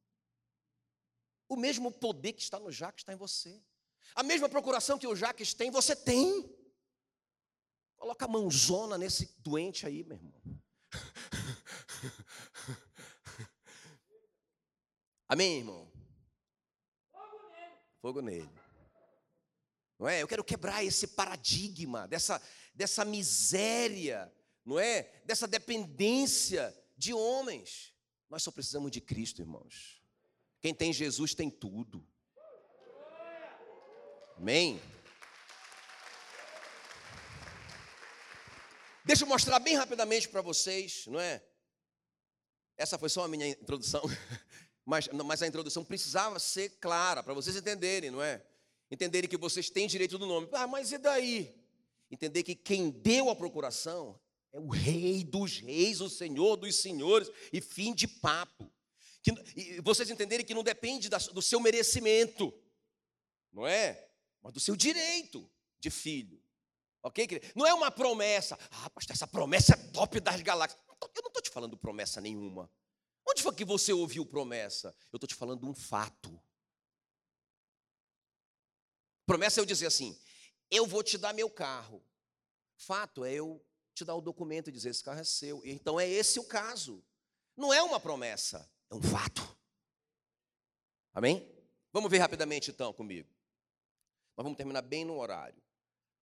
O 1.52 1.56
mesmo 1.56 1.92
poder 1.92 2.32
que 2.32 2.40
está 2.40 2.58
no 2.58 2.72
Jacques 2.72 3.02
está 3.02 3.12
em 3.12 3.16
você. 3.16 3.62
A 4.14 4.22
mesma 4.22 4.48
procuração 4.48 4.98
que 4.98 5.06
o 5.06 5.14
Jacques 5.14 5.52
tem, 5.52 5.70
você 5.70 5.94
tem. 5.94 6.50
Coloca 7.94 8.24
a 8.24 8.28
mãozona 8.28 8.96
nesse 8.96 9.36
doente 9.40 9.84
aí, 9.86 10.02
meu 10.02 10.16
irmão. 10.16 10.32
Amém, 15.28 15.58
irmão? 15.58 15.92
Fogo 18.00 18.22
nele. 18.22 18.48
Não 19.98 20.08
é? 20.08 20.22
Eu 20.22 20.28
quero 20.28 20.42
quebrar 20.42 20.82
esse 20.82 21.08
paradigma 21.08 22.08
dessa, 22.08 22.40
dessa 22.74 23.04
miséria, 23.04 24.34
não 24.64 24.80
é? 24.80 25.02
Dessa 25.26 25.46
dependência 25.46 26.74
de 26.96 27.12
homens. 27.12 27.94
Nós 28.30 28.42
só 28.42 28.50
precisamos 28.50 28.90
de 28.90 29.02
Cristo, 29.02 29.42
irmãos. 29.42 30.01
Quem 30.62 30.72
tem 30.72 30.92
Jesus 30.92 31.34
tem 31.34 31.50
tudo. 31.50 32.06
Amém? 34.36 34.80
Deixa 39.04 39.24
eu 39.24 39.28
mostrar 39.28 39.58
bem 39.58 39.74
rapidamente 39.74 40.28
para 40.28 40.40
vocês, 40.40 41.04
não 41.08 41.18
é? 41.18 41.42
Essa 42.76 42.96
foi 42.96 43.08
só 43.08 43.24
a 43.24 43.28
minha 43.28 43.48
introdução, 43.48 44.02
mas, 44.86 45.08
mas 45.08 45.42
a 45.42 45.48
introdução 45.48 45.84
precisava 45.84 46.38
ser 46.38 46.78
clara 46.78 47.24
para 47.24 47.34
vocês 47.34 47.56
entenderem, 47.56 48.12
não 48.12 48.22
é? 48.22 48.40
Entenderem 48.88 49.28
que 49.28 49.36
vocês 49.36 49.68
têm 49.68 49.88
direito 49.88 50.16
do 50.16 50.26
nome. 50.26 50.48
Ah, 50.52 50.68
mas 50.68 50.92
e 50.92 50.98
daí? 50.98 51.52
Entender 52.08 52.44
que 52.44 52.54
quem 52.54 52.88
deu 52.88 53.28
a 53.28 53.34
procuração 53.34 54.20
é 54.52 54.60
o 54.60 54.68
Rei 54.68 55.24
dos 55.24 55.58
Reis, 55.58 56.00
o 56.00 56.08
Senhor 56.08 56.56
dos 56.56 56.76
Senhores, 56.76 57.28
e 57.52 57.60
fim 57.60 57.92
de 57.92 58.06
papo. 58.06 58.71
Que, 59.22 59.80
vocês 59.82 60.10
entenderem 60.10 60.44
que 60.44 60.54
não 60.54 60.64
depende 60.64 61.08
da, 61.08 61.18
do 61.18 61.40
seu 61.40 61.60
merecimento, 61.60 62.52
não 63.52 63.66
é? 63.66 64.10
Mas 64.42 64.52
do 64.52 64.60
seu 64.60 64.74
direito 64.74 65.48
de 65.78 65.90
filho. 65.90 66.42
Ok, 67.02 67.26
querido? 67.26 67.52
Não 67.54 67.66
é 67.66 67.74
uma 67.74 67.90
promessa. 67.90 68.58
Ah, 68.70 68.90
pastor, 68.90 69.14
essa 69.14 69.26
promessa 69.26 69.74
é 69.74 69.76
top 69.92 70.20
das 70.20 70.40
galáxias. 70.40 70.80
Eu 70.88 71.22
não 71.22 71.28
estou 71.28 71.42
te 71.42 71.50
falando 71.50 71.76
promessa 71.76 72.20
nenhuma. 72.20 72.70
Onde 73.28 73.42
foi 73.42 73.54
que 73.54 73.64
você 73.64 73.92
ouviu 73.92 74.26
promessa? 74.26 74.94
Eu 75.12 75.16
estou 75.16 75.26
te 75.26 75.34
falando 75.34 75.68
um 75.68 75.74
fato. 75.74 76.40
Promessa 79.26 79.60
é 79.60 79.62
eu 79.62 79.66
dizer 79.66 79.86
assim: 79.86 80.18
eu 80.70 80.86
vou 80.86 81.02
te 81.02 81.18
dar 81.18 81.32
meu 81.32 81.50
carro. 81.50 82.04
Fato 82.76 83.24
é 83.24 83.32
eu 83.32 83.64
te 83.94 84.04
dar 84.04 84.14
o 84.14 84.20
documento 84.20 84.68
e 84.68 84.72
dizer: 84.72 84.90
esse 84.90 85.02
carro 85.02 85.20
é 85.20 85.24
seu. 85.24 85.60
Então 85.64 85.98
é 85.98 86.08
esse 86.08 86.38
o 86.40 86.44
caso. 86.44 87.04
Não 87.56 87.72
é 87.72 87.82
uma 87.82 88.00
promessa, 88.00 88.68
é 88.92 88.94
um 88.94 89.00
fato. 89.00 89.56
Amém? 91.14 91.50
Vamos 91.92 92.10
ver 92.10 92.18
rapidamente 92.18 92.70
então 92.70 92.92
comigo. 92.92 93.28
Nós 94.36 94.44
vamos 94.44 94.56
terminar 94.56 94.82
bem 94.82 95.02
no 95.04 95.18
horário. 95.18 95.60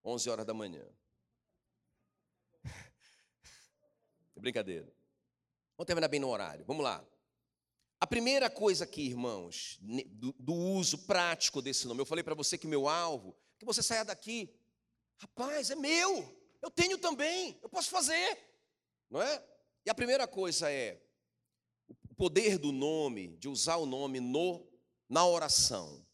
11 0.05 0.31
horas 0.31 0.47
da 0.47 0.55
manhã. 0.55 0.87
Brincadeira. 4.37 4.87
Vamos 5.77 5.87
terminar 5.87 6.07
bem 6.07 6.21
no 6.21 6.29
horário. 6.29 6.65
Vamos 6.65 6.85
lá. 6.85 7.05
A 7.99 8.07
primeira 8.07 8.49
coisa 8.49 8.85
aqui, 8.85 9.03
irmãos, 9.03 9.79
do, 9.81 10.33
do 10.39 10.55
uso 10.55 10.99
prático 11.07 11.61
desse 11.61 11.89
nome, 11.89 12.01
eu 12.01 12.07
falei 12.07 12.23
para 12.23 12.35
você 12.35 12.57
que 12.57 12.67
meu 12.67 12.89
alvo, 12.89 13.37
que 13.59 13.67
você 13.67 13.83
saia 13.83 14.05
daqui. 14.05 14.55
Rapaz, 15.17 15.71
é 15.71 15.75
meu. 15.75 16.37
Eu 16.63 16.71
tenho 16.71 16.97
também. 16.99 17.59
Eu 17.63 17.69
posso 17.69 17.91
fazer. 17.91 18.39
Não 19.11 19.21
é? 19.21 19.45
E 19.85 19.91
a 19.91 19.95
primeira 19.95 20.27
coisa 20.29 20.71
é 20.71 21.03
poder 22.21 22.59
do 22.59 22.71
nome, 22.71 23.29
de 23.39 23.49
usar 23.49 23.77
o 23.77 23.87
nome 23.87 24.21
no 24.21 24.69
na 25.09 25.25
oração. 25.25 26.07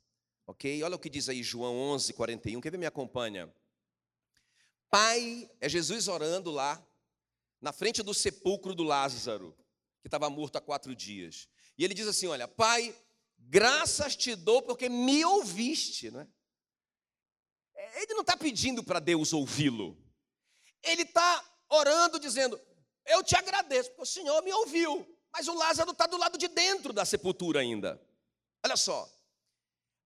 OK? 0.47 0.81
Olha 0.85 0.95
o 0.95 1.01
que 1.01 1.11
diz 1.11 1.29
aí 1.29 1.43
João 1.43 1.77
11, 1.77 2.13
41. 2.13 2.61
Quer 2.61 2.71
ver? 2.71 2.79
Me 2.79 2.87
acompanha. 2.87 3.53
Pai, 4.89 5.51
é 5.61 5.69
Jesus 5.69 6.07
orando 6.07 6.53
lá, 6.53 6.81
na 7.61 7.73
frente 7.73 8.05
do 8.05 8.15
sepulcro 8.15 8.73
do 8.73 8.85
Lázaro, 8.85 9.53
que 10.01 10.07
estava 10.07 10.31
morto 10.31 10.55
há 10.55 10.61
quatro 10.61 10.95
dias. 10.95 11.49
E 11.77 11.85
ele 11.85 11.93
diz 11.93 12.07
assim: 12.07 12.29
Olha, 12.29 12.47
Pai, 12.47 12.95
graças 13.37 14.15
te 14.15 14.37
dou 14.37 14.63
porque 14.63 14.89
me 14.89 15.25
ouviste. 15.25 16.13
Né? 16.13 16.25
Ele 17.97 18.15
não 18.15 18.21
está 18.21 18.37
pedindo 18.37 18.85
para 18.85 19.01
Deus 19.01 19.33
ouvi-lo. 19.33 19.99
Ele 20.85 21.03
está 21.03 21.45
orando, 21.69 22.21
dizendo: 22.21 22.61
Eu 23.05 23.25
te 23.25 23.35
agradeço, 23.35 23.91
porque 23.91 24.03
o 24.03 24.07
Senhor 24.07 24.41
me 24.45 24.53
ouviu. 24.53 25.16
Mas 25.37 25.49
o 25.49 25.55
Lázaro 25.55 25.91
está 25.91 26.07
do 26.07 26.17
lado 26.17 26.39
de 26.39 26.49
dentro 26.49 26.95
da 26.95 27.05
sepultura 27.05 27.61
ainda. 27.61 28.01
Olha 28.65 28.75
só. 28.75 29.07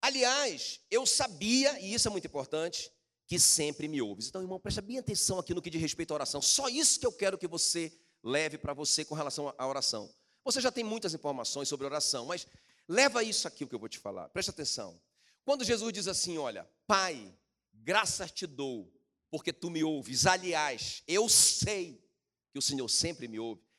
Aliás, 0.03 0.81
eu 0.91 1.07
sabia, 1.07 1.79
e 1.79 1.95
isso 1.95 2.09
é 2.09 2.11
muito 2.11 2.27
importante, 2.27 2.91
que 3.29 3.39
sempre 3.39 3.87
me 3.87 4.03
ouves. 4.03 4.27
Então, 4.27 4.43
irmão, 4.43 4.59
presta 4.59 4.83
bem 4.83 4.99
atenção 4.99 5.39
aqui 5.39 5.55
no 5.55 5.63
que 5.63 5.71
diz 5.71 5.81
respeito 5.81 6.11
à 6.11 6.15
oração. 6.15 6.43
Só 6.43 6.69
isso 6.69 6.99
que 6.99 7.07
eu 7.07 7.13
quero 7.13 7.39
que 7.39 7.47
você 7.47 7.97
leve 8.25 8.59
para 8.59 8.75
você 8.75 9.05
com 9.05 9.15
relação 9.15 9.55
à 9.57 9.67
oração. 9.69 10.13
Você 10.43 10.61
já 10.61 10.73
tem 10.73 10.83
muitas 10.83 11.15
informações 11.15 11.69
sobre 11.69 11.87
oração, 11.87 12.27
mas 12.27 12.45
leva 12.89 13.23
isso 13.23 13.47
aqui 13.47 13.63
o 13.63 13.69
que 13.69 13.75
eu 13.77 13.79
vou 13.79 13.89
te 13.89 14.01
falar. 14.01 14.29
Presta 14.31 14.51
atenção. 14.51 15.01
Quando 15.45 15.63
Jesus 15.63 15.93
diz 15.93 16.09
assim, 16.09 16.39
olha, 16.39 16.69
Pai, 16.89 17.33
graças 17.73 18.33
te 18.33 18.49
dou, 18.49 18.93
porque 19.31 19.53
tu 19.53 19.71
me 19.71 19.85
ouves. 19.85 20.27
Aliás, 20.27 21.05
eu 21.07 21.29
sei 21.29 22.05
que 22.51 22.59
o 22.59 22.63
Senhor 22.63 22.89
sempre 22.89 23.29
me 23.29 23.39
ouve. 23.39 23.70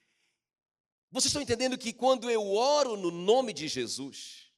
Vocês 1.12 1.26
estão 1.26 1.41
entendendo 1.41 1.78
que 1.78 1.91
quando 1.91 2.30
eu 2.30 2.54
oro 2.54 2.95
no 2.95 3.12
nome 3.12 3.52
de 3.52 3.67
Jesus, 3.67 4.50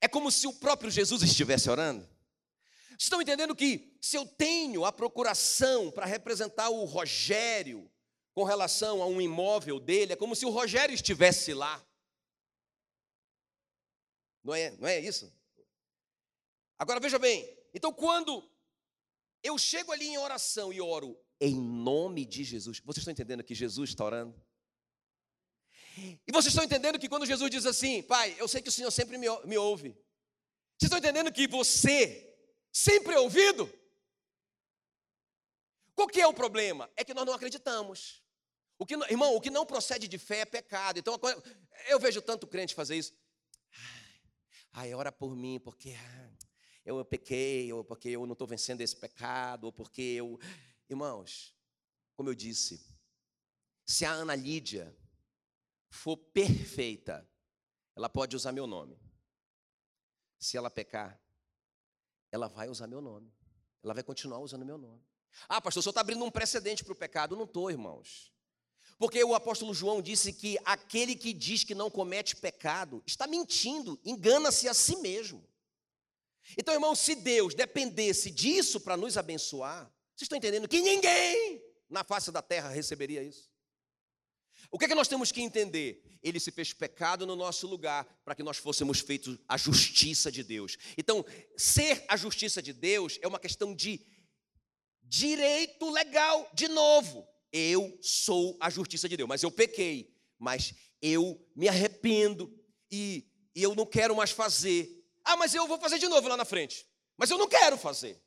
é 0.00 0.06
como 0.06 0.30
se 0.30 0.46
o 0.46 0.52
próprio 0.52 0.90
Jesus 0.90 1.22
estivesse 1.22 1.70
orando? 1.70 2.06
Estão 2.98 3.22
entendendo 3.22 3.56
que 3.56 3.96
se 4.00 4.16
eu 4.16 4.26
tenho 4.26 4.84
a 4.84 4.92
procuração 4.92 5.90
para 5.90 6.04
representar 6.04 6.68
o 6.68 6.84
Rogério 6.84 7.90
com 8.34 8.44
relação 8.44 9.02
a 9.02 9.06
um 9.06 9.20
imóvel 9.20 9.80
dele, 9.80 10.12
é 10.12 10.16
como 10.16 10.36
se 10.36 10.44
o 10.44 10.50
Rogério 10.50 10.94
estivesse 10.94 11.54
lá. 11.54 11.82
Não 14.44 14.54
é, 14.54 14.70
não 14.72 14.86
é 14.86 15.00
isso? 15.00 15.32
Agora 16.78 17.00
veja 17.00 17.18
bem, 17.18 17.48
então 17.72 17.92
quando 17.92 18.48
eu 19.42 19.56
chego 19.56 19.90
ali 19.90 20.06
em 20.06 20.18
oração 20.18 20.72
e 20.72 20.80
oro 20.80 21.18
em 21.40 21.54
nome 21.54 22.26
de 22.26 22.44
Jesus, 22.44 22.80
vocês 22.80 22.98
estão 22.98 23.12
entendendo 23.12 23.42
que 23.42 23.54
Jesus 23.54 23.90
está 23.90 24.04
orando? 24.04 24.47
E 26.26 26.32
vocês 26.32 26.52
estão 26.52 26.64
entendendo 26.64 26.98
que 26.98 27.08
quando 27.08 27.26
Jesus 27.26 27.50
diz 27.50 27.66
assim, 27.66 28.02
Pai, 28.02 28.34
eu 28.38 28.46
sei 28.46 28.62
que 28.62 28.68
o 28.68 28.72
Senhor 28.72 28.90
sempre 28.90 29.16
me, 29.18 29.26
me 29.44 29.56
ouve. 29.56 29.90
Vocês 30.78 30.84
estão 30.84 30.98
entendendo 30.98 31.32
que 31.32 31.46
você 31.48 32.36
sempre 32.72 33.16
ouvido. 33.16 33.72
Qual 35.94 36.06
que 36.06 36.20
é 36.20 36.26
o 36.26 36.32
problema? 36.32 36.88
É 36.96 37.04
que 37.04 37.12
nós 37.12 37.26
não 37.26 37.32
acreditamos. 37.32 38.22
O 38.78 38.86
que, 38.86 38.94
irmão, 39.10 39.34
o 39.34 39.40
que 39.40 39.50
não 39.50 39.66
procede 39.66 40.06
de 40.06 40.18
fé 40.18 40.40
é 40.40 40.44
pecado. 40.44 40.98
Então, 40.98 41.18
eu 41.88 41.98
vejo 41.98 42.22
tanto 42.22 42.46
crente 42.46 42.74
fazer 42.74 42.96
isso. 42.96 43.12
Ai, 44.72 44.94
ora 44.94 45.10
por 45.10 45.34
mim, 45.34 45.58
porque 45.58 45.96
eu 46.84 47.04
pequei, 47.04 47.72
ou 47.72 47.82
porque 47.82 48.10
eu 48.10 48.24
não 48.24 48.34
estou 48.34 48.46
vencendo 48.46 48.80
esse 48.80 48.94
pecado, 48.94 49.64
ou 49.64 49.72
porque 49.72 50.02
eu. 50.02 50.38
Irmãos, 50.88 51.52
como 52.14 52.30
eu 52.30 52.34
disse, 52.34 52.86
se 53.84 54.04
a 54.04 54.12
Ana 54.12 54.36
Lídia 54.36 54.96
for 55.88 56.16
perfeita, 56.16 57.28
ela 57.96 58.08
pode 58.08 58.36
usar 58.36 58.52
meu 58.52 58.66
nome. 58.66 58.98
Se 60.38 60.56
ela 60.56 60.70
pecar, 60.70 61.20
ela 62.30 62.48
vai 62.48 62.68
usar 62.68 62.86
meu 62.86 63.00
nome. 63.00 63.32
Ela 63.82 63.94
vai 63.94 64.02
continuar 64.02 64.38
usando 64.38 64.64
meu 64.64 64.78
nome. 64.78 65.02
Ah, 65.48 65.60
pastor, 65.60 65.82
senhor 65.82 65.90
está 65.90 66.00
abrindo 66.00 66.24
um 66.24 66.30
precedente 66.30 66.84
para 66.84 66.92
o 66.92 66.96
pecado. 66.96 67.36
Não 67.36 67.44
estou, 67.44 67.70
irmãos. 67.70 68.32
Porque 68.98 69.22
o 69.22 69.34
apóstolo 69.34 69.72
João 69.72 70.02
disse 70.02 70.32
que 70.32 70.58
aquele 70.64 71.14
que 71.14 71.32
diz 71.32 71.62
que 71.62 71.74
não 71.74 71.90
comete 71.90 72.34
pecado 72.34 73.02
está 73.06 73.26
mentindo, 73.26 73.98
engana-se 74.04 74.68
a 74.68 74.74
si 74.74 74.96
mesmo. 74.96 75.46
Então, 76.56 76.74
irmãos, 76.74 76.98
se 76.98 77.14
Deus 77.14 77.54
dependesse 77.54 78.30
disso 78.30 78.80
para 78.80 78.96
nos 78.96 79.16
abençoar, 79.16 79.84
vocês 80.14 80.22
estão 80.22 80.38
entendendo 80.38 80.66
que 80.66 80.80
ninguém 80.80 81.62
na 81.88 82.02
face 82.02 82.32
da 82.32 82.42
terra 82.42 82.70
receberia 82.70 83.22
isso? 83.22 83.47
O 84.70 84.78
que 84.78 84.84
é 84.84 84.88
que 84.88 84.94
nós 84.94 85.08
temos 85.08 85.32
que 85.32 85.40
entender? 85.40 86.02
Ele 86.22 86.38
se 86.38 86.50
fez 86.50 86.72
pecado 86.72 87.26
no 87.26 87.34
nosso 87.34 87.66
lugar 87.66 88.04
para 88.24 88.34
que 88.34 88.42
nós 88.42 88.58
fôssemos 88.58 89.00
feitos 89.00 89.38
a 89.48 89.56
justiça 89.56 90.30
de 90.30 90.42
Deus. 90.42 90.76
Então, 90.96 91.24
ser 91.56 92.04
a 92.08 92.16
justiça 92.16 92.60
de 92.60 92.72
Deus 92.72 93.18
é 93.22 93.28
uma 93.28 93.38
questão 93.38 93.74
de 93.74 94.04
direito 95.02 95.90
legal, 95.90 96.50
de 96.52 96.68
novo. 96.68 97.26
Eu 97.50 97.98
sou 98.02 98.58
a 98.60 98.68
justiça 98.68 99.08
de 99.08 99.16
Deus, 99.16 99.28
mas 99.28 99.42
eu 99.42 99.50
pequei, 99.50 100.14
mas 100.38 100.74
eu 101.00 101.42
me 101.56 101.66
arrependo 101.66 102.52
e, 102.90 103.26
e 103.54 103.62
eu 103.62 103.74
não 103.74 103.86
quero 103.86 104.14
mais 104.14 104.30
fazer. 104.30 105.02
Ah, 105.24 105.36
mas 105.36 105.54
eu 105.54 105.66
vou 105.66 105.78
fazer 105.78 105.98
de 105.98 106.08
novo 106.08 106.28
lá 106.28 106.36
na 106.36 106.44
frente. 106.44 106.86
Mas 107.16 107.30
eu 107.30 107.38
não 107.38 107.48
quero 107.48 107.78
fazer. 107.78 108.22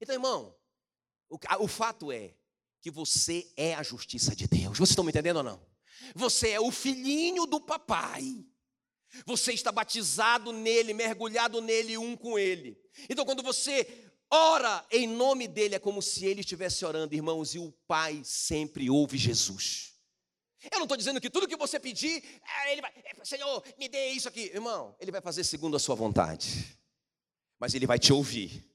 Então, 0.00 0.14
irmão, 0.14 0.56
o, 1.28 1.38
o 1.60 1.68
fato 1.68 2.10
é 2.10 2.34
que 2.80 2.90
você 2.90 3.50
é 3.56 3.74
a 3.74 3.82
justiça 3.82 4.34
de 4.34 4.46
Deus. 4.46 4.78
Vocês 4.78 4.90
estão 4.90 5.04
me 5.04 5.10
entendendo 5.10 5.38
ou 5.38 5.42
não? 5.42 5.60
Você 6.14 6.50
é 6.50 6.60
o 6.60 6.70
filhinho 6.70 7.46
do 7.46 7.60
papai. 7.60 8.44
Você 9.26 9.52
está 9.52 9.72
batizado 9.72 10.52
nele, 10.52 10.94
mergulhado 10.94 11.60
nele, 11.60 11.98
um 11.98 12.16
com 12.16 12.38
ele. 12.38 12.80
Então, 13.08 13.24
quando 13.24 13.42
você 13.42 14.10
ora 14.30 14.86
em 14.90 15.06
nome 15.06 15.48
dele, 15.48 15.74
é 15.74 15.78
como 15.78 16.00
se 16.00 16.24
ele 16.24 16.40
estivesse 16.40 16.84
orando, 16.84 17.14
irmãos, 17.14 17.54
e 17.54 17.58
o 17.58 17.72
pai 17.86 18.22
sempre 18.24 18.88
ouve 18.88 19.18
Jesus. 19.18 19.94
Eu 20.70 20.78
não 20.78 20.84
estou 20.84 20.96
dizendo 20.96 21.20
que 21.20 21.30
tudo 21.30 21.48
que 21.48 21.56
você 21.56 21.80
pedir, 21.80 22.22
é, 22.64 22.72
ele 22.72 22.82
vai, 22.82 22.92
é, 22.96 23.24
Senhor, 23.24 23.64
me 23.78 23.88
dê 23.88 24.10
isso 24.10 24.28
aqui. 24.28 24.42
Irmão, 24.52 24.94
ele 25.00 25.10
vai 25.10 25.20
fazer 25.20 25.42
segundo 25.42 25.76
a 25.76 25.80
sua 25.80 25.94
vontade, 25.94 26.78
mas 27.58 27.74
ele 27.74 27.86
vai 27.86 27.98
te 27.98 28.12
ouvir. 28.12 28.70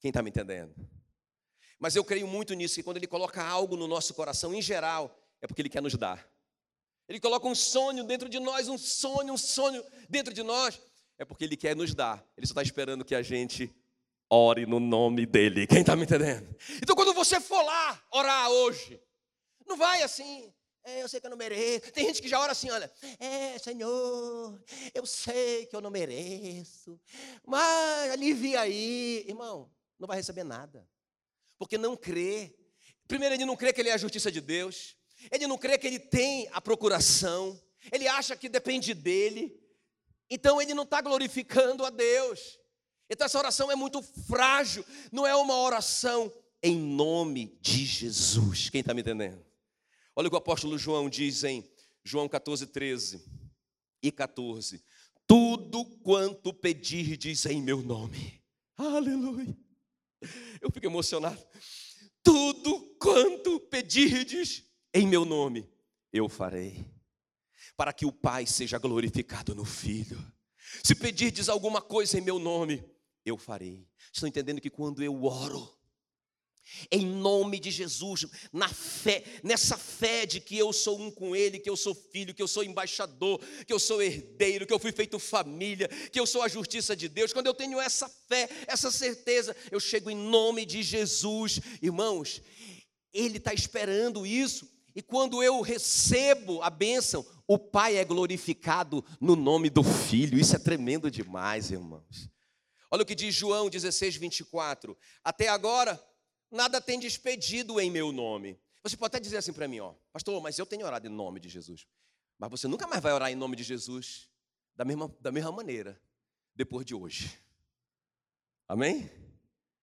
Quem 0.00 0.08
está 0.08 0.22
me 0.22 0.30
entendendo? 0.30 0.74
Mas 1.78 1.94
eu 1.94 2.04
creio 2.04 2.26
muito 2.26 2.54
nisso, 2.54 2.76
que 2.76 2.82
quando 2.82 2.96
ele 2.96 3.06
coloca 3.06 3.42
algo 3.44 3.76
no 3.76 3.86
nosso 3.86 4.14
coração, 4.14 4.54
em 4.54 4.62
geral, 4.62 5.16
é 5.40 5.46
porque 5.46 5.62
ele 5.62 5.68
quer 5.68 5.82
nos 5.82 5.94
dar. 5.94 6.26
Ele 7.08 7.20
coloca 7.20 7.46
um 7.46 7.54
sonho 7.54 8.02
dentro 8.04 8.28
de 8.28 8.40
nós, 8.40 8.68
um 8.68 8.78
sonho, 8.78 9.32
um 9.32 9.38
sonho 9.38 9.84
dentro 10.08 10.34
de 10.34 10.42
nós, 10.42 10.80
é 11.18 11.24
porque 11.24 11.44
ele 11.44 11.56
quer 11.56 11.76
nos 11.76 11.94
dar. 11.94 12.24
Ele 12.36 12.46
só 12.46 12.52
está 12.52 12.62
esperando 12.62 13.04
que 13.04 13.14
a 13.14 13.22
gente 13.22 13.74
ore 14.28 14.66
no 14.66 14.80
nome 14.80 15.24
dele. 15.24 15.66
Quem 15.66 15.80
está 15.80 15.94
me 15.94 16.02
entendendo? 16.02 16.54
Então, 16.82 16.96
quando 16.96 17.14
você 17.14 17.40
for 17.40 17.62
lá 17.62 18.02
orar 18.10 18.50
hoje, 18.50 19.00
não 19.66 19.76
vai 19.76 20.02
assim, 20.02 20.52
é, 20.84 21.02
eu 21.02 21.08
sei 21.08 21.20
que 21.20 21.26
eu 21.26 21.30
não 21.30 21.36
mereço. 21.36 21.92
Tem 21.92 22.06
gente 22.06 22.22
que 22.22 22.28
já 22.28 22.40
ora 22.40 22.52
assim, 22.52 22.70
olha, 22.70 22.90
é, 23.18 23.58
Senhor, 23.58 24.60
eu 24.94 25.06
sei 25.06 25.66
que 25.66 25.74
eu 25.76 25.80
não 25.80 25.90
mereço, 25.90 26.98
mas 27.44 28.10
alivia 28.10 28.60
aí. 28.60 29.24
Irmão, 29.28 29.70
não 29.98 30.06
vai 30.06 30.16
receber 30.16 30.44
nada, 30.44 30.86
porque 31.58 31.78
não 31.78 31.96
crê. 31.96 32.54
Primeiro, 33.06 33.34
ele 33.34 33.44
não 33.44 33.56
crê 33.56 33.72
que 33.72 33.80
ele 33.80 33.88
é 33.88 33.94
a 33.94 33.98
justiça 33.98 34.30
de 34.30 34.40
Deus. 34.40 34.96
Ele 35.30 35.46
não 35.46 35.58
crê 35.58 35.78
que 35.78 35.86
ele 35.86 35.98
tem 35.98 36.48
a 36.52 36.60
procuração, 36.60 37.60
ele 37.92 38.06
acha 38.06 38.36
que 38.36 38.48
depende 38.48 38.94
dele, 38.94 39.58
então 40.30 40.60
ele 40.60 40.74
não 40.74 40.84
está 40.84 41.00
glorificando 41.00 41.84
a 41.84 41.90
Deus. 41.90 42.58
Então 43.08 43.24
essa 43.24 43.38
oração 43.38 43.70
é 43.70 43.76
muito 43.76 44.02
frágil, 44.02 44.84
não 45.12 45.26
é 45.26 45.34
uma 45.34 45.56
oração 45.58 46.32
em 46.62 46.76
nome 46.76 47.56
de 47.60 47.84
Jesus. 47.84 48.68
Quem 48.70 48.80
está 48.80 48.92
me 48.92 49.00
entendendo? 49.00 49.44
Olha 50.14 50.26
o 50.26 50.30
que 50.30 50.36
o 50.36 50.38
apóstolo 50.38 50.78
João 50.78 51.08
diz 51.08 51.44
em 51.44 51.68
João 52.04 52.28
14, 52.28 52.66
13 52.66 53.24
e 54.02 54.10
14: 54.10 54.82
Tudo 55.26 55.84
quanto 56.02 56.52
pedirdes 56.52 57.46
em 57.46 57.62
meu 57.62 57.82
nome, 57.82 58.42
aleluia. 58.76 59.56
Eu 60.60 60.70
fico 60.70 60.86
emocionado. 60.86 61.44
Tudo 62.22 62.96
quanto 62.98 63.60
pedirdes 63.60 64.64
em 64.92 65.06
meu 65.06 65.24
nome 65.24 65.70
eu 66.12 66.28
farei, 66.28 66.90
para 67.76 67.92
que 67.92 68.06
o 68.06 68.12
Pai 68.12 68.46
seja 68.46 68.78
glorificado 68.78 69.54
no 69.54 69.64
Filho. 69.64 70.18
Se 70.82 70.94
pedirdes 70.94 71.48
alguma 71.48 71.80
coisa 71.80 72.18
em 72.18 72.22
meu 72.22 72.38
nome, 72.38 72.84
eu 73.24 73.36
farei. 73.36 73.88
Estão 74.12 74.28
entendendo 74.28 74.60
que 74.60 74.70
quando 74.70 75.02
eu 75.02 75.24
oro, 75.24 75.75
em 76.90 77.04
nome 77.04 77.58
de 77.58 77.70
Jesus, 77.70 78.26
na 78.52 78.68
fé, 78.68 79.22
nessa 79.42 79.76
fé 79.76 80.26
de 80.26 80.40
que 80.40 80.56
eu 80.56 80.72
sou 80.72 81.00
um 81.00 81.10
com 81.10 81.34
Ele, 81.34 81.58
que 81.58 81.70
eu 81.70 81.76
sou 81.76 81.94
filho, 81.94 82.34
que 82.34 82.42
eu 82.42 82.48
sou 82.48 82.64
embaixador, 82.64 83.40
que 83.66 83.72
eu 83.72 83.78
sou 83.78 84.02
herdeiro, 84.02 84.66
que 84.66 84.72
eu 84.72 84.78
fui 84.78 84.92
feito 84.92 85.18
família, 85.18 85.88
que 85.88 86.18
eu 86.18 86.26
sou 86.26 86.42
a 86.42 86.48
justiça 86.48 86.96
de 86.96 87.08
Deus. 87.08 87.32
Quando 87.32 87.46
eu 87.46 87.54
tenho 87.54 87.80
essa 87.80 88.08
fé, 88.08 88.48
essa 88.66 88.90
certeza, 88.90 89.56
eu 89.70 89.80
chego 89.80 90.10
em 90.10 90.16
nome 90.16 90.64
de 90.64 90.82
Jesus, 90.82 91.60
irmãos. 91.80 92.42
Ele 93.12 93.38
está 93.38 93.54
esperando 93.54 94.26
isso. 94.26 94.68
E 94.94 95.02
quando 95.02 95.42
eu 95.42 95.60
recebo 95.60 96.62
a 96.62 96.70
bênção, 96.70 97.24
o 97.46 97.58
Pai 97.58 97.96
é 97.96 98.04
glorificado 98.04 99.04
no 99.20 99.36
nome 99.36 99.68
do 99.68 99.84
Filho. 99.84 100.38
Isso 100.38 100.56
é 100.56 100.58
tremendo 100.58 101.10
demais, 101.10 101.70
irmãos. 101.70 102.30
Olha 102.90 103.02
o 103.02 103.06
que 103.06 103.14
diz 103.14 103.34
João 103.34 103.68
16, 103.68 104.16
24. 104.16 104.96
Até 105.22 105.48
agora, 105.48 106.02
nada 106.50 106.80
tem 106.80 106.98
despedido 106.98 107.80
em 107.80 107.90
meu 107.90 108.12
nome. 108.12 108.58
Você 108.82 108.96
pode 108.96 109.08
até 109.08 109.20
dizer 109.20 109.38
assim 109.38 109.52
para 109.52 109.66
mim, 109.66 109.80
ó, 109.80 109.94
pastor, 110.12 110.40
mas 110.40 110.58
eu 110.58 110.66
tenho 110.66 110.86
orado 110.86 111.06
em 111.06 111.10
nome 111.10 111.40
de 111.40 111.48
Jesus. 111.48 111.86
Mas 112.38 112.50
você 112.50 112.68
nunca 112.68 112.86
mais 112.86 113.02
vai 113.02 113.12
orar 113.12 113.30
em 113.30 113.34
nome 113.34 113.56
de 113.56 113.62
Jesus 113.62 114.30
da 114.74 114.84
mesma, 114.84 115.14
da 115.20 115.32
mesma 115.32 115.50
maneira, 115.50 116.00
depois 116.54 116.84
de 116.84 116.94
hoje. 116.94 117.36
Amém? 118.68 119.10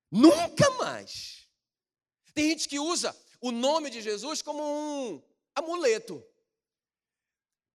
Nunca 0.10 0.70
mais. 0.72 1.48
Tem 2.34 2.50
gente 2.50 2.70
que 2.70 2.80
usa 2.80 3.16
o 3.42 3.52
nome 3.52 3.90
de 3.90 4.02
Jesus 4.02 4.42
como 4.42 4.64
um 4.64 5.22
amuleto. 5.56 6.24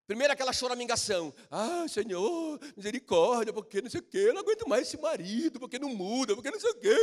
Primeiro 0.09 0.33
aquela 0.33 0.55
choramingação. 0.55 1.35
Ah, 1.51 1.87
Senhor, 1.87 2.59
misericórdia, 2.75 3.53
porque 3.53 3.83
não 3.83 3.91
sei 3.91 4.01
o 4.01 4.03
quê, 4.03 4.17
eu 4.17 4.33
não 4.33 4.41
aguento 4.41 4.67
mais 4.67 4.89
esse 4.89 4.97
marido, 4.97 5.61
porque 5.61 5.79
não 5.79 5.95
muda, 5.95 6.35
porque 6.35 6.51
não 6.51 6.59
sei 6.59 6.71
o 6.71 6.75
quê. 6.77 6.97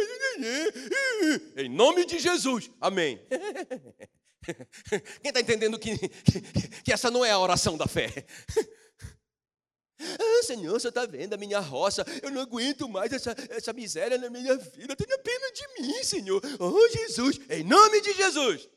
Em 1.55 1.69
nome 1.69 2.03
de 2.03 2.17
Jesus. 2.17 2.71
Amém. 2.81 3.21
Quem 5.21 5.29
está 5.29 5.39
entendendo 5.39 5.77
que, 5.77 5.95
que 6.83 6.91
essa 6.91 7.11
não 7.11 7.23
é 7.23 7.29
a 7.29 7.37
oração 7.37 7.77
da 7.77 7.85
fé? 7.87 8.09
Ah, 9.97 10.43
Senhor, 10.43 10.73
você 10.73 10.89
está 10.89 11.05
vendo 11.05 11.35
a 11.35 11.37
minha 11.37 11.61
roça? 11.61 12.05
Eu 12.21 12.29
não 12.29 12.41
aguento 12.41 12.87
mais 12.87 13.13
essa, 13.13 13.33
essa 13.49 13.71
miséria 13.71 14.17
na 14.17 14.29
minha 14.29 14.57
vida. 14.57 14.93
Tenha 14.93 15.17
pena 15.19 15.51
de 15.53 15.81
mim, 15.81 16.03
Senhor. 16.03 16.41
Oh, 16.59 16.89
Jesus, 16.89 17.39
em 17.49 17.63
nome 17.63 18.01
de 18.01 18.11
Jesus. 18.11 18.69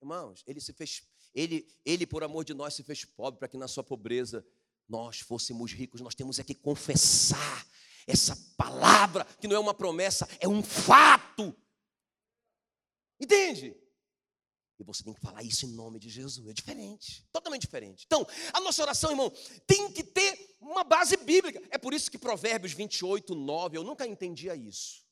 Irmãos, 0.00 0.44
ele 0.46 0.60
se 0.60 0.72
fez, 0.72 1.02
ele, 1.34 1.66
ele 1.84 2.06
por 2.06 2.24
amor 2.24 2.44
de 2.44 2.54
nós 2.54 2.74
se 2.74 2.82
fez 2.82 3.04
pobre 3.04 3.38
para 3.38 3.48
que 3.48 3.56
na 3.56 3.68
sua 3.68 3.84
pobreza 3.84 4.44
nós 4.88 5.20
fôssemos 5.20 5.72
ricos. 5.72 6.00
Nós 6.00 6.14
temos 6.14 6.38
é 6.38 6.44
que 6.44 6.54
confessar 6.54 7.66
essa 8.06 8.36
palavra, 8.56 9.24
que 9.24 9.46
não 9.46 9.56
é 9.56 9.58
uma 9.58 9.74
promessa, 9.74 10.28
é 10.40 10.48
um 10.48 10.62
fato. 10.62 11.54
Entende? 13.20 13.76
E 14.78 14.82
você 14.82 15.04
tem 15.04 15.12
que 15.12 15.20
falar 15.20 15.42
isso 15.42 15.66
em 15.66 15.72
nome 15.72 15.98
de 15.98 16.08
Jesus. 16.08 16.48
É 16.48 16.52
diferente, 16.54 17.28
totalmente 17.30 17.62
diferente. 17.62 18.04
Então, 18.06 18.26
a 18.52 18.60
nossa 18.60 18.82
oração, 18.82 19.10
irmão, 19.10 19.30
tem 19.66 19.92
que 19.92 20.02
ter 20.02 20.56
uma 20.58 20.82
base 20.82 21.16
bíblica. 21.18 21.62
É 21.70 21.76
por 21.76 21.92
isso 21.92 22.10
que 22.10 22.18
Provérbios 22.18 22.72
28, 22.72 23.34
9, 23.34 23.76
eu 23.76 23.84
nunca 23.84 24.06
entendia 24.06 24.56
isso. 24.56 25.04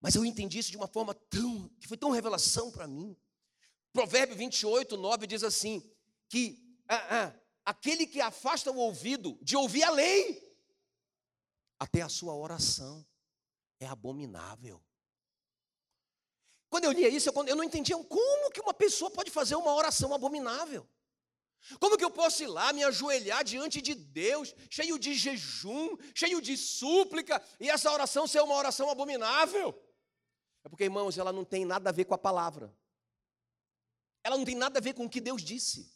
Mas 0.00 0.14
eu 0.14 0.24
entendi 0.24 0.58
isso 0.58 0.70
de 0.70 0.76
uma 0.76 0.86
forma 0.86 1.14
tão, 1.14 1.68
que 1.80 1.88
foi 1.88 1.96
tão 1.96 2.10
revelação 2.10 2.70
para 2.70 2.86
mim. 2.86 3.16
Provérbio 3.92 4.36
28, 4.36 4.96
9 4.96 5.26
diz 5.26 5.42
assim: 5.42 5.82
que 6.28 6.62
ah, 6.88 7.16
ah, 7.16 7.40
aquele 7.64 8.06
que 8.06 8.20
afasta 8.20 8.70
o 8.70 8.76
ouvido 8.76 9.38
de 9.42 9.56
ouvir 9.56 9.82
a 9.82 9.90
lei, 9.90 10.42
até 11.78 12.02
a 12.02 12.08
sua 12.08 12.34
oração 12.34 13.06
é 13.80 13.86
abominável. 13.86 14.82
Quando 16.68 16.84
eu 16.84 16.92
lia 16.92 17.08
isso, 17.08 17.30
eu, 17.30 17.56
não 17.56 17.64
entendia 17.64 17.96
como 18.04 18.50
que 18.50 18.60
uma 18.60 18.74
pessoa 18.74 19.10
pode 19.10 19.30
fazer 19.30 19.54
uma 19.54 19.74
oração 19.74 20.12
abominável. 20.12 20.86
Como 21.80 21.96
que 21.96 22.04
eu 22.04 22.10
posso 22.10 22.42
ir 22.42 22.46
lá 22.46 22.72
me 22.72 22.84
ajoelhar 22.84 23.42
diante 23.42 23.80
de 23.80 23.94
Deus, 23.94 24.54
cheio 24.70 24.98
de 24.98 25.14
jejum, 25.14 25.96
cheio 26.14 26.40
de 26.40 26.56
súplica, 26.56 27.42
e 27.58 27.68
essa 27.68 27.90
oração 27.90 28.26
ser 28.26 28.42
uma 28.42 28.54
oração 28.54 28.90
abominável? 28.90 29.74
É 30.62 30.68
porque, 30.68 30.84
irmãos, 30.84 31.16
ela 31.16 31.32
não 31.32 31.44
tem 31.44 31.64
nada 31.64 31.90
a 31.90 31.92
ver 31.92 32.04
com 32.04 32.14
a 32.14 32.18
palavra. 32.18 32.72
Ela 34.22 34.36
não 34.36 34.44
tem 34.44 34.54
nada 34.54 34.78
a 34.78 34.82
ver 34.82 34.94
com 34.94 35.04
o 35.04 35.10
que 35.10 35.20
Deus 35.20 35.42
disse. 35.42 35.92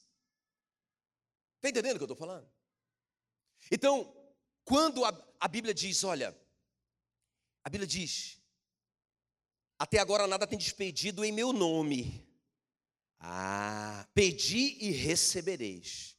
Está 1.56 1.68
entendendo 1.68 1.96
o 1.96 1.98
que 1.98 2.02
eu 2.02 2.12
estou 2.12 2.16
falando? 2.16 2.50
Então, 3.70 4.14
quando 4.64 5.04
a, 5.04 5.34
a 5.38 5.48
Bíblia 5.48 5.72
diz, 5.72 6.02
olha, 6.04 6.36
a 7.64 7.70
Bíblia 7.70 7.86
diz, 7.86 8.40
até 9.78 9.98
agora 9.98 10.26
nada 10.26 10.46
tem 10.46 10.58
despedido 10.58 11.24
em 11.24 11.32
meu 11.32 11.52
nome. 11.52 12.28
Ah, 13.18 14.08
pedi 14.14 14.76
e 14.80 14.90
recebereis, 14.90 16.16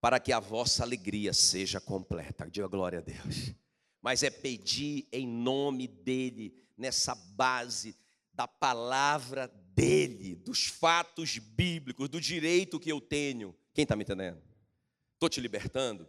para 0.00 0.20
que 0.20 0.32
a 0.32 0.38
vossa 0.38 0.82
alegria 0.84 1.32
seja 1.32 1.80
completa. 1.80 2.48
Diga 2.48 2.68
glória 2.68 3.00
a 3.00 3.02
Deus. 3.02 3.52
Mas 4.00 4.22
é 4.22 4.30
pedir 4.30 5.08
em 5.10 5.26
nome 5.26 5.88
dele, 5.88 6.54
nessa 6.76 7.14
base 7.14 7.96
da 8.32 8.46
palavra 8.46 9.48
dele, 9.74 10.36
dos 10.36 10.66
fatos 10.66 11.38
bíblicos, 11.38 12.08
do 12.08 12.20
direito 12.20 12.78
que 12.78 12.90
eu 12.90 13.00
tenho. 13.00 13.54
Quem 13.72 13.82
está 13.82 13.96
me 13.96 14.04
entendendo? 14.04 14.40
Estou 15.14 15.28
te 15.28 15.40
libertando? 15.40 16.08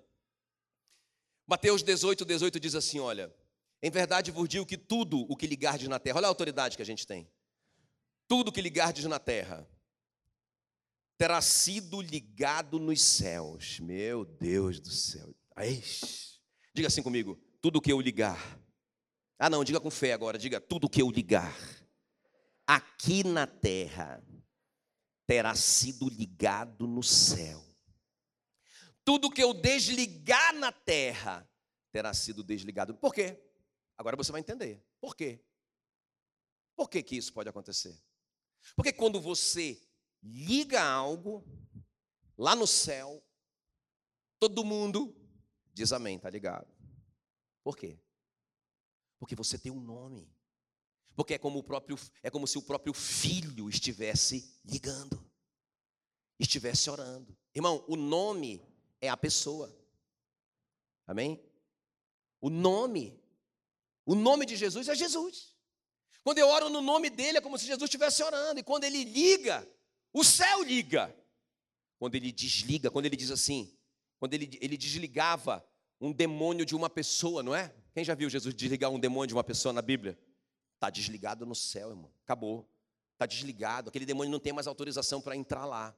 Mateus 1.48 1.82
18, 1.84 2.24
18 2.24 2.60
diz 2.60 2.76
assim: 2.76 3.00
Olha, 3.00 3.34
em 3.82 3.90
verdade 3.90 4.32
vos 4.32 4.48
digo 4.48 4.66
que 4.66 4.78
tudo 4.78 5.22
o 5.30 5.36
que 5.36 5.48
ligardes 5.48 5.88
na 5.88 6.00
terra, 6.00 6.18
olha 6.18 6.28
a 6.28 6.30
autoridade 6.30 6.76
que 6.76 6.82
a 6.82 6.86
gente 6.86 7.06
tem, 7.06 7.28
tudo 8.28 8.50
o 8.50 8.52
que 8.52 8.62
ligardes 8.62 9.06
na 9.06 9.20
terra, 9.20 9.68
terá 11.18 11.42
sido 11.42 12.02
ligado 12.02 12.80
nos 12.80 13.02
céus. 13.02 13.80
Meu 13.80 14.26
Deus 14.26 14.80
do 14.80 14.90
céu. 14.90 15.36
Eish. 15.58 16.40
Diga 16.74 16.88
assim 16.88 17.02
comigo: 17.04 17.40
tudo 17.62 17.78
o 17.78 17.82
que 17.82 17.92
eu 17.92 18.00
ligar. 18.00 18.60
Ah, 19.38 19.50
não, 19.50 19.66
diga 19.66 19.82
com 19.82 19.92
fé 19.92 20.14
agora, 20.14 20.38
diga 20.38 20.62
tudo 20.62 20.86
o 20.86 20.90
que 20.90 21.02
eu 21.02 21.12
ligar 21.12 21.54
aqui 22.68 23.24
na 23.24 23.46
terra 23.46 24.24
terá 25.26 25.56
sido 25.56 26.10
ligado 26.10 26.88
no 26.88 27.04
céu. 27.04 27.64
Tudo 29.04 29.30
que 29.30 29.44
eu 29.44 29.54
desligar 29.54 30.54
na 30.56 30.72
terra 30.72 31.48
terá 31.92 32.14
sido 32.14 32.44
desligado. 32.44 32.96
Por 32.96 33.14
quê? 33.14 33.40
Agora 33.98 34.16
você 34.16 34.32
vai 34.32 34.42
entender. 34.42 34.84
Por 35.00 35.16
quê? 35.16 35.44
Por 36.76 36.90
que, 36.90 37.02
que 37.02 37.16
isso 37.16 37.32
pode 37.32 37.48
acontecer? 37.48 37.98
Porque 38.76 38.92
quando 38.92 39.22
você 39.22 39.82
liga 40.22 40.84
algo 40.84 41.46
lá 42.38 42.56
no 42.56 42.68
céu, 42.68 43.24
todo 44.40 44.66
mundo 44.66 45.16
diz 45.74 45.92
amém, 45.92 46.20
tá 46.20 46.30
ligado? 46.30 46.68
Por 47.64 47.78
quê? 47.78 48.00
Porque 49.20 49.36
você 49.36 49.58
tem 49.58 49.72
um 49.72 49.80
nome. 49.80 50.35
Porque 51.16 51.36
é 51.36 51.38
como 51.38 51.60
o 51.60 51.64
próprio 51.64 51.98
é 52.22 52.30
como 52.30 52.46
se 52.46 52.58
o 52.58 52.62
próprio 52.62 52.94
filho 52.94 53.70
estivesse 53.70 54.60
ligando. 54.66 55.24
Estivesse 56.38 56.90
orando. 56.90 57.36
Irmão, 57.54 57.84
o 57.88 57.96
nome 57.96 58.62
é 59.00 59.08
a 59.10 59.16
pessoa. 59.16 59.74
Amém? 61.08 61.42
O 62.42 62.50
nome, 62.50 63.18
o 64.06 64.14
nome 64.14 64.46
de 64.46 64.56
Jesus 64.56 64.90
é 64.90 64.96
Jesus. 64.96 65.56
Quando 66.24 66.40
eu 66.40 66.48
oro 66.48 66.70
no 66.70 66.82
nome 66.82 67.10
dele, 67.10 67.38
é 67.38 67.42
como 67.42 67.58
se 67.58 67.66
Jesus 67.66 67.88
estivesse 67.88 68.22
orando. 68.24 68.60
E 68.60 68.64
quando 68.64 68.84
ele 68.84 69.04
liga, 69.04 69.68
o 70.12 70.24
céu 70.24 70.64
liga. 70.64 71.16
Quando 71.98 72.16
ele 72.16 72.32
desliga, 72.32 72.92
quando 72.92 73.06
ele 73.06 73.16
diz 73.16 73.32
assim, 73.32 73.74
quando 74.20 74.34
ele, 74.34 74.58
ele 74.62 74.76
desligava 74.76 75.66
um 76.02 76.12
demônio 76.12 76.66
de 76.66 76.76
uma 76.76 76.90
pessoa, 76.90 77.42
não 77.42 77.56
é? 77.56 77.74
Quem 77.94 78.04
já 78.04 78.14
viu 78.14 78.30
Jesus 78.30 78.54
desligar 78.54 78.92
um 78.92 79.00
demônio 79.00 79.28
de 79.28 79.34
uma 79.34 79.44
pessoa 79.44 79.72
na 79.72 79.82
Bíblia? 79.82 80.20
Está 80.76 80.90
desligado 80.90 81.46
no 81.46 81.56
céu, 81.56 81.90
irmão. 81.90 82.12
Acabou. 82.24 82.68
Está 83.14 83.26
desligado. 83.26 83.90
Aquele 83.90 84.06
demônio 84.06 84.32
não 84.32 84.40
tem 84.40 84.54
mais 84.54 84.68
autorização 84.68 85.20
para 85.20 85.36
entrar 85.36 85.66
lá. 85.66 85.96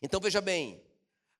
Então 0.00 0.20
veja 0.20 0.40
bem, 0.40 0.82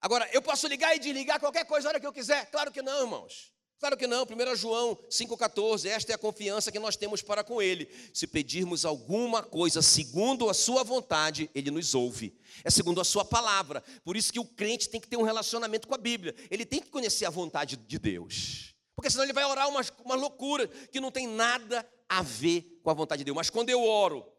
Agora, 0.00 0.26
eu 0.32 0.40
posso 0.40 0.66
ligar 0.66 0.96
e 0.96 0.98
desligar 0.98 1.38
qualquer 1.38 1.66
coisa 1.66 1.88
a 1.88 1.90
hora 1.90 2.00
que 2.00 2.06
eu 2.06 2.12
quiser? 2.12 2.46
Claro 2.50 2.72
que 2.72 2.80
não, 2.80 3.02
irmãos. 3.02 3.52
Claro 3.78 3.96
que 3.96 4.06
não. 4.06 4.24
1 4.24 4.56
João 4.56 4.96
5,14, 5.10 5.86
esta 5.86 6.12
é 6.12 6.14
a 6.14 6.18
confiança 6.18 6.72
que 6.72 6.78
nós 6.78 6.96
temos 6.96 7.20
para 7.20 7.44
com 7.44 7.60
Ele. 7.60 7.88
Se 8.14 8.26
pedirmos 8.26 8.86
alguma 8.86 9.42
coisa 9.42 9.82
segundo 9.82 10.48
a 10.48 10.54
Sua 10.54 10.82
vontade, 10.82 11.50
Ele 11.54 11.70
nos 11.70 11.94
ouve. 11.94 12.34
É 12.64 12.70
segundo 12.70 13.00
a 13.00 13.04
Sua 13.04 13.24
palavra. 13.24 13.82
Por 14.02 14.16
isso 14.16 14.32
que 14.32 14.40
o 14.40 14.44
crente 14.44 14.88
tem 14.88 15.00
que 15.00 15.08
ter 15.08 15.18
um 15.18 15.22
relacionamento 15.22 15.86
com 15.86 15.94
a 15.94 15.98
Bíblia. 15.98 16.34
Ele 16.50 16.64
tem 16.64 16.80
que 16.80 16.88
conhecer 16.88 17.26
a 17.26 17.30
vontade 17.30 17.76
de 17.76 17.98
Deus. 17.98 18.69
Porque 19.00 19.08
senão 19.08 19.24
ele 19.24 19.32
vai 19.32 19.46
orar 19.46 19.66
uma, 19.66 19.80
uma 20.04 20.14
loucura 20.14 20.68
que 20.68 21.00
não 21.00 21.10
tem 21.10 21.26
nada 21.26 21.90
a 22.06 22.20
ver 22.20 22.78
com 22.82 22.90
a 22.90 22.92
vontade 22.92 23.20
de 23.20 23.24
Deus. 23.24 23.34
Mas 23.34 23.48
quando 23.48 23.70
eu 23.70 23.82
oro, 23.82 24.30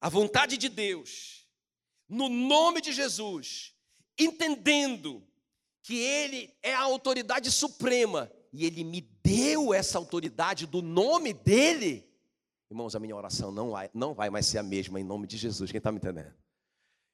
a 0.00 0.08
vontade 0.08 0.56
de 0.56 0.70
Deus, 0.70 1.46
no 2.08 2.30
nome 2.30 2.80
de 2.80 2.90
Jesus, 2.90 3.74
entendendo 4.18 5.22
que 5.82 5.98
Ele 5.98 6.50
é 6.62 6.72
a 6.72 6.80
autoridade 6.80 7.50
suprema 7.50 8.32
e 8.50 8.64
Ele 8.64 8.82
me 8.82 9.02
deu 9.22 9.74
essa 9.74 9.98
autoridade 9.98 10.64
do 10.64 10.80
nome 10.80 11.34
dEle, 11.34 12.10
irmãos, 12.70 12.96
a 12.96 12.98
minha 12.98 13.14
oração 13.14 13.52
não 13.52 13.72
vai, 13.72 13.90
não 13.92 14.14
vai 14.14 14.30
mais 14.30 14.46
ser 14.46 14.56
a 14.56 14.62
mesma 14.62 14.98
em 14.98 15.04
nome 15.04 15.26
de 15.26 15.36
Jesus. 15.36 15.70
Quem 15.70 15.76
está 15.76 15.92
me 15.92 15.98
entendendo? 15.98 16.32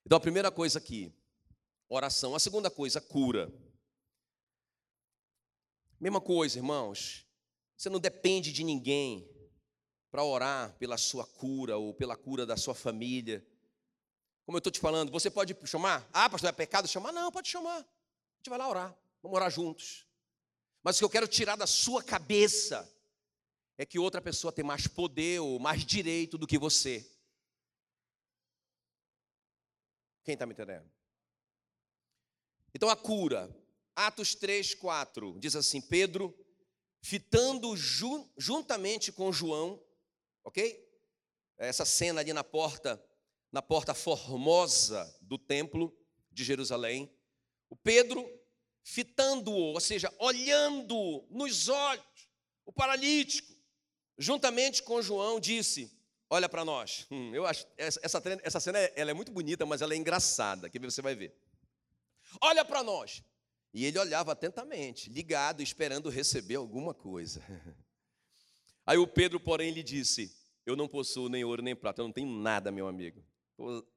Então, 0.06 0.16
a 0.16 0.20
primeira 0.20 0.48
coisa 0.48 0.78
aqui, 0.78 1.12
oração. 1.88 2.36
A 2.36 2.38
segunda 2.38 2.70
coisa, 2.70 3.00
cura. 3.00 3.52
Mesma 6.04 6.20
coisa, 6.20 6.58
irmãos. 6.58 7.26
Você 7.74 7.88
não 7.88 7.98
depende 7.98 8.52
de 8.52 8.62
ninguém 8.62 9.26
para 10.10 10.22
orar 10.22 10.76
pela 10.76 10.98
sua 10.98 11.26
cura 11.26 11.78
ou 11.78 11.94
pela 11.94 12.14
cura 12.14 12.44
da 12.44 12.58
sua 12.58 12.74
família. 12.74 13.42
Como 14.44 14.54
eu 14.54 14.58
estou 14.58 14.70
te 14.70 14.80
falando, 14.80 15.10
você 15.10 15.30
pode 15.30 15.56
chamar? 15.64 16.06
Ah, 16.12 16.28
pastor, 16.28 16.50
é 16.50 16.52
pecado 16.52 16.86
chamar? 16.86 17.10
Não, 17.10 17.32
pode 17.32 17.48
chamar. 17.48 17.78
A 17.78 18.36
gente 18.36 18.50
vai 18.50 18.58
lá 18.58 18.68
orar. 18.68 18.94
Vamos 19.22 19.34
orar 19.34 19.50
juntos. 19.50 20.06
Mas 20.82 20.96
o 20.96 20.98
que 20.98 21.04
eu 21.06 21.08
quero 21.08 21.26
tirar 21.26 21.56
da 21.56 21.66
sua 21.66 22.04
cabeça 22.04 22.86
é 23.78 23.86
que 23.86 23.98
outra 23.98 24.20
pessoa 24.20 24.52
tem 24.52 24.62
mais 24.62 24.86
poder 24.86 25.40
ou 25.40 25.58
mais 25.58 25.86
direito 25.86 26.36
do 26.36 26.46
que 26.46 26.58
você. 26.58 27.10
Quem 30.22 30.34
está 30.34 30.44
me 30.44 30.52
entendendo? 30.52 30.84
Então 32.74 32.90
a 32.90 32.96
cura. 32.96 33.63
Atos 33.96 34.34
3, 34.34 34.74
4 34.74 35.38
diz 35.38 35.54
assim: 35.56 35.80
Pedro, 35.80 36.36
fitando 37.00 37.76
jun, 37.76 38.28
juntamente 38.36 39.12
com 39.12 39.32
João, 39.32 39.82
ok? 40.42 40.82
Essa 41.56 41.84
cena 41.84 42.20
ali 42.20 42.32
na 42.32 42.42
porta 42.42 43.02
na 43.54 43.62
porta 43.62 43.94
formosa 43.94 45.16
do 45.20 45.38
templo 45.38 45.96
de 46.28 46.42
Jerusalém. 46.42 47.08
O 47.70 47.76
Pedro, 47.76 48.28
fitando-o, 48.82 49.74
ou 49.74 49.80
seja, 49.80 50.12
olhando 50.18 51.24
nos 51.30 51.68
olhos, 51.68 52.28
o 52.66 52.72
paralítico, 52.72 53.54
juntamente 54.18 54.82
com 54.82 55.00
João, 55.00 55.38
disse: 55.38 55.96
Olha 56.28 56.48
para 56.48 56.64
nós. 56.64 57.06
Hum, 57.12 57.32
eu 57.32 57.46
acho 57.46 57.64
essa, 57.76 58.20
essa 58.42 58.58
cena 58.58 58.78
ela 58.96 59.12
é 59.12 59.14
muito 59.14 59.30
bonita, 59.30 59.64
mas 59.64 59.80
ela 59.82 59.94
é 59.94 59.96
engraçada. 59.96 60.68
Que 60.68 60.80
você 60.80 61.00
vai 61.00 61.14
ver. 61.14 61.32
Olha 62.40 62.64
para 62.64 62.82
nós. 62.82 63.22
E 63.74 63.84
ele 63.84 63.98
olhava 63.98 64.32
atentamente, 64.32 65.10
ligado, 65.10 65.62
esperando 65.62 66.08
receber 66.08 66.54
alguma 66.54 66.94
coisa. 66.94 67.42
Aí 68.86 68.96
o 68.96 69.06
Pedro, 69.06 69.38
porém, 69.38 69.72
lhe 69.72 69.82
disse: 69.82 70.34
Eu 70.64 70.76
não 70.76 70.88
possuo 70.88 71.28
nem 71.28 71.44
ouro 71.44 71.60
nem 71.60 71.76
prata, 71.76 72.00
eu 72.00 72.06
não 72.06 72.12
tenho 72.12 72.30
nada, 72.30 72.70
meu 72.70 72.88
amigo 72.88 73.22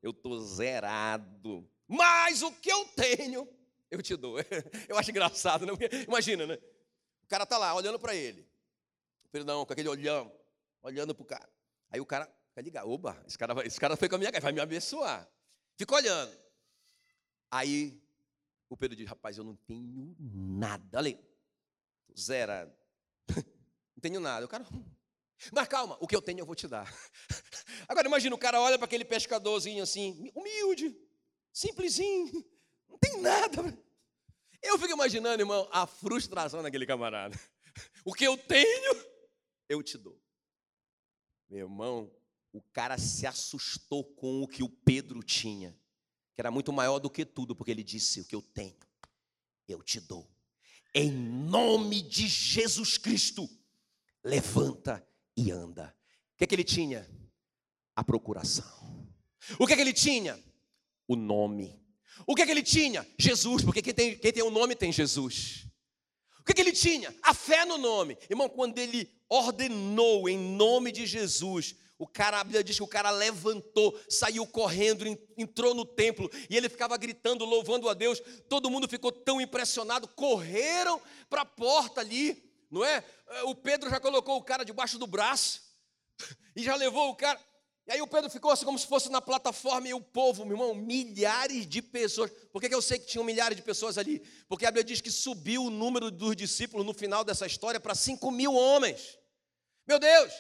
eu 0.01 0.11
estou 0.11 0.39
zerado. 0.39 1.67
Mas 1.87 2.41
o 2.41 2.51
que 2.51 2.71
eu 2.71 2.85
tenho, 2.89 3.47
eu 3.89 4.01
te 4.01 4.15
dou. 4.15 4.37
Eu 4.87 4.97
acho 4.97 5.09
engraçado, 5.09 5.65
né? 5.65 5.73
imagina, 6.05 6.45
né? 6.45 6.55
O 7.23 7.27
cara 7.27 7.45
tá 7.45 7.57
lá 7.57 7.73
olhando 7.73 7.97
para 7.97 8.13
ele. 8.13 8.47
Perdão, 9.31 9.65
com 9.65 9.73
aquele 9.73 9.89
olhão, 9.89 10.31
olhando 10.81 11.15
para 11.15 11.23
o 11.23 11.25
cara. 11.25 11.49
Aí 11.89 11.99
o 11.99 12.05
cara 12.05 12.25
fica 12.49 12.61
ligado. 12.61 12.89
Oba, 12.89 13.21
esse 13.25 13.37
cara, 13.37 13.65
esse 13.65 13.79
cara 13.79 13.95
foi 13.95 14.09
com 14.09 14.15
a 14.15 14.17
minha 14.17 14.31
cara, 14.31 14.41
vai 14.41 14.51
me 14.51 14.59
abençoar. 14.59 15.27
Fica 15.77 15.95
olhando. 15.95 16.37
Aí 17.49 18.01
o 18.69 18.77
Pedro 18.77 18.95
diz: 18.95 19.07
Rapaz, 19.07 19.37
eu 19.37 19.43
não 19.43 19.55
tenho 19.55 20.15
nada. 20.19 20.97
Olha 20.97 21.07
aí, 21.07 21.19
zerado. 22.17 22.73
Não 23.95 24.01
tenho 24.01 24.19
nada. 24.19 24.45
O 24.45 24.49
cara, 24.49 24.63
mas 25.51 25.67
calma, 25.67 25.97
o 25.99 26.07
que 26.07 26.15
eu 26.15 26.21
tenho 26.21 26.39
eu 26.39 26.45
vou 26.45 26.55
te 26.55 26.67
dar. 26.67 26.91
Agora 27.87 28.07
imagina, 28.07 28.35
o 28.35 28.39
cara 28.39 28.61
olha 28.61 28.77
para 28.77 28.85
aquele 28.85 29.05
pescadorzinho 29.05 29.81
assim, 29.81 30.31
humilde, 30.35 30.95
simplesinho, 31.51 32.45
não 32.87 32.97
tem 32.97 33.21
nada. 33.21 33.75
Eu 34.61 34.77
fico 34.77 34.93
imaginando, 34.93 35.41
irmão, 35.41 35.67
a 35.71 35.85
frustração 35.87 36.61
daquele 36.61 36.85
camarada. 36.85 37.37
O 38.03 38.13
que 38.13 38.23
eu 38.23 38.35
tenho, 38.35 39.05
eu 39.69 39.83
te 39.83 39.99
dou. 39.99 40.19
Meu 41.47 41.67
irmão, 41.67 42.11
o 42.51 42.59
cara 42.59 42.97
se 42.97 43.27
assustou 43.27 44.03
com 44.03 44.41
o 44.41 44.47
que 44.47 44.63
o 44.63 44.69
Pedro 44.69 45.21
tinha, 45.21 45.77
que 46.37 46.41
era 46.41 46.51
muito 46.51 46.71
maior 46.71 46.99
do 46.99 47.09
que 47.09 47.25
tudo, 47.25 47.55
porque 47.55 47.71
ele 47.71 47.83
disse: 47.83 48.21
O 48.21 48.25
que 48.25 48.35
eu 48.35 48.43
tenho, 48.43 48.75
eu 49.67 49.81
te 49.81 49.99
dou. 49.99 50.29
Em 50.93 51.11
nome 51.11 51.99
de 52.03 52.27
Jesus 52.27 52.95
Cristo, 52.95 53.49
levanta 54.23 55.03
e 55.35 55.49
anda. 55.49 55.97
O 56.33 56.37
que, 56.37 56.43
é 56.43 56.47
que 56.47 56.53
ele 56.53 56.63
tinha? 56.63 57.09
A 57.95 58.03
procuração. 58.03 59.09
O 59.57 59.65
que, 59.65 59.73
é 59.73 59.75
que 59.75 59.81
ele 59.81 59.93
tinha? 59.93 60.39
O 61.07 61.15
nome. 61.15 61.81
O 62.27 62.35
que, 62.35 62.43
é 62.43 62.45
que 62.45 62.51
ele 62.51 62.61
tinha? 62.61 63.07
Jesus, 63.17 63.63
porque 63.63 63.81
quem 63.81 63.93
tem, 63.95 64.15
quem 64.19 64.31
tem 64.31 64.43
o 64.43 64.47
um 64.47 64.51
nome 64.51 64.75
tem 64.75 64.91
Jesus. 64.91 65.65
O 66.39 66.43
que, 66.43 66.51
é 66.51 66.53
que 66.53 66.61
ele 66.61 66.71
tinha? 66.71 67.15
A 67.23 67.33
fé 67.33 67.65
no 67.65 67.79
nome. 67.79 68.15
Irmão, 68.29 68.47
quando 68.47 68.77
ele 68.77 69.11
ordenou 69.27 70.29
em 70.29 70.37
nome 70.37 70.91
de 70.91 71.07
Jesus, 71.07 71.75
o 71.99 72.07
cara, 72.07 72.39
a 72.39 72.43
Bíblia 72.43 72.63
diz 72.63 72.77
que 72.77 72.83
o 72.83 72.87
cara 72.87 73.09
levantou, 73.09 73.99
saiu 74.07 74.45
correndo, 74.45 75.05
entrou 75.37 75.73
no 75.73 75.85
templo 75.85 76.29
e 76.49 76.55
ele 76.55 76.69
ficava 76.69 76.95
gritando, 76.97 77.43
louvando 77.45 77.89
a 77.89 77.93
Deus. 77.93 78.21
Todo 78.47 78.69
mundo 78.69 78.87
ficou 78.87 79.11
tão 79.11 79.41
impressionado, 79.41 80.07
correram 80.07 81.01
para 81.29 81.41
a 81.41 81.45
porta 81.45 82.01
ali 82.01 82.47
não 82.69 82.83
é? 82.83 83.03
O 83.45 83.55
Pedro 83.55 83.89
já 83.89 83.99
colocou 83.99 84.37
o 84.37 84.43
cara 84.43 84.63
debaixo 84.63 84.97
do 84.97 85.07
braço 85.07 85.61
e 86.55 86.63
já 86.63 86.75
levou 86.75 87.09
o 87.09 87.15
cara. 87.15 87.39
E 87.87 87.91
aí 87.93 88.01
o 88.01 88.07
Pedro 88.07 88.29
ficou 88.29 88.51
assim 88.51 88.65
como 88.65 88.77
se 88.77 88.85
fosse 88.85 89.09
na 89.09 89.21
plataforma 89.21 89.87
e 89.87 89.93
o 89.93 90.01
povo, 90.01 90.45
meu 90.45 90.57
irmão, 90.57 90.75
milhares 90.75 91.65
de 91.65 91.81
pessoas. 91.81 92.29
Por 92.51 92.61
que, 92.61 92.67
que 92.67 92.75
eu 92.75 92.81
sei 92.81 92.99
que 92.99 93.05
tinham 93.05 93.23
milhares 93.23 93.55
de 93.55 93.63
pessoas 93.63 93.97
ali? 93.97 94.19
Porque 94.49 94.65
a 94.65 94.71
Bíblia 94.71 94.83
diz 94.83 94.99
que 94.99 95.09
subiu 95.09 95.63
o 95.63 95.69
número 95.69 96.11
dos 96.11 96.35
discípulos 96.35 96.85
no 96.85 96.93
final 96.93 97.23
dessa 97.23 97.45
história 97.45 97.79
para 97.79 97.95
5 97.95 98.29
mil 98.29 98.53
homens. 98.53 99.17
Meu 99.87 99.99
Deus, 99.99 100.33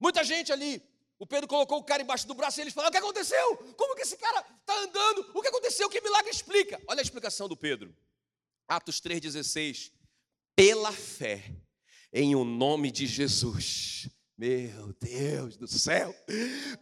muita 0.00 0.24
gente 0.24 0.52
ali. 0.52 0.82
O 1.18 1.26
Pedro 1.26 1.46
colocou 1.46 1.78
o 1.78 1.84
cara 1.84 2.02
embaixo 2.02 2.26
do 2.26 2.34
braço 2.34 2.60
e 2.60 2.62
eles 2.62 2.74
falaram: 2.74 2.90
O 2.90 2.92
que 2.92 2.98
aconteceu? 2.98 3.56
Como 3.76 3.94
que 3.94 4.02
esse 4.02 4.16
cara 4.16 4.40
está 4.40 4.78
andando? 4.80 5.30
O 5.34 5.40
que 5.40 5.48
aconteceu? 5.48 5.88
Que 5.88 6.00
milagre 6.00 6.30
explica? 6.30 6.80
Olha 6.86 7.00
a 7.00 7.02
explicação 7.02 7.48
do 7.48 7.56
Pedro. 7.56 7.94
Atos 8.68 9.00
3,16. 9.00 9.92
Pela 10.56 10.92
fé 10.92 11.44
em 12.12 12.34
o 12.34 12.44
nome 12.44 12.90
de 12.90 13.06
Jesus 13.06 14.08
meu 14.36 14.92
Deus 15.00 15.56
do 15.56 15.68
céu, 15.68 16.12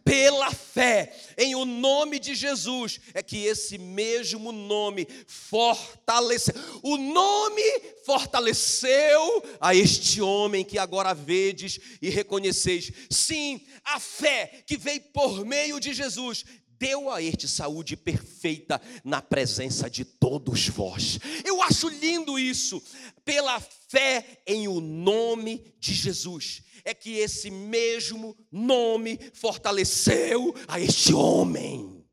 pela 0.03 0.51
fé 0.51 1.15
em 1.37 1.53
o 1.53 1.65
nome 1.65 2.19
de 2.19 2.33
Jesus, 2.33 2.99
é 3.13 3.21
que 3.21 3.45
esse 3.45 3.77
mesmo 3.77 4.51
nome 4.51 5.07
fortaleceu, 5.27 6.55
o 6.81 6.97
nome 6.97 7.61
fortaleceu 8.05 9.43
a 9.61 9.75
este 9.75 10.19
homem 10.19 10.65
que 10.65 10.79
agora 10.79 11.13
vedes 11.13 11.79
e 12.01 12.09
reconheceis. 12.09 12.91
Sim, 13.11 13.61
a 13.85 13.99
fé 13.99 14.63
que 14.65 14.75
veio 14.75 15.01
por 15.13 15.45
meio 15.45 15.79
de 15.79 15.93
Jesus 15.93 16.43
deu 16.79 17.09
a 17.11 17.21
este 17.21 17.47
saúde 17.47 17.95
perfeita 17.95 18.81
na 19.05 19.21
presença 19.21 19.87
de 19.87 20.03
todos 20.03 20.67
vós. 20.67 21.19
Eu 21.45 21.61
acho 21.61 21.87
lindo 21.87 22.37
isso, 22.39 22.83
pela 23.23 23.61
fé 23.61 24.41
em 24.47 24.67
o 24.67 24.81
nome 24.81 25.75
de 25.79 25.93
Jesus 25.93 26.63
é 26.83 26.93
que 26.93 27.17
esse 27.17 27.49
mesmo 27.49 28.37
nome 28.51 29.17
fortaleceu 29.33 30.53
a 30.67 30.79
este 30.79 31.13
homem. 31.13 32.05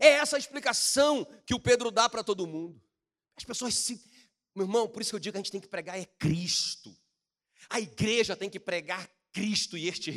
É 0.00 0.08
essa 0.08 0.36
a 0.36 0.38
explicação 0.38 1.24
que 1.46 1.54
o 1.54 1.60
Pedro 1.60 1.90
dá 1.90 2.08
para 2.08 2.22
todo 2.22 2.46
mundo. 2.46 2.80
As 3.36 3.44
pessoas 3.44 3.74
se. 3.74 4.00
Meu 4.54 4.66
irmão, 4.66 4.88
por 4.88 5.02
isso 5.02 5.10
que 5.10 5.16
eu 5.16 5.20
digo 5.20 5.32
que 5.32 5.38
a 5.38 5.42
gente 5.42 5.52
tem 5.52 5.60
que 5.60 5.68
pregar 5.68 5.98
é 5.98 6.04
Cristo. 6.04 6.96
A 7.70 7.80
igreja 7.80 8.36
tem 8.36 8.48
que 8.48 8.60
pregar 8.60 9.08
Cristo 9.32 9.76
e 9.76 9.88
este, 9.88 10.10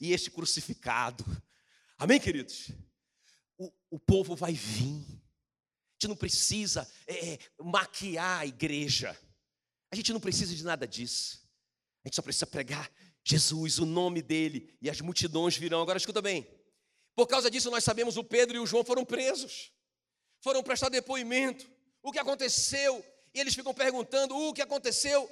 e 0.00 0.12
este 0.12 0.30
crucificado. 0.30 1.24
Amém, 1.96 2.20
queridos? 2.20 2.70
O, 3.56 3.72
o 3.90 3.98
povo 3.98 4.34
vai 4.36 4.52
vir. 4.52 5.04
A 5.04 6.00
gente 6.00 6.08
não 6.08 6.16
precisa 6.16 6.88
é, 7.06 7.34
é 7.34 7.38
maquiar 7.62 8.40
a 8.40 8.46
igreja. 8.46 9.18
A 9.90 9.96
gente 9.96 10.12
não 10.12 10.20
precisa 10.20 10.54
de 10.54 10.62
nada 10.64 10.86
disso. 10.86 11.47
Gente 12.08 12.16
só 12.16 12.22
precisa 12.22 12.46
pregar 12.46 12.90
Jesus, 13.22 13.78
o 13.78 13.84
nome 13.84 14.22
dele, 14.22 14.74
e 14.80 14.88
as 14.88 14.98
multidões 15.02 15.58
virão. 15.58 15.82
Agora 15.82 15.98
escuta 15.98 16.22
bem. 16.22 16.48
Por 17.14 17.26
causa 17.26 17.50
disso, 17.50 17.70
nós 17.70 17.84
sabemos 17.84 18.16
o 18.16 18.24
Pedro 18.24 18.56
e 18.56 18.60
o 18.60 18.66
João 18.66 18.82
foram 18.82 19.04
presos. 19.04 19.70
Foram 20.40 20.62
prestar 20.62 20.88
depoimento. 20.88 21.70
O 22.02 22.10
que 22.10 22.18
aconteceu? 22.18 23.04
E 23.34 23.40
eles 23.40 23.54
ficam 23.54 23.74
perguntando 23.74 24.34
o 24.34 24.54
que 24.54 24.62
aconteceu. 24.62 25.30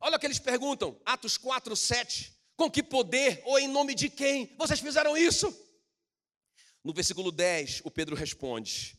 Olha 0.00 0.16
o 0.16 0.18
que 0.18 0.26
eles 0.26 0.40
perguntam, 0.40 1.00
Atos 1.06 1.38
4, 1.38 1.76
7. 1.76 2.36
Com 2.56 2.68
que 2.68 2.82
poder 2.82 3.40
ou 3.44 3.56
em 3.56 3.68
nome 3.68 3.94
de 3.94 4.10
quem 4.10 4.52
vocês 4.58 4.80
fizeram 4.80 5.16
isso? 5.16 5.56
No 6.82 6.92
versículo 6.92 7.30
10, 7.30 7.82
o 7.84 7.92
Pedro 7.92 8.16
responde: 8.16 8.98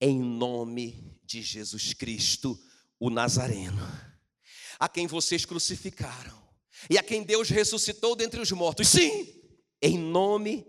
Em 0.00 0.18
nome 0.18 1.16
de 1.22 1.42
Jesus 1.42 1.94
Cristo, 1.94 2.60
o 2.98 3.08
Nazareno 3.08 4.13
a 4.78 4.88
quem 4.88 5.06
vocês 5.06 5.44
crucificaram 5.44 6.42
e 6.90 6.98
a 6.98 7.02
quem 7.02 7.22
Deus 7.22 7.48
ressuscitou 7.48 8.14
dentre 8.14 8.40
os 8.40 8.50
mortos. 8.52 8.88
Sim, 8.88 9.40
em 9.80 9.98
nome, 9.98 10.66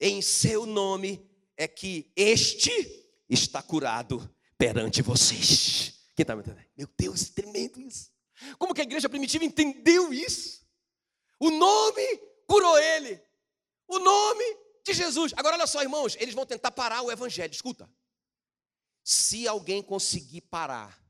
em 0.00 0.22
seu 0.22 0.66
nome 0.66 1.28
é 1.56 1.66
que 1.66 2.12
este 2.14 2.70
está 3.28 3.62
curado 3.62 4.32
perante 4.56 5.02
vocês. 5.02 5.94
Quem 6.14 6.22
está 6.22 6.34
me 6.34 6.42
entendendo? 6.42 6.66
Meu 6.76 6.88
Deus, 6.98 7.30
tremendo 7.30 7.80
isso. 7.80 8.10
Como 8.58 8.74
que 8.74 8.80
a 8.80 8.84
igreja 8.84 9.08
primitiva 9.08 9.44
entendeu 9.44 10.12
isso? 10.12 10.66
O 11.38 11.50
nome 11.50 12.20
curou 12.46 12.78
ele. 12.78 13.20
O 13.86 13.98
nome 13.98 14.44
de 14.84 14.92
Jesus. 14.92 15.32
Agora 15.36 15.56
olha 15.56 15.66
só, 15.66 15.82
irmãos, 15.82 16.16
eles 16.18 16.34
vão 16.34 16.46
tentar 16.46 16.70
parar 16.70 17.02
o 17.02 17.10
evangelho. 17.10 17.52
Escuta. 17.52 17.90
Se 19.02 19.48
alguém 19.48 19.82
conseguir 19.82 20.42
parar 20.42 21.00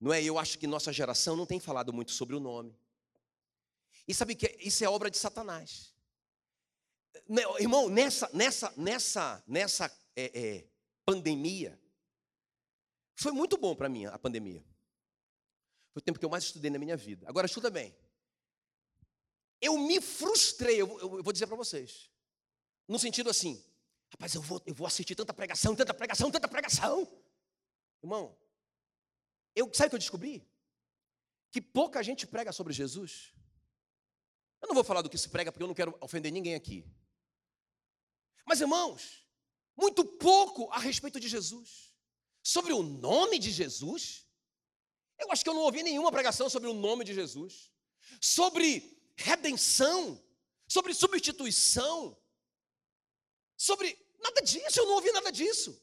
não 0.00 0.12
é? 0.12 0.22
Eu 0.22 0.38
acho 0.38 0.58
que 0.58 0.66
nossa 0.66 0.92
geração 0.92 1.36
não 1.36 1.44
tem 1.44 1.60
falado 1.60 1.92
muito 1.92 2.12
sobre 2.12 2.34
o 2.34 2.40
nome. 2.40 2.74
E 4.08 4.14
sabe 4.14 4.34
que 4.34 4.56
isso 4.60 4.82
é 4.82 4.88
obra 4.88 5.10
de 5.10 5.18
Satanás. 5.18 5.94
Né, 7.28 7.42
irmão, 7.60 7.88
nessa, 7.88 8.30
nessa, 8.32 8.72
nessa, 8.76 9.44
nessa 9.46 9.98
é, 10.16 10.40
é, 10.40 10.68
pandemia, 11.04 11.78
foi 13.14 13.32
muito 13.32 13.58
bom 13.58 13.76
para 13.76 13.88
mim 13.88 14.06
a 14.06 14.18
pandemia. 14.18 14.64
Foi 15.92 16.00
o 16.00 16.02
tempo 16.02 16.18
que 16.18 16.24
eu 16.24 16.30
mais 16.30 16.44
estudei 16.44 16.70
na 16.70 16.78
minha 16.78 16.96
vida. 16.96 17.28
Agora, 17.28 17.46
escuta 17.46 17.68
bem. 17.68 17.94
Eu 19.60 19.76
me 19.76 20.00
frustrei, 20.00 20.80
eu, 20.80 20.88
eu, 20.98 21.18
eu 21.18 21.22
vou 21.22 21.32
dizer 21.32 21.46
para 21.46 21.56
vocês. 21.56 22.10
No 22.88 22.98
sentido 22.98 23.28
assim, 23.28 23.62
rapaz, 24.10 24.34
eu 24.34 24.40
vou, 24.40 24.62
eu 24.64 24.74
vou 24.74 24.86
assistir 24.86 25.14
tanta 25.14 25.34
pregação, 25.34 25.76
tanta 25.76 25.92
pregação, 25.92 26.30
tanta 26.30 26.48
pregação. 26.48 27.06
Irmão, 28.02 28.34
eu, 29.54 29.70
sabe 29.74 29.88
o 29.88 29.90
que 29.90 29.96
eu 29.96 30.00
descobri? 30.00 30.46
Que 31.50 31.60
pouca 31.60 32.02
gente 32.02 32.26
prega 32.26 32.52
sobre 32.52 32.72
Jesus. 32.72 33.32
Eu 34.60 34.68
não 34.68 34.74
vou 34.74 34.84
falar 34.84 35.02
do 35.02 35.10
que 35.10 35.18
se 35.18 35.28
prega 35.28 35.50
porque 35.50 35.62
eu 35.62 35.68
não 35.68 35.74
quero 35.74 35.96
ofender 36.00 36.32
ninguém 36.32 36.54
aqui. 36.54 36.84
Mas, 38.44 38.60
irmãos, 38.60 39.26
muito 39.76 40.04
pouco 40.04 40.70
a 40.70 40.78
respeito 40.78 41.18
de 41.18 41.28
Jesus. 41.28 41.94
Sobre 42.42 42.72
o 42.72 42.82
nome 42.82 43.38
de 43.38 43.50
Jesus. 43.50 44.26
Eu 45.18 45.30
acho 45.30 45.42
que 45.42 45.50
eu 45.50 45.54
não 45.54 45.62
ouvi 45.62 45.82
nenhuma 45.82 46.10
pregação 46.10 46.48
sobre 46.48 46.68
o 46.68 46.74
nome 46.74 47.04
de 47.04 47.14
Jesus. 47.14 47.70
Sobre 48.20 48.98
redenção. 49.16 50.22
Sobre 50.68 50.94
substituição. 50.94 52.16
Sobre. 53.56 53.98
Nada 54.20 54.40
disso, 54.42 54.80
eu 54.80 54.86
não 54.86 54.94
ouvi 54.94 55.10
nada 55.12 55.30
disso. 55.32 55.80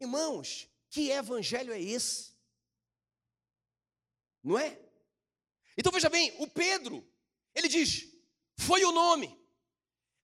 Irmãos, 0.00 0.68
que 0.92 1.10
evangelho 1.10 1.72
é 1.72 1.80
esse? 1.80 2.36
Não 4.44 4.58
é? 4.58 4.78
Então 5.76 5.90
veja 5.90 6.10
bem, 6.10 6.36
o 6.38 6.46
Pedro, 6.46 7.02
ele 7.54 7.66
diz: 7.66 8.06
foi 8.58 8.84
o 8.84 8.92
nome. 8.92 9.40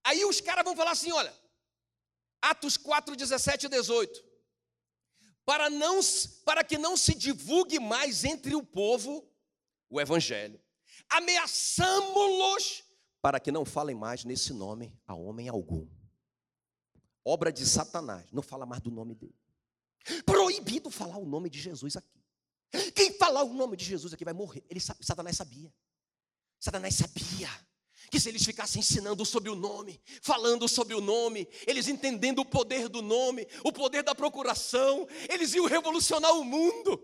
Aí 0.03 0.23
os 0.23 0.39
caras 0.39 0.63
vão 0.63 0.75
falar 0.75 0.91
assim: 0.91 1.11
olha, 1.11 1.35
Atos 2.39 2.77
4, 2.77 3.15
17 3.15 3.65
e 3.65 3.69
18. 3.69 4.29
Para, 5.43 5.71
não, 5.71 5.99
para 6.45 6.63
que 6.63 6.77
não 6.77 6.95
se 6.95 7.15
divulgue 7.15 7.79
mais 7.79 8.23
entre 8.23 8.55
o 8.55 8.63
povo 8.63 9.27
o 9.89 9.99
evangelho, 9.99 10.61
ameaçamos-los 11.09 12.83
para 13.19 13.39
que 13.39 13.51
não 13.51 13.65
falem 13.65 13.95
mais 13.95 14.23
nesse 14.23 14.53
nome 14.53 14.95
a 15.07 15.15
homem 15.15 15.49
algum. 15.49 15.89
Obra 17.25 17.51
de 17.51 17.65
Satanás, 17.65 18.31
não 18.31 18.43
fala 18.43 18.67
mais 18.67 18.83
do 18.83 18.91
nome 18.91 19.15
dele. 19.15 19.38
Proibido 20.25 20.89
falar 20.89 21.17
o 21.17 21.25
nome 21.25 21.49
de 21.49 21.59
Jesus 21.59 21.95
aqui. 21.95 22.19
Quem 22.93 23.13
falar 23.13 23.43
o 23.43 23.53
nome 23.53 23.75
de 23.75 23.85
Jesus 23.85 24.13
aqui 24.13 24.23
vai 24.23 24.33
morrer. 24.33 24.63
Ele, 24.69 24.79
Satanás 24.79 25.37
sabia. 25.37 25.73
Satanás 26.59 26.95
sabia 26.95 27.49
que 28.11 28.19
se 28.19 28.29
eles 28.29 28.43
ficassem 28.43 28.79
ensinando 28.79 29.25
sobre 29.25 29.49
o 29.49 29.55
nome, 29.55 30.01
falando 30.21 30.67
sobre 30.67 30.95
o 30.95 31.01
nome, 31.01 31.47
eles 31.67 31.87
entendendo 31.87 32.39
o 32.39 32.45
poder 32.45 32.89
do 32.89 33.01
nome, 33.01 33.47
o 33.63 33.71
poder 33.71 34.03
da 34.03 34.15
procuração, 34.15 35.07
eles 35.29 35.53
iam 35.53 35.65
revolucionar 35.65 36.33
o 36.33 36.43
mundo. 36.43 37.01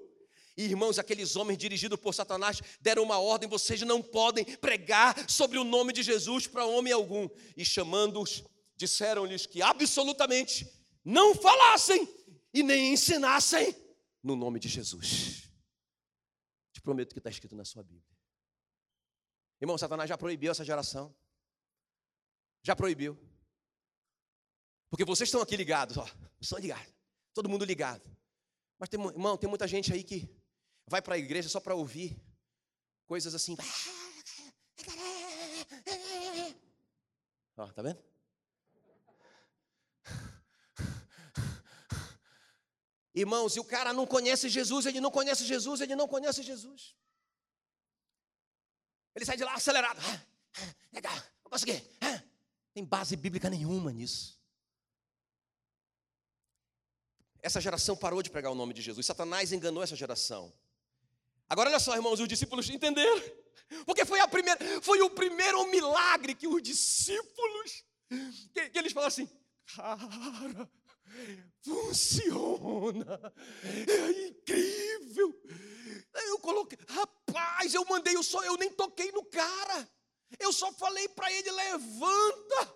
E, 0.57 0.63
irmãos, 0.63 0.97
aqueles 0.97 1.35
homens 1.35 1.57
dirigidos 1.57 1.99
por 1.99 2.13
Satanás 2.13 2.61
deram 2.79 3.03
uma 3.03 3.19
ordem: 3.19 3.47
vocês 3.47 3.81
não 3.81 4.01
podem 4.01 4.45
pregar 4.45 5.29
sobre 5.29 5.57
o 5.57 5.63
nome 5.63 5.91
de 5.93 6.01
Jesus 6.01 6.47
para 6.47 6.65
homem 6.65 6.93
algum. 6.93 7.27
E 7.57 7.65
chamando-os, 7.65 8.43
disseram-lhes 8.77 9.45
que 9.45 9.61
absolutamente 9.61 10.67
não 11.03 11.35
falassem 11.35 12.07
e 12.55 12.63
nem 12.63 12.93
ensinassem 12.93 13.75
no 14.23 14.33
nome 14.33 14.61
de 14.61 14.69
Jesus. 14.69 15.51
Te 16.71 16.79
prometo 16.81 17.11
que 17.11 17.19
está 17.19 17.29
escrito 17.29 17.53
na 17.53 17.65
sua 17.65 17.83
Bíblia. 17.83 18.17
Irmão, 19.59 19.77
Satanás 19.77 20.07
já 20.07 20.17
proibiu 20.17 20.53
essa 20.53 20.63
geração. 20.63 21.13
Já 22.63 22.73
proibiu. 22.73 23.19
Porque 24.89 25.03
vocês 25.03 25.27
estão 25.27 25.41
aqui 25.41 25.57
ligados, 25.57 25.97
ó. 25.97 26.07
Estão 26.39 26.57
ligados. 26.57 26.93
Todo 27.33 27.49
mundo 27.49 27.65
ligado. 27.65 28.09
Mas, 28.79 28.87
tem, 28.87 29.03
irmão, 29.05 29.37
tem 29.37 29.49
muita 29.49 29.67
gente 29.67 29.91
aí 29.91 30.03
que 30.03 30.29
vai 30.87 31.01
para 31.01 31.15
a 31.15 31.17
igreja 31.17 31.49
só 31.49 31.59
para 31.59 31.75
ouvir 31.75 32.17
coisas 33.05 33.35
assim. 33.35 33.57
Ó, 37.57 37.67
tá 37.67 37.81
vendo? 37.81 38.01
Irmãos, 43.15 43.55
e 43.55 43.59
o 43.61 43.63
cara 43.63 43.93
não 43.93 44.05
conhece 44.05 44.49
Jesus, 44.49 44.85
ele 44.85 44.99
não 44.99 45.09
conhece 45.09 45.45
Jesus, 45.45 45.79
ele 45.79 45.95
não 45.95 46.05
conhece 46.05 46.43
Jesus. 46.43 46.93
Ele 49.15 49.23
sai 49.23 49.37
de 49.37 49.45
lá 49.45 49.53
acelerado. 49.53 49.97
Ah, 50.01 50.21
ah, 50.57 50.75
legal, 50.91 51.17
o 51.45 51.49
quê? 51.65 51.81
Hã? 52.01 52.21
Tem 52.73 52.83
base 52.83 53.15
bíblica 53.15 53.49
nenhuma 53.49 53.93
nisso. 53.93 54.37
Essa 57.41 57.61
geração 57.61 57.95
parou 57.95 58.21
de 58.21 58.29
pregar 58.29 58.51
o 58.51 58.55
nome 58.55 58.73
de 58.73 58.81
Jesus. 58.81 59.05
Satanás 59.05 59.53
enganou 59.53 59.81
essa 59.81 59.95
geração. 59.95 60.51
Agora 61.47 61.69
olha 61.69 61.79
só, 61.79 61.95
irmãos, 61.95 62.19
os 62.19 62.27
discípulos 62.27 62.69
entenderam. 62.69 63.21
Porque 63.85 64.03
foi 64.03 64.19
a 64.19 64.27
primeira, 64.27 64.59
foi 64.81 65.01
o 65.01 65.09
primeiro 65.09 65.65
milagre 65.67 66.35
que 66.35 66.47
os 66.47 66.61
discípulos 66.61 67.85
que, 68.53 68.69
que 68.69 68.77
eles 68.77 68.93
falam 68.93 69.07
assim: 69.07 69.29
"Cara, 69.75 70.69
funciona. 71.61 73.33
É 73.63 74.27
incrível. 74.27 75.41
Eu 76.27 76.39
coloquei, 76.39 76.77
rapaz, 76.87 77.73
eu 77.73 77.85
mandei 77.85 78.17
o 78.17 78.23
só, 78.23 78.43
eu 78.43 78.57
nem 78.57 78.71
toquei 78.71 79.11
no 79.11 79.25
cara. 79.25 79.89
Eu 80.39 80.51
só 80.53 80.71
falei 80.73 81.07
para 81.09 81.31
ele: 81.31 81.51
levanta. 81.51 82.75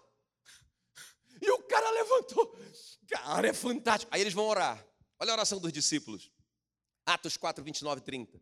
E 1.42 1.52
o 1.52 1.64
cara 1.64 1.90
levantou. 1.92 2.58
Cara, 3.08 3.48
é 3.48 3.54
fantástico. 3.54 4.12
Aí 4.14 4.22
eles 4.22 4.34
vão 4.34 4.46
orar. 4.46 4.86
Olha 5.20 5.32
a 5.32 5.36
oração 5.36 5.60
dos 5.60 5.72
discípulos. 5.72 6.32
Atos 7.06 7.38
4, 7.38 7.64
29 7.64 8.02
e 8.02 8.04
30. 8.04 8.42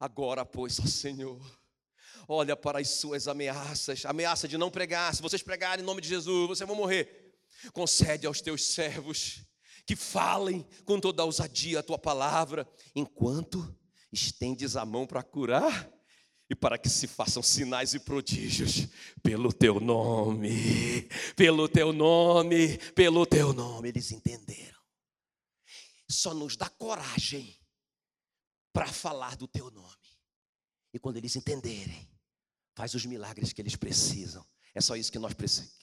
Agora, 0.00 0.44
pois, 0.44 0.80
ó 0.80 0.86
Senhor, 0.86 1.40
olha 2.26 2.56
para 2.56 2.80
as 2.80 2.88
suas 2.88 3.28
ameaças, 3.28 4.04
ameaça 4.04 4.48
de 4.48 4.56
não 4.58 4.70
pregar. 4.70 5.14
Se 5.14 5.22
vocês 5.22 5.42
pregarem 5.42 5.82
em 5.82 5.86
nome 5.86 6.00
de 6.00 6.08
Jesus, 6.08 6.48
vocês 6.48 6.66
vão 6.66 6.76
morrer. 6.76 7.21
Concede 7.72 8.26
aos 8.26 8.40
teus 8.40 8.64
servos 8.64 9.44
que 9.86 9.96
falem 9.96 10.66
com 10.84 11.00
toda 11.00 11.22
a 11.22 11.24
ousadia 11.26 11.80
a 11.80 11.82
tua 11.82 11.98
palavra, 11.98 12.68
enquanto 12.94 13.76
estendes 14.12 14.76
a 14.76 14.84
mão 14.84 15.06
para 15.06 15.22
curar 15.22 15.90
e 16.48 16.54
para 16.54 16.78
que 16.78 16.88
se 16.88 17.06
façam 17.06 17.42
sinais 17.42 17.94
e 17.94 18.00
prodígios 18.00 18.88
pelo 19.22 19.52
teu 19.52 19.80
nome, 19.80 21.08
pelo 21.34 21.68
teu 21.68 21.92
nome, 21.92 22.78
pelo 22.92 23.24
teu 23.24 23.52
nome. 23.52 23.88
Eles 23.88 24.12
entenderam. 24.12 24.80
Só 26.08 26.34
nos 26.34 26.56
dá 26.56 26.68
coragem 26.68 27.58
para 28.72 28.86
falar 28.86 29.36
do 29.36 29.48
teu 29.48 29.70
nome. 29.70 29.96
E 30.92 30.98
quando 30.98 31.16
eles 31.16 31.34
entenderem, 31.36 32.10
faz 32.74 32.94
os 32.94 33.06
milagres 33.06 33.52
que 33.52 33.62
eles 33.62 33.76
precisam. 33.76 34.46
É 34.74 34.80
só 34.80 34.94
isso 34.94 35.10
que 35.10 35.18
nós, 35.18 35.34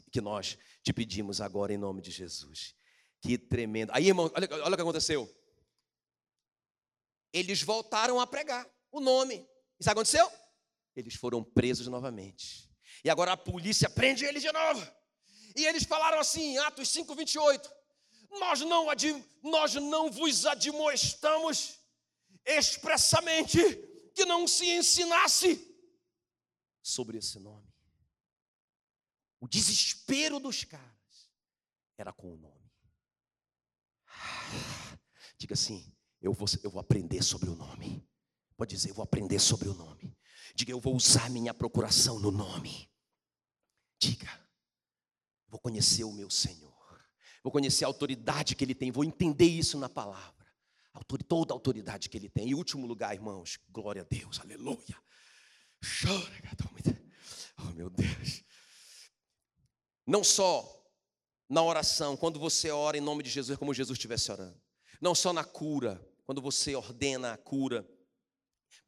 que 0.09 0.21
nós 0.21 0.57
te 0.83 0.91
pedimos 0.91 1.41
agora 1.41 1.73
em 1.73 1.77
nome 1.77 2.01
de 2.01 2.11
Jesus. 2.11 2.75
Que 3.21 3.37
tremendo. 3.37 3.91
Aí, 3.93 4.07
irmão, 4.07 4.31
olha, 4.35 4.47
olha 4.63 4.73
o 4.73 4.75
que 4.75 4.81
aconteceu. 4.81 5.29
Eles 7.31 7.61
voltaram 7.61 8.19
a 8.19 8.25
pregar 8.25 8.67
o 8.91 8.99
nome. 8.99 9.47
E 9.79 9.83
sabe 9.83 9.99
o 9.99 10.03
que 10.03 10.09
aconteceu? 10.09 10.39
eles 10.99 11.15
foram 11.15 11.43
presos 11.43 11.87
novamente. 11.87 12.69
E 13.03 13.09
agora 13.09 13.31
a 13.31 13.37
polícia 13.37 13.89
prende 13.89 14.25
eles 14.25 14.41
de 14.41 14.51
novo. 14.51 14.85
E 15.55 15.65
eles 15.65 15.83
falaram 15.83 16.19
assim, 16.19 16.57
Atos 16.57 16.89
5, 16.89 17.15
28. 17.15 17.71
Nós 18.31 18.61
não, 18.61 18.87
nós 19.43 19.73
não 19.75 20.11
vos 20.11 20.45
admoestamos 20.45 21.79
expressamente 22.45 23.57
que 24.13 24.25
não 24.25 24.47
se 24.47 24.69
ensinasse 24.69 25.65
sobre 26.81 27.17
esse 27.17 27.39
nome. 27.39 27.68
O 29.39 29.47
desespero 29.47 30.39
dos 30.39 30.63
caras 30.63 31.31
era 31.97 32.11
com 32.11 32.33
o 32.33 32.37
nome. 32.37 32.71
Diga 35.37 35.53
assim: 35.53 35.95
eu 36.21 36.33
vou, 36.33 36.47
eu 36.63 36.69
vou 36.69 36.81
aprender 36.81 37.23
sobre 37.23 37.49
o 37.49 37.55
nome. 37.55 38.05
Pode 38.57 38.75
dizer, 38.75 38.89
eu 38.89 38.95
vou 38.95 39.03
aprender 39.03 39.39
sobre 39.39 39.69
o 39.69 39.73
nome. 39.73 40.17
Diga, 40.53 40.71
eu 40.71 40.79
vou 40.79 40.95
usar 40.95 41.29
minha 41.29 41.53
procuração 41.53 42.19
no 42.19 42.31
nome. 42.31 42.91
Diga, 43.97 44.29
vou 45.47 45.59
conhecer 45.59 46.03
o 46.03 46.11
meu 46.11 46.29
Senhor. 46.29 46.69
Vou 47.41 47.51
conhecer 47.51 47.85
a 47.85 47.87
autoridade 47.87 48.55
que 48.55 48.63
Ele 48.65 48.75
tem. 48.75 48.91
Vou 48.91 49.05
entender 49.05 49.45
isso 49.45 49.77
na 49.77 49.87
palavra. 49.87 50.45
Toda 51.27 51.53
a 51.53 51.55
autoridade 51.55 52.09
que 52.09 52.17
Ele 52.17 52.27
tem. 52.27 52.49
E 52.49 52.55
último 52.55 52.85
lugar, 52.85 53.13
irmãos, 53.13 53.57
glória 53.69 54.01
a 54.01 54.05
Deus, 54.05 54.39
aleluia. 54.41 55.01
Oh, 57.57 57.71
meu 57.71 57.89
Deus. 57.89 58.43
Não 60.09 60.23
só 60.23 60.75
na 61.47 61.63
oração, 61.63 62.17
quando 62.17 62.39
você 62.39 62.71
ora 62.71 62.97
em 62.97 63.01
nome 63.01 63.21
de 63.21 63.29
Jesus, 63.29 63.57
como 63.57 63.73
Jesus 63.73 63.95
estivesse 63.95 64.31
orando. 64.31 64.59
Não 64.99 65.13
só 65.13 65.31
na 65.31 65.43
cura, 65.43 66.05
quando 66.25 66.41
você 66.41 66.75
ordena 66.75 67.33
a 67.33 67.37
cura 67.37 67.87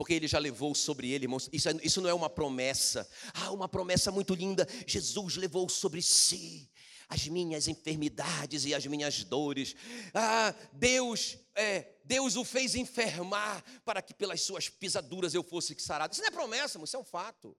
porque 0.02 0.16
ele 0.16 0.28
já 0.28 0.40
levou 0.40 0.74
sobre 0.74 1.12
ele, 1.12 1.26
irmãos. 1.26 1.48
Isso, 1.54 1.70
é, 1.70 1.74
isso 1.84 2.02
não 2.02 2.10
é 2.10 2.14
uma 2.14 2.28
promessa. 2.28 3.08
Ah, 3.36 3.52
uma 3.52 3.70
promessa 3.70 4.12
muito 4.12 4.34
linda. 4.34 4.68
Jesus 4.88 5.36
levou 5.36 5.70
sobre 5.70 6.02
si 6.02 6.68
as 7.08 7.28
minhas 7.28 7.68
enfermidades 7.68 8.66
e 8.66 8.74
as 8.74 8.84
minhas 8.88 9.24
dores. 9.24 9.76
Ah, 10.12 10.56
Deus, 10.74 11.38
é, 11.54 12.00
Deus 12.04 12.36
o 12.36 12.44
fez 12.44 12.74
enfermar 12.74 13.64
para 13.86 14.02
que 14.02 14.12
pelas 14.12 14.42
suas 14.42 14.70
pisaduras 14.70 15.36
eu 15.36 15.44
fosse 15.44 15.80
sarado. 15.80 16.14
Isso 16.14 16.22
não 16.22 16.30
é 16.30 16.32
promessa, 16.32 16.78
irmão, 16.78 16.86
isso 16.86 16.98
é 16.98 17.00
um 17.00 17.06
fato. 17.06 17.56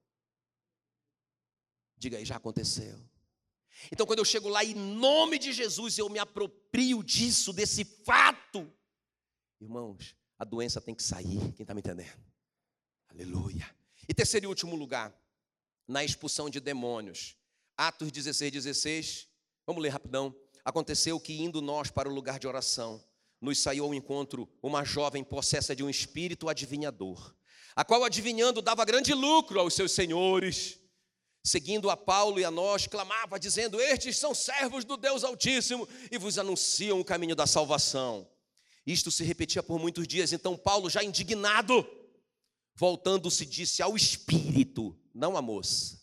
Diga 1.97 2.17
aí, 2.17 2.25
já 2.25 2.35
aconteceu. 2.35 2.99
Então, 3.91 4.05
quando 4.05 4.19
eu 4.19 4.25
chego 4.25 4.49
lá 4.49 4.63
em 4.63 4.73
nome 4.73 5.37
de 5.37 5.51
Jesus, 5.51 5.97
eu 5.97 6.09
me 6.09 6.19
aproprio 6.19 7.03
disso, 7.03 7.51
desse 7.51 7.83
fato. 7.83 8.71
Irmãos, 9.59 10.15
a 10.37 10.45
doença 10.45 10.81
tem 10.81 10.93
que 10.93 11.03
sair. 11.03 11.39
Quem 11.53 11.63
está 11.63 11.73
me 11.73 11.79
entendendo? 11.79 12.17
Aleluia. 13.09 13.69
E 14.07 14.13
terceiro 14.13 14.45
e 14.45 14.47
último 14.47 14.75
lugar, 14.75 15.13
na 15.87 16.03
expulsão 16.03 16.49
de 16.49 16.59
demônios. 16.59 17.37
Atos 17.77 18.11
16, 18.11 18.51
16. 18.51 19.27
Vamos 19.65 19.81
ler 19.81 19.89
rapidão. 19.89 20.35
Aconteceu 20.65 21.19
que, 21.19 21.41
indo 21.41 21.61
nós 21.61 21.89
para 21.89 22.09
o 22.09 22.13
lugar 22.13 22.39
de 22.39 22.47
oração, 22.47 23.03
nos 23.39 23.59
saiu 23.59 23.85
ao 23.85 23.93
encontro 23.93 24.49
uma 24.61 24.83
jovem 24.83 25.23
possessa 25.23 25.75
de 25.75 25.83
um 25.83 25.89
espírito 25.89 26.47
adivinhador, 26.47 27.35
a 27.75 27.83
qual, 27.83 28.03
adivinhando, 28.03 28.61
dava 28.61 28.85
grande 28.85 29.13
lucro 29.13 29.59
aos 29.59 29.73
seus 29.73 29.91
senhores. 29.91 30.79
Seguindo 31.45 31.89
a 31.89 31.97
Paulo 31.97 32.39
e 32.39 32.45
a 32.45 32.51
nós, 32.51 32.87
clamava, 32.87 33.39
dizendo: 33.39 33.79
Estes 33.81 34.17
são 34.17 34.33
servos 34.33 34.85
do 34.85 34.95
Deus 34.95 35.23
Altíssimo 35.23 35.87
e 36.11 36.17
vos 36.17 36.37
anunciam 36.37 36.99
o 36.99 37.05
caminho 37.05 37.35
da 37.35 37.45
salvação. 37.45 38.27
Isto 38.85 39.11
se 39.11 39.23
repetia 39.23 39.63
por 39.63 39.79
muitos 39.79 40.07
dias, 40.07 40.33
então 40.33 40.57
Paulo, 40.57 40.89
já 40.89 41.03
indignado, 41.03 41.85
Voltando-se, 42.75 43.45
disse 43.45 43.81
ao 43.83 43.95
espírito, 43.95 44.97
não 45.13 45.37
à 45.37 45.41
moça, 45.41 46.01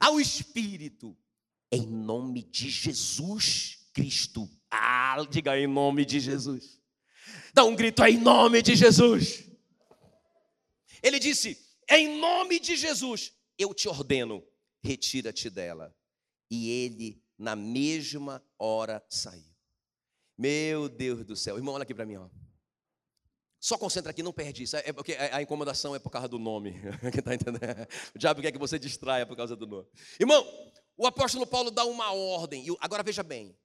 ao 0.00 0.20
espírito, 0.20 1.16
em 1.70 1.86
nome 1.86 2.42
de 2.42 2.68
Jesus 2.68 3.88
Cristo. 3.92 4.50
Ah, 4.70 5.16
diga 5.30 5.58
em 5.58 5.68
nome 5.68 6.04
de 6.04 6.18
Jesus. 6.18 6.80
Dá 7.52 7.64
um 7.64 7.76
grito 7.76 8.04
em 8.04 8.18
nome 8.18 8.60
de 8.60 8.74
Jesus. 8.74 9.44
Ele 11.00 11.20
disse: 11.20 11.56
em 11.88 12.18
nome 12.18 12.58
de 12.58 12.76
Jesus, 12.76 13.32
eu 13.56 13.72
te 13.72 13.88
ordeno, 13.88 14.44
retira-te 14.84 15.48
dela. 15.48 15.94
E 16.50 16.70
ele, 16.70 17.22
na 17.38 17.56
mesma 17.56 18.44
hora, 18.58 19.04
saiu. 19.08 19.54
Meu 20.36 20.88
Deus 20.88 21.24
do 21.24 21.36
céu. 21.36 21.56
Irmão, 21.56 21.74
olha 21.74 21.82
aqui 21.82 21.94
para 21.94 22.06
mim, 22.06 22.16
ó. 22.16 22.28
Só 23.58 23.78
concentra 23.78 24.10
aqui, 24.10 24.22
não 24.22 24.32
perde 24.32 24.64
isso. 24.64 24.76
É 24.76 24.92
porque 24.92 25.14
a 25.14 25.40
incomodação 25.40 25.94
é 25.94 25.98
por 25.98 26.10
causa 26.10 26.28
do 26.28 26.38
nome. 26.38 26.74
Quem 27.10 27.18
está 27.18 27.34
entendendo? 27.34 27.88
O 28.14 28.18
diabo 28.18 28.42
quer 28.42 28.52
que 28.52 28.58
você 28.58 28.78
distraia 28.78 29.24
por 29.24 29.36
causa 29.36 29.56
do 29.56 29.66
nome. 29.66 29.88
Irmão, 30.20 30.46
o 30.96 31.06
apóstolo 31.06 31.46
Paulo 31.46 31.70
dá 31.70 31.84
uma 31.86 32.12
ordem. 32.12 32.66
Agora 32.78 33.02
veja 33.02 33.22
bem. 33.22 33.56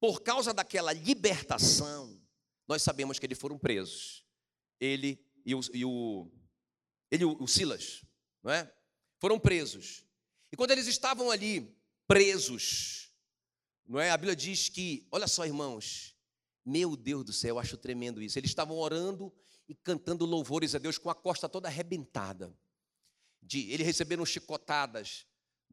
Por 0.00 0.22
causa 0.22 0.52
daquela 0.52 0.92
libertação, 0.92 2.20
nós 2.66 2.82
sabemos 2.82 3.18
que 3.18 3.26
eles 3.26 3.38
foram 3.38 3.58
presos. 3.58 4.24
Ele 4.80 5.24
e 5.44 5.54
o, 5.54 5.60
e 5.72 5.84
o, 5.84 6.30
ele, 7.10 7.24
o 7.24 7.46
Silas, 7.46 8.04
não 8.42 8.52
é? 8.52 8.72
Foram 9.20 9.38
presos. 9.38 10.04
E 10.52 10.56
quando 10.56 10.70
eles 10.70 10.86
estavam 10.86 11.30
ali 11.30 11.76
presos, 12.06 13.10
não 13.86 14.00
é? 14.00 14.10
A 14.10 14.16
Bíblia 14.16 14.36
diz 14.36 14.68
que, 14.68 15.06
olha 15.10 15.26
só, 15.26 15.46
irmãos, 15.46 16.14
meu 16.64 16.96
Deus 16.96 17.24
do 17.24 17.32
céu, 17.32 17.56
eu 17.56 17.58
acho 17.58 17.76
tremendo 17.76 18.22
isso. 18.22 18.38
Eles 18.38 18.50
estavam 18.50 18.76
orando 18.76 19.32
e 19.68 19.74
cantando 19.74 20.24
louvores 20.24 20.74
a 20.74 20.78
Deus 20.78 20.98
com 20.98 21.10
a 21.10 21.14
costa 21.14 21.48
toda 21.48 21.68
arrebentada. 21.68 22.54
De, 23.42 23.70
eles 23.70 23.86
receberam 23.86 24.24
chicotadas, 24.26 25.26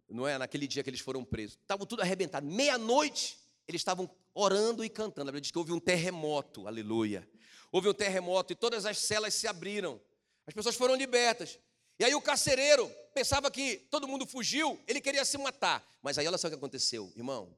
não 0.10 0.28
é? 0.28 0.38
Naquele 0.38 0.68
dia 0.68 0.84
que 0.84 0.90
eles 0.90 1.02
foram 1.02 1.24
presos. 1.24 1.58
Estavam 1.62 1.86
tudo 1.86 2.02
arrebentado. 2.02 2.46
Meia-noite, 2.46 3.38
eles 3.68 3.82
estavam 3.82 4.10
orando 4.34 4.84
e 4.84 4.90
cantando. 4.90 5.30
A 5.30 5.32
Bíblia 5.32 5.42
diz 5.42 5.52
que 5.52 5.58
houve 5.58 5.74
um 5.74 5.80
terremoto, 5.80 6.68
aleluia. 6.68 7.28
Houve 7.72 7.90
um 7.90 7.94
terremoto 7.94 8.54
e 8.54 8.56
todas 8.56 8.86
as 8.86 8.98
celas 9.00 9.34
se 9.34 9.48
abriram. 9.48 10.00
As 10.46 10.54
pessoas 10.54 10.76
foram 10.76 10.96
libertas. 10.96 11.60
E 11.98 12.04
aí 12.04 12.14
o 12.14 12.22
carcereiro 12.22 12.90
pensava 13.14 13.50
que 13.50 13.78
todo 13.90 14.08
mundo 14.08 14.26
fugiu, 14.26 14.80
ele 14.88 15.00
queria 15.00 15.24
se 15.24 15.38
matar. 15.38 15.86
Mas 16.02 16.18
aí 16.18 16.28
olha 16.28 16.38
só 16.38 16.48
o 16.48 16.52
que 16.52 16.58
aconteceu, 16.58 17.12
irmão. 17.16 17.56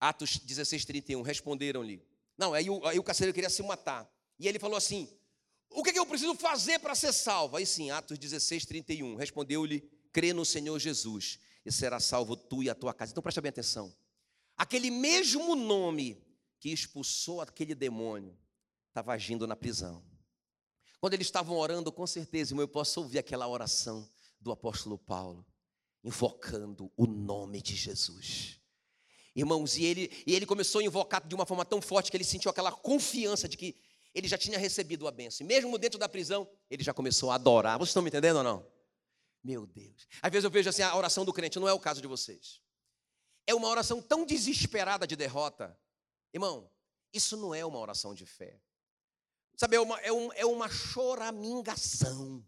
Atos 0.00 0.38
16, 0.38 0.84
31, 0.84 1.22
responderam-lhe. 1.22 2.02
Não, 2.36 2.52
aí 2.52 2.68
o, 2.68 2.84
aí 2.86 2.98
o 2.98 3.02
carcereiro 3.02 3.34
queria 3.34 3.48
se 3.48 3.62
matar. 3.62 4.10
E 4.38 4.46
ele 4.46 4.58
falou 4.58 4.76
assim: 4.76 5.08
o 5.70 5.82
que, 5.82 5.90
é 5.90 5.92
que 5.92 5.98
eu 5.98 6.06
preciso 6.06 6.34
fazer 6.34 6.78
para 6.80 6.94
ser 6.94 7.12
salvo? 7.12 7.56
Aí 7.56 7.64
sim, 7.64 7.90
Atos 7.90 8.18
16, 8.18 8.66
31. 8.66 9.14
Respondeu-lhe: 9.16 9.80
crê 10.12 10.32
no 10.32 10.44
Senhor 10.44 10.78
Jesus 10.78 11.38
e 11.64 11.72
será 11.72 11.98
salvo 12.00 12.36
tu 12.36 12.62
e 12.62 12.68
a 12.68 12.74
tua 12.74 12.92
casa. 12.92 13.12
Então 13.12 13.22
preste 13.22 13.40
bem 13.40 13.50
atenção. 13.50 13.94
Aquele 14.56 14.90
mesmo 14.90 15.54
nome 15.54 16.22
que 16.58 16.70
expulsou 16.70 17.40
aquele 17.40 17.74
demônio 17.74 18.36
estava 18.88 19.12
agindo 19.12 19.46
na 19.46 19.54
prisão. 19.54 20.02
Quando 21.06 21.14
eles 21.14 21.28
estavam 21.28 21.56
orando, 21.56 21.92
com 21.92 22.04
certeza, 22.04 22.50
irmão, 22.50 22.64
eu 22.64 22.68
posso 22.68 22.98
ouvir 22.98 23.20
aquela 23.20 23.46
oração 23.46 24.10
do 24.40 24.50
apóstolo 24.50 24.98
Paulo, 24.98 25.46
invocando 26.02 26.90
o 26.96 27.06
nome 27.06 27.62
de 27.62 27.76
Jesus. 27.76 28.58
Irmãos, 29.32 29.76
e 29.76 29.84
ele, 29.84 30.10
e 30.26 30.34
ele 30.34 30.44
começou 30.44 30.80
a 30.80 30.84
invocar 30.84 31.24
de 31.24 31.32
uma 31.32 31.46
forma 31.46 31.64
tão 31.64 31.80
forte 31.80 32.10
que 32.10 32.16
ele 32.16 32.24
sentiu 32.24 32.50
aquela 32.50 32.72
confiança 32.72 33.48
de 33.48 33.56
que 33.56 33.76
ele 34.12 34.26
já 34.26 34.36
tinha 34.36 34.58
recebido 34.58 35.06
a 35.06 35.12
bênção. 35.12 35.44
E 35.44 35.46
mesmo 35.46 35.78
dentro 35.78 35.96
da 35.96 36.08
prisão, 36.08 36.50
ele 36.68 36.82
já 36.82 36.92
começou 36.92 37.30
a 37.30 37.36
adorar. 37.36 37.78
Vocês 37.78 37.90
estão 37.90 38.02
me 38.02 38.08
entendendo 38.08 38.38
ou 38.38 38.42
não? 38.42 38.66
Meu 39.44 39.64
Deus. 39.64 40.08
Às 40.20 40.32
vezes 40.32 40.42
eu 40.42 40.50
vejo 40.50 40.70
assim 40.70 40.82
a 40.82 40.96
oração 40.96 41.24
do 41.24 41.32
crente, 41.32 41.60
não 41.60 41.68
é 41.68 41.72
o 41.72 41.78
caso 41.78 42.02
de 42.02 42.08
vocês. 42.08 42.60
É 43.46 43.54
uma 43.54 43.68
oração 43.68 44.02
tão 44.02 44.26
desesperada 44.26 45.06
de 45.06 45.14
derrota. 45.14 45.78
Irmão, 46.34 46.68
isso 47.12 47.36
não 47.36 47.54
é 47.54 47.64
uma 47.64 47.78
oração 47.78 48.12
de 48.12 48.26
fé. 48.26 48.60
Sabe, 49.56 49.76
é 49.76 49.80
uma, 49.80 49.98
é, 50.00 50.12
um, 50.12 50.32
é 50.34 50.44
uma 50.44 50.68
choramingação. 50.68 52.44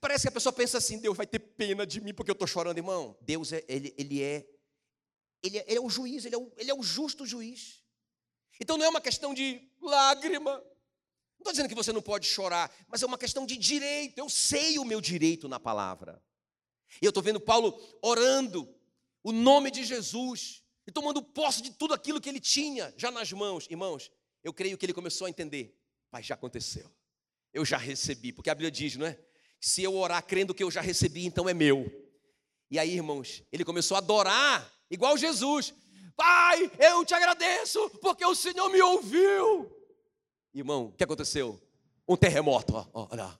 Parece 0.00 0.22
que 0.22 0.28
a 0.28 0.32
pessoa 0.32 0.52
pensa 0.52 0.78
assim, 0.78 0.98
Deus 0.98 1.16
vai 1.16 1.26
ter 1.26 1.38
pena 1.38 1.86
de 1.86 2.00
mim 2.00 2.12
porque 2.12 2.30
eu 2.30 2.34
estou 2.34 2.46
chorando, 2.46 2.76
irmão. 2.76 3.16
Deus, 3.22 3.52
é, 3.52 3.64
ele, 3.66 3.94
ele, 3.96 4.22
é, 4.22 4.46
ele, 5.42 5.58
é, 5.58 5.64
ele 5.66 5.78
é 5.78 5.80
o 5.80 5.88
juiz, 5.88 6.24
ele 6.24 6.34
é 6.34 6.38
o, 6.38 6.52
ele 6.56 6.70
é 6.70 6.74
o 6.74 6.82
justo 6.82 7.24
juiz. 7.24 7.82
Então 8.60 8.76
não 8.76 8.84
é 8.84 8.88
uma 8.88 9.00
questão 9.00 9.32
de 9.32 9.66
lágrima, 9.80 10.62
estou 11.38 11.52
dizendo 11.52 11.68
que 11.68 11.74
você 11.74 11.92
não 11.92 12.02
pode 12.02 12.26
chorar, 12.26 12.74
mas 12.88 13.02
é 13.02 13.06
uma 13.06 13.18
questão 13.18 13.46
de 13.46 13.56
direito. 13.56 14.18
Eu 14.18 14.28
sei 14.28 14.78
o 14.78 14.84
meu 14.84 15.00
direito 15.00 15.48
na 15.48 15.60
palavra. 15.60 16.22
E 17.00 17.04
eu 17.04 17.10
estou 17.10 17.22
vendo 17.22 17.40
Paulo 17.40 17.80
orando 18.02 18.68
o 19.22 19.32
nome 19.32 19.70
de 19.70 19.84
Jesus 19.84 20.62
e 20.86 20.92
tomando 20.92 21.22
posse 21.22 21.62
de 21.62 21.70
tudo 21.70 21.94
aquilo 21.94 22.20
que 22.20 22.28
ele 22.28 22.40
tinha 22.40 22.92
já 22.96 23.10
nas 23.10 23.32
mãos. 23.32 23.66
Irmãos, 23.70 24.10
eu 24.44 24.52
creio 24.52 24.76
que 24.76 24.86
ele 24.86 24.92
começou 24.92 25.26
a 25.26 25.30
entender. 25.30 25.76
Mas 26.16 26.24
já 26.24 26.34
aconteceu. 26.34 26.90
Eu 27.52 27.62
já 27.62 27.76
recebi, 27.76 28.32
porque 28.32 28.48
a 28.48 28.54
Bíblia 28.54 28.70
diz, 28.70 28.96
não 28.96 29.04
é? 29.04 29.20
Se 29.60 29.82
eu 29.82 29.94
orar 29.94 30.24
crendo 30.24 30.54
que 30.54 30.64
eu 30.64 30.70
já 30.70 30.80
recebi, 30.80 31.26
então 31.26 31.46
é 31.46 31.52
meu. 31.52 31.84
E 32.70 32.78
aí, 32.78 32.94
irmãos, 32.94 33.42
ele 33.52 33.62
começou 33.62 33.96
a 33.96 33.98
adorar, 33.98 34.66
igual 34.90 35.18
Jesus. 35.18 35.74
Pai, 36.16 36.72
eu 36.78 37.04
te 37.04 37.12
agradeço, 37.12 37.90
porque 38.00 38.24
o 38.24 38.34
Senhor 38.34 38.70
me 38.70 38.80
ouviu. 38.80 39.70
Irmão, 40.54 40.86
o 40.86 40.92
que 40.92 41.04
aconteceu? 41.04 41.60
Um 42.08 42.16
terremoto, 42.16 42.74
ó, 42.74 42.86
ó, 42.94 43.08
olha. 43.12 43.38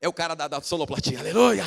É 0.00 0.08
o 0.08 0.12
cara 0.14 0.34
da, 0.34 0.48
da 0.48 0.62
sonoplastia, 0.62 1.18
aleluia. 1.18 1.66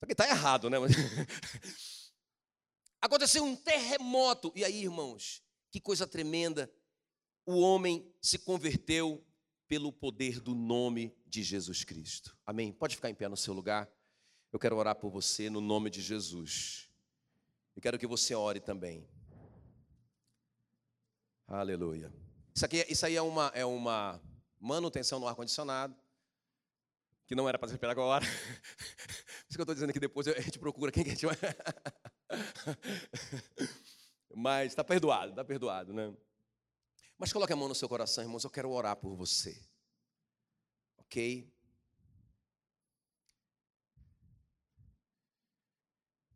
Só 0.00 0.06
que 0.06 0.12
está 0.12 0.28
errado, 0.28 0.68
né? 0.68 0.76
Aconteceu 3.00 3.44
um 3.44 3.54
terremoto. 3.54 4.50
E 4.56 4.64
aí, 4.64 4.82
irmãos, 4.82 5.40
que 5.70 5.80
coisa 5.80 6.04
tremenda. 6.04 6.68
O 7.50 7.58
homem 7.58 8.08
se 8.22 8.38
converteu 8.38 9.26
pelo 9.66 9.92
poder 9.92 10.38
do 10.38 10.54
nome 10.54 11.12
de 11.26 11.42
Jesus 11.42 11.82
Cristo. 11.82 12.38
Amém? 12.46 12.72
Pode 12.72 12.94
ficar 12.94 13.10
em 13.10 13.14
pé 13.14 13.28
no 13.28 13.36
seu 13.36 13.52
lugar. 13.52 13.90
Eu 14.52 14.58
quero 14.60 14.76
orar 14.76 14.94
por 14.94 15.10
você 15.10 15.50
no 15.50 15.60
nome 15.60 15.90
de 15.90 16.00
Jesus. 16.00 16.88
Eu 17.74 17.82
quero 17.82 17.98
que 17.98 18.06
você 18.06 18.36
ore 18.36 18.60
também. 18.60 19.04
Aleluia. 21.48 22.14
Isso, 22.54 22.64
aqui, 22.64 22.86
isso 22.88 23.04
aí 23.04 23.16
é 23.16 23.22
uma, 23.22 23.50
é 23.52 23.64
uma 23.64 24.22
manutenção 24.60 25.18
no 25.18 25.26
ar-condicionado, 25.26 25.96
que 27.26 27.34
não 27.34 27.48
era 27.48 27.58
para 27.58 27.68
esperar 27.68 27.90
agora. 27.90 28.24
Por 28.30 29.48
isso 29.48 29.56
que 29.56 29.60
eu 29.60 29.62
estou 29.62 29.74
dizendo 29.74 29.92
que 29.92 29.98
depois 29.98 30.28
a 30.28 30.40
gente 30.40 30.60
procura 30.60 30.92
quem 30.92 31.02
que 31.02 31.10
a 31.10 31.14
gente 31.14 31.26
vai. 31.26 31.34
Mas 34.36 34.70
está 34.70 34.84
perdoado, 34.84 35.30
está 35.30 35.44
perdoado, 35.44 35.92
né? 35.92 36.14
Mas 37.20 37.34
coloque 37.34 37.52
a 37.52 37.56
mão 37.56 37.68
no 37.68 37.74
seu 37.74 37.86
coração, 37.86 38.24
irmãos, 38.24 38.44
eu 38.44 38.50
quero 38.50 38.70
orar 38.70 38.96
por 38.96 39.14
você. 39.14 39.62
Ok? 40.96 41.54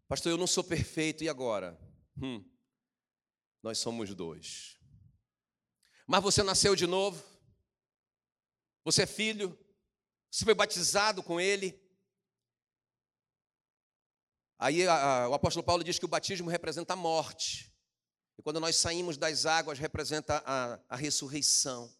Pastor, 0.07 0.33
eu 0.33 0.37
não 0.37 0.47
sou 0.47 0.63
perfeito, 0.63 1.25
e 1.25 1.29
agora? 1.31 1.81
Hum, 2.19 2.45
nós 3.63 3.79
somos 3.79 4.15
dois. 4.15 4.79
Mas 6.07 6.23
você 6.23 6.43
nasceu 6.43 6.77
de 6.77 6.87
novo, 6.87 7.25
você 8.85 9.05
é 9.05 9.07
filho, 9.07 9.59
você 10.31 10.45
foi 10.45 10.55
batizado 10.55 11.23
com 11.23 11.41
ele. 11.41 11.83
Aí 14.59 14.87
a, 14.87 15.23
a, 15.23 15.29
o 15.31 15.35
apóstolo 15.35 15.65
Paulo 15.65 15.83
diz 15.83 15.99
que 15.99 16.05
o 16.05 16.09
batismo 16.09 16.51
representa 16.51 16.93
a 16.93 16.97
morte. 16.97 17.74
E 18.39 18.43
quando 18.43 18.61
nós 18.61 18.77
saímos 18.77 19.17
das 19.17 19.47
águas, 19.47 19.79
representa 19.79 20.43
a, 20.45 20.79
a 20.89 20.97
ressurreição. 20.97 21.93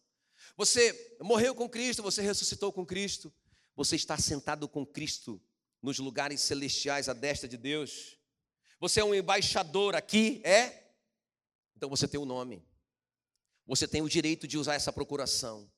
Você 0.57 1.17
morreu 1.21 1.55
com 1.55 1.69
Cristo, 1.69 2.03
você 2.03 2.21
ressuscitou 2.21 2.71
com 2.71 2.85
Cristo, 2.85 3.33
você 3.75 3.95
está 3.95 4.17
sentado 4.17 4.67
com 4.67 4.85
Cristo 4.85 5.41
nos 5.81 5.99
lugares 5.99 6.41
celestiais 6.41 7.09
à 7.09 7.13
destra 7.13 7.47
de 7.47 7.57
Deus. 7.57 8.17
Você 8.79 8.99
é 8.99 9.03
um 9.03 9.13
embaixador 9.13 9.95
aqui, 9.95 10.41
é? 10.43 10.91
Então 11.75 11.89
você 11.89 12.07
tem 12.07 12.19
o 12.19 12.23
um 12.23 12.25
nome. 12.25 12.65
Você 13.67 13.87
tem 13.87 14.01
o 14.01 14.09
direito 14.09 14.47
de 14.47 14.57
usar 14.57 14.75
essa 14.75 14.93
procuração. 14.93 15.69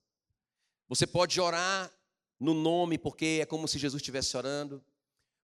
Você 0.90 1.08
pode 1.08 1.40
orar 1.40 1.92
no 2.40 2.54
nome, 2.54 2.98
porque 2.98 3.40
é 3.42 3.46
como 3.46 3.68
se 3.68 3.80
Jesus 3.80 4.02
estivesse 4.02 4.36
orando. 4.38 4.84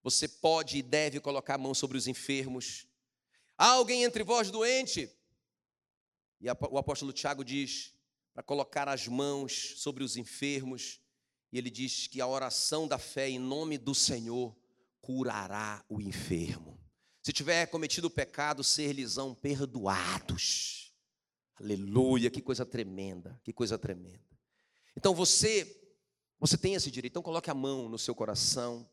Você 0.04 0.28
pode 0.28 0.78
e 0.78 0.82
deve 0.82 1.20
colocar 1.20 1.56
a 1.56 1.58
mão 1.58 1.74
sobre 1.74 1.98
os 1.98 2.08
enfermos. 2.08 2.86
Há 3.58 3.68
alguém 3.72 4.04
entre 4.04 4.24
vós 4.24 4.50
doente? 4.50 5.10
E 6.42 6.48
o 6.50 6.78
apóstolo 6.78 7.14
Tiago 7.14 7.44
diz 7.44 7.94
para 8.34 8.44
colocar 8.44 8.90
as 8.90 9.08
mãos 9.08 9.76
sobre 9.78 10.04
os 10.04 10.18
enfermos. 10.18 11.00
E 11.52 11.58
ele 11.58 11.70
diz 11.70 12.08
que 12.08 12.20
a 12.20 12.28
oração 12.28 12.88
da 12.88 12.98
fé 12.98 13.30
em 13.30 13.40
nome 13.40 13.78
do 13.78 13.94
Senhor 13.94 14.56
curará 15.00 15.86
o 15.88 16.02
enfermo. 16.02 16.80
Se 17.22 17.32
tiver 17.32 17.68
cometido 17.68 18.10
pecado, 18.10 18.64
ser-lhes-ão 18.64 19.36
perdoados. 19.36 20.94
Aleluia, 21.56 22.32
que 22.32 22.42
coisa 22.42 22.66
tremenda, 22.66 23.40
que 23.44 23.54
coisa 23.54 23.78
tremenda. 23.78 24.26
Então 24.98 25.14
você, 25.14 25.96
você 26.40 26.58
tem 26.58 26.74
esse 26.74 26.90
direito. 26.92 27.14
Então 27.14 27.22
coloque 27.22 27.50
a 27.50 27.54
mão 27.54 27.88
no 27.88 28.00
seu 28.00 28.16
coração. 28.16 28.90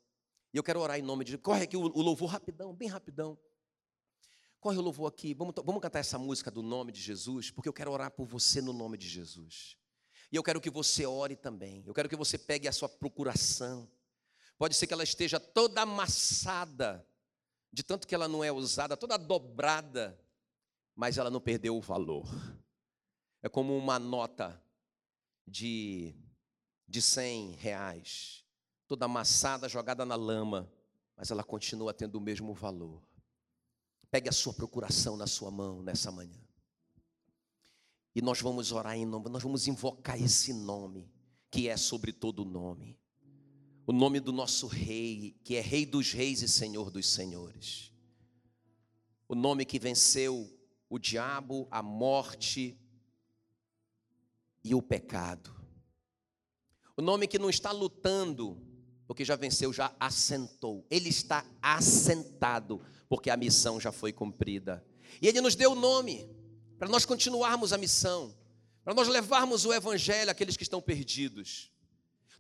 E 0.52 0.56
eu 0.56 0.62
quero 0.62 0.80
orar 0.80 0.98
em 0.98 1.02
nome 1.02 1.24
de. 1.24 1.38
Corre 1.38 1.64
aqui 1.64 1.76
o 1.76 1.80
louvor 1.80 2.28
rapidão, 2.28 2.74
bem 2.74 2.88
rapidão. 2.88 3.38
Corre 4.60 4.78
o 4.78 4.82
louvor 4.82 5.08
aqui. 5.08 5.34
Vamos, 5.34 5.54
vamos 5.64 5.80
cantar 5.80 6.00
essa 6.00 6.18
música 6.18 6.50
do 6.50 6.62
nome 6.62 6.92
de 6.92 7.00
Jesus, 7.00 7.50
porque 7.50 7.68
eu 7.68 7.72
quero 7.72 7.90
orar 7.90 8.10
por 8.10 8.26
você 8.26 8.60
no 8.60 8.72
nome 8.72 8.96
de 8.96 9.08
Jesus. 9.08 9.76
E 10.30 10.36
eu 10.36 10.42
quero 10.42 10.60
que 10.60 10.70
você 10.70 11.06
ore 11.06 11.34
também. 11.34 11.82
Eu 11.86 11.94
quero 11.94 12.08
que 12.08 12.16
você 12.16 12.38
pegue 12.38 12.68
a 12.68 12.72
sua 12.72 12.88
procuração. 12.88 13.90
Pode 14.58 14.76
ser 14.76 14.86
que 14.86 14.92
ela 14.92 15.02
esteja 15.02 15.40
toda 15.40 15.82
amassada, 15.82 17.04
de 17.72 17.82
tanto 17.82 18.06
que 18.06 18.14
ela 18.14 18.28
não 18.28 18.44
é 18.44 18.52
usada, 18.52 18.96
toda 18.96 19.16
dobrada 19.16 20.18
mas 21.00 21.16
ela 21.16 21.30
não 21.30 21.40
perdeu 21.40 21.74
o 21.78 21.80
valor. 21.80 22.28
É 23.42 23.48
como 23.48 23.74
uma 23.74 23.98
nota 23.98 24.62
de, 25.46 26.14
de 26.86 27.00
100 27.00 27.52
reais, 27.52 28.44
toda 28.86 29.06
amassada, 29.06 29.66
jogada 29.66 30.04
na 30.04 30.14
lama, 30.14 30.70
mas 31.16 31.30
ela 31.30 31.42
continua 31.42 31.94
tendo 31.94 32.16
o 32.16 32.20
mesmo 32.20 32.52
valor. 32.52 33.02
Pegue 34.10 34.28
a 34.28 34.32
sua 34.32 34.52
procuração 34.52 35.16
na 35.16 35.26
sua 35.26 35.50
mão 35.50 35.82
nessa 35.82 36.10
manhã. 36.10 36.40
E 38.14 38.20
nós 38.20 38.40
vamos 38.40 38.72
orar 38.72 38.96
em 38.96 39.06
nome, 39.06 39.28
nós 39.28 39.42
vamos 39.42 39.68
invocar 39.68 40.20
esse 40.20 40.52
nome, 40.52 41.08
que 41.50 41.68
é 41.68 41.76
sobre 41.76 42.12
todo 42.12 42.44
nome. 42.44 42.98
O 43.86 43.92
nome 43.92 44.20
do 44.20 44.32
nosso 44.32 44.66
rei, 44.66 45.36
que 45.44 45.56
é 45.56 45.60
Rei 45.60 45.86
dos 45.86 46.12
Reis 46.12 46.42
e 46.42 46.48
Senhor 46.48 46.90
dos 46.90 47.08
Senhores. 47.08 47.92
O 49.28 49.34
nome 49.34 49.64
que 49.64 49.78
venceu 49.78 50.52
o 50.88 50.98
diabo, 50.98 51.68
a 51.70 51.82
morte 51.82 52.76
e 54.62 54.74
o 54.74 54.82
pecado. 54.82 55.54
O 56.96 57.02
nome 57.02 57.26
que 57.26 57.38
não 57.38 57.48
está 57.48 57.70
lutando, 57.70 58.60
porque 59.06 59.24
já 59.24 59.36
venceu, 59.36 59.72
já 59.72 59.94
assentou. 59.98 60.84
Ele 60.90 61.08
está 61.08 61.46
assentado, 61.62 62.80
porque 63.10 63.28
a 63.28 63.36
missão 63.36 63.78
já 63.78 63.92
foi 63.92 64.10
cumprida. 64.10 64.82
E 65.20 65.28
ele 65.28 65.42
nos 65.42 65.54
deu 65.54 65.72
o 65.72 65.74
nome 65.74 66.26
para 66.78 66.88
nós 66.88 67.04
continuarmos 67.04 67.74
a 67.74 67.76
missão, 67.76 68.34
para 68.82 68.94
nós 68.94 69.06
levarmos 69.06 69.66
o 69.66 69.74
evangelho 69.74 70.30
àqueles 70.30 70.56
que 70.56 70.62
estão 70.62 70.80
perdidos. 70.80 71.70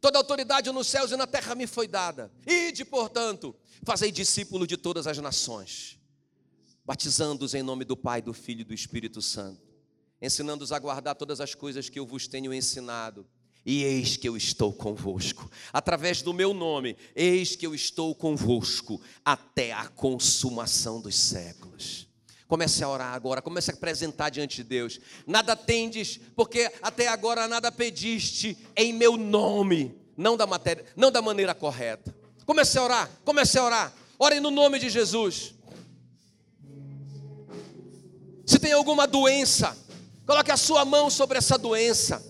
Toda 0.00 0.16
autoridade 0.16 0.72
nos 0.72 0.86
céus 0.86 1.10
e 1.10 1.16
na 1.16 1.26
terra 1.26 1.54
me 1.54 1.66
foi 1.66 1.86
dada. 1.86 2.32
Ide, 2.46 2.86
portanto, 2.86 3.54
fazei 3.84 4.10
discípulo 4.10 4.66
de 4.66 4.78
todas 4.78 5.06
as 5.06 5.18
nações 5.18 6.00
batizando-os 6.90 7.54
em 7.54 7.62
nome 7.62 7.84
do 7.84 7.96
Pai, 7.96 8.20
do 8.20 8.32
Filho 8.32 8.62
e 8.62 8.64
do 8.64 8.74
Espírito 8.74 9.22
Santo, 9.22 9.62
ensinando-os 10.20 10.72
a 10.72 10.78
guardar 10.80 11.14
todas 11.14 11.40
as 11.40 11.54
coisas 11.54 11.88
que 11.88 12.00
eu 12.00 12.04
vos 12.04 12.26
tenho 12.26 12.52
ensinado. 12.52 13.24
E 13.64 13.84
eis 13.84 14.16
que 14.16 14.28
eu 14.28 14.36
estou 14.36 14.72
convosco. 14.72 15.50
Através 15.72 16.22
do 16.22 16.32
meu 16.32 16.54
nome, 16.54 16.96
eis 17.14 17.56
que 17.56 17.66
eu 17.66 17.74
estou 17.74 18.14
convosco 18.14 19.00
até 19.24 19.72
a 19.72 19.86
consumação 19.88 21.00
dos 21.00 21.14
séculos. 21.14 22.08
Comece 22.48 22.82
a 22.82 22.88
orar 22.88 23.14
agora, 23.14 23.40
comece 23.40 23.70
a 23.70 23.74
apresentar 23.74 24.30
diante 24.30 24.56
de 24.56 24.64
Deus. 24.64 24.98
Nada 25.26 25.54
tendes, 25.54 26.18
porque 26.34 26.72
até 26.82 27.06
agora 27.06 27.46
nada 27.46 27.70
pediste 27.70 28.58
em 28.74 28.92
meu 28.92 29.16
nome, 29.16 29.94
não 30.16 30.36
da 30.36 30.46
matéria, 30.46 30.84
não 30.96 31.12
da 31.12 31.22
maneira 31.22 31.54
correta. 31.54 32.14
Comece 32.44 32.76
a 32.76 32.82
orar, 32.82 33.10
comece 33.24 33.56
a 33.56 33.64
orar. 33.64 33.94
Ore 34.18 34.40
no 34.40 34.50
nome 34.50 34.78
de 34.78 34.90
Jesus. 34.90 35.54
Se 38.44 38.58
tem 38.58 38.72
alguma 38.72 39.06
doença, 39.06 39.76
coloque 40.26 40.50
a 40.50 40.56
sua 40.56 40.84
mão 40.84 41.08
sobre 41.08 41.38
essa 41.38 41.56
doença. 41.56 42.29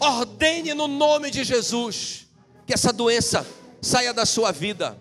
Ordene 0.00 0.72
no 0.72 0.88
nome 0.88 1.30
de 1.30 1.44
Jesus 1.44 2.26
que 2.66 2.72
essa 2.72 2.92
doença 2.92 3.46
saia 3.82 4.14
da 4.14 4.24
sua 4.24 4.50
vida. 4.50 4.98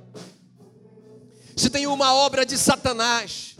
Se 1.56 1.70
tem 1.70 1.88
uma 1.88 2.14
obra 2.14 2.46
de 2.46 2.58
Satanás 2.58 3.56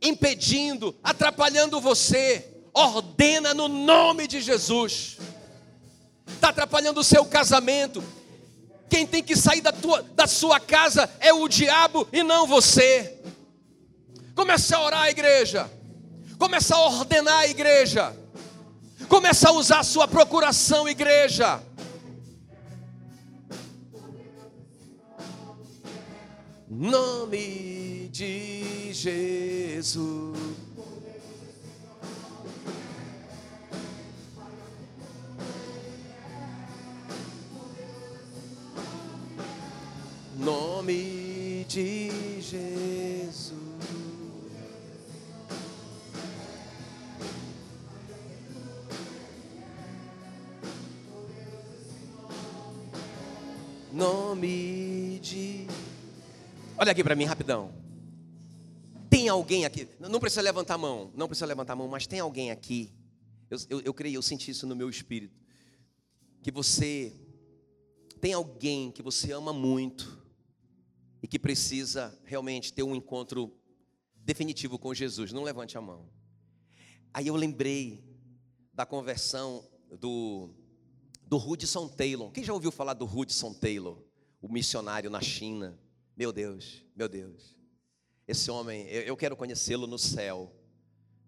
impedindo, 0.00 0.94
atrapalhando 1.02 1.80
você, 1.80 2.56
ordena 2.72 3.52
no 3.52 3.68
nome 3.68 4.26
de 4.26 4.40
Jesus. 4.40 5.18
Está 6.26 6.48
atrapalhando 6.48 7.00
o 7.00 7.04
seu 7.04 7.24
casamento. 7.24 8.02
Quem 8.88 9.06
tem 9.06 9.22
que 9.22 9.36
sair 9.36 9.60
da, 9.60 9.72
tua, 9.72 10.02
da 10.02 10.26
sua 10.26 10.60
casa 10.60 11.08
é 11.20 11.32
o 11.32 11.48
diabo 11.48 12.06
e 12.12 12.22
não 12.22 12.46
você. 12.46 13.18
Comece 14.34 14.74
a 14.74 14.80
orar, 14.80 15.08
igreja. 15.08 15.70
Comece 16.38 16.72
a 16.72 16.78
ordenar 16.78 17.38
a 17.38 17.46
igreja. 17.46 18.16
Começa 19.08 19.48
a 19.48 19.52
usar 19.52 19.80
a 19.80 19.84
sua 19.84 20.08
procuração, 20.08 20.88
igreja. 20.88 21.62
Nome 26.68 28.08
de 28.10 28.92
Jesus. 28.92 30.38
Nome 40.38 41.64
de 41.68 42.40
Jesus. 42.40 43.21
Nome 54.02 55.20
de. 55.20 55.68
Olha 56.76 56.90
aqui 56.90 57.04
para 57.04 57.14
mim 57.14 57.24
rapidão. 57.24 57.72
Tem 59.08 59.28
alguém 59.28 59.64
aqui, 59.64 59.86
não 60.00 60.18
precisa 60.18 60.42
levantar 60.42 60.74
a 60.74 60.78
mão, 60.78 61.12
não 61.14 61.28
precisa 61.28 61.46
levantar 61.46 61.74
a 61.74 61.76
mão, 61.76 61.86
mas 61.86 62.04
tem 62.04 62.18
alguém 62.18 62.50
aqui, 62.50 62.92
eu, 63.48 63.58
eu, 63.70 63.80
eu 63.82 63.94
creio, 63.94 64.16
eu 64.16 64.22
senti 64.22 64.50
isso 64.50 64.66
no 64.66 64.74
meu 64.74 64.90
espírito, 64.90 65.38
que 66.42 66.50
você, 66.50 67.12
tem 68.20 68.32
alguém 68.32 68.90
que 68.90 69.02
você 69.02 69.30
ama 69.30 69.52
muito 69.52 70.20
e 71.22 71.28
que 71.28 71.38
precisa 71.38 72.18
realmente 72.24 72.72
ter 72.72 72.82
um 72.82 72.96
encontro 72.96 73.54
definitivo 74.16 74.80
com 74.80 74.92
Jesus, 74.92 75.30
não 75.30 75.44
levante 75.44 75.78
a 75.78 75.80
mão. 75.80 76.08
Aí 77.14 77.28
eu 77.28 77.36
lembrei 77.36 78.02
da 78.72 78.84
conversão 78.84 79.64
do 80.00 80.50
do 81.32 81.38
Hudson 81.38 81.88
Taylor. 81.88 82.30
Quem 82.30 82.44
já 82.44 82.52
ouviu 82.52 82.70
falar 82.70 82.92
do 82.92 83.06
Hudson 83.06 83.54
Taylor, 83.54 83.98
o 84.42 84.52
missionário 84.52 85.08
na 85.08 85.22
China? 85.22 85.80
Meu 86.14 86.30
Deus, 86.30 86.84
meu 86.94 87.08
Deus. 87.08 87.56
Esse 88.28 88.50
homem, 88.50 88.86
eu 88.88 89.16
quero 89.16 89.34
conhecê-lo 89.34 89.86
no 89.86 89.98
céu, 89.98 90.54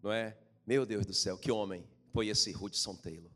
não 0.03 0.13
é? 0.13 0.37
Meu 0.67 0.85
Deus 0.85 1.07
do 1.07 1.15
céu, 1.15 1.39
que 1.39 1.51
homem 1.51 1.89
foi 2.13 2.29
esse 2.29 2.55
Hudson 2.55 2.95
Taylor. 2.97 3.31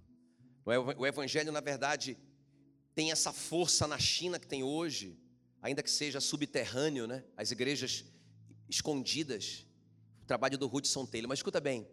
Não 0.67 0.73
é? 0.75 0.79
O 0.79 1.07
evangelho, 1.07 1.51
na 1.51 1.61
verdade, 1.61 2.19
tem 2.95 3.11
essa 3.11 3.33
força 3.33 3.87
na 3.87 3.99
China 3.99 4.39
que 4.39 4.47
tem 4.47 4.63
hoje, 4.63 5.19
ainda 5.63 5.83
que 5.83 5.91
seja 5.91 6.21
subterrâneo, 6.21 7.07
né? 7.07 7.25
As 7.35 7.51
igrejas 7.51 8.05
escondidas. 8.69 9.65
O 10.23 10.27
trabalho 10.27 10.59
do 10.59 10.67
Hudson 10.67 11.07
Taylor. 11.07 11.31
Mas 11.31 11.39
escuta 11.39 11.63
bem, 11.63 11.89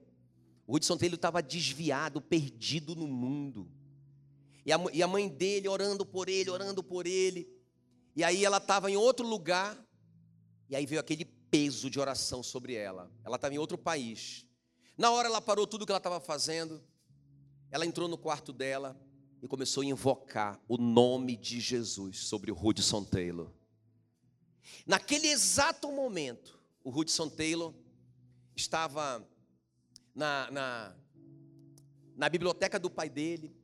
o 0.68 0.76
Hudson 0.76 0.98
Taylor 0.98 1.16
estava 1.16 1.42
desviado, 1.42 2.20
perdido 2.20 2.94
no 2.94 3.08
mundo. 3.08 3.72
E 4.66 4.74
a, 4.74 4.84
e 4.92 5.04
a 5.04 5.08
mãe 5.08 5.30
dele 5.30 5.68
orando 5.68 6.06
por 6.06 6.28
ele, 6.28 6.50
orando 6.50 6.84
por 6.84 7.06
ele. 7.06 7.48
E 8.16 8.24
aí 8.24 8.44
ela 8.44 8.58
estava 8.58 8.90
em 8.90 8.98
outro 8.98 9.26
lugar. 9.26 9.78
E 10.68 10.76
aí 10.76 10.86
veio 10.86 11.00
aquele 11.00 11.26
peso 11.26 11.90
de 11.90 12.00
oração 12.00 12.42
sobre 12.42 12.74
ela. 12.74 13.12
Ela 13.24 13.36
estava 13.36 13.54
em 13.54 13.60
outro 13.60 13.78
país. 13.78 14.46
Na 14.98 15.12
hora 15.12 15.28
ela 15.28 15.40
parou 15.40 15.68
tudo 15.68 15.86
que 15.86 15.92
ela 15.92 15.98
estava 15.98 16.20
fazendo. 16.20 16.84
Ela 17.70 17.86
entrou 17.86 18.08
no 18.08 18.18
quarto 18.18 18.52
dela 18.52 19.00
e 19.42 19.48
começou 19.48 19.84
a 19.84 19.86
invocar 19.86 20.60
o 20.68 20.78
nome 20.78 21.38
de 21.38 21.60
Jesus 21.60 22.22
sobre 22.26 22.52
o 22.52 22.58
Hudson 22.58 23.04
Taylor. 23.04 23.52
Naquele 24.88 25.28
exato 25.28 25.92
momento, 25.92 26.60
o 26.84 26.90
Hudson 26.90 27.30
Taylor 27.30 27.74
estava 28.56 29.28
na, 30.16 30.50
na, 30.50 30.96
na 32.16 32.30
biblioteca 32.30 32.80
do 32.80 32.90
pai 32.90 33.10
dele, 33.10 33.56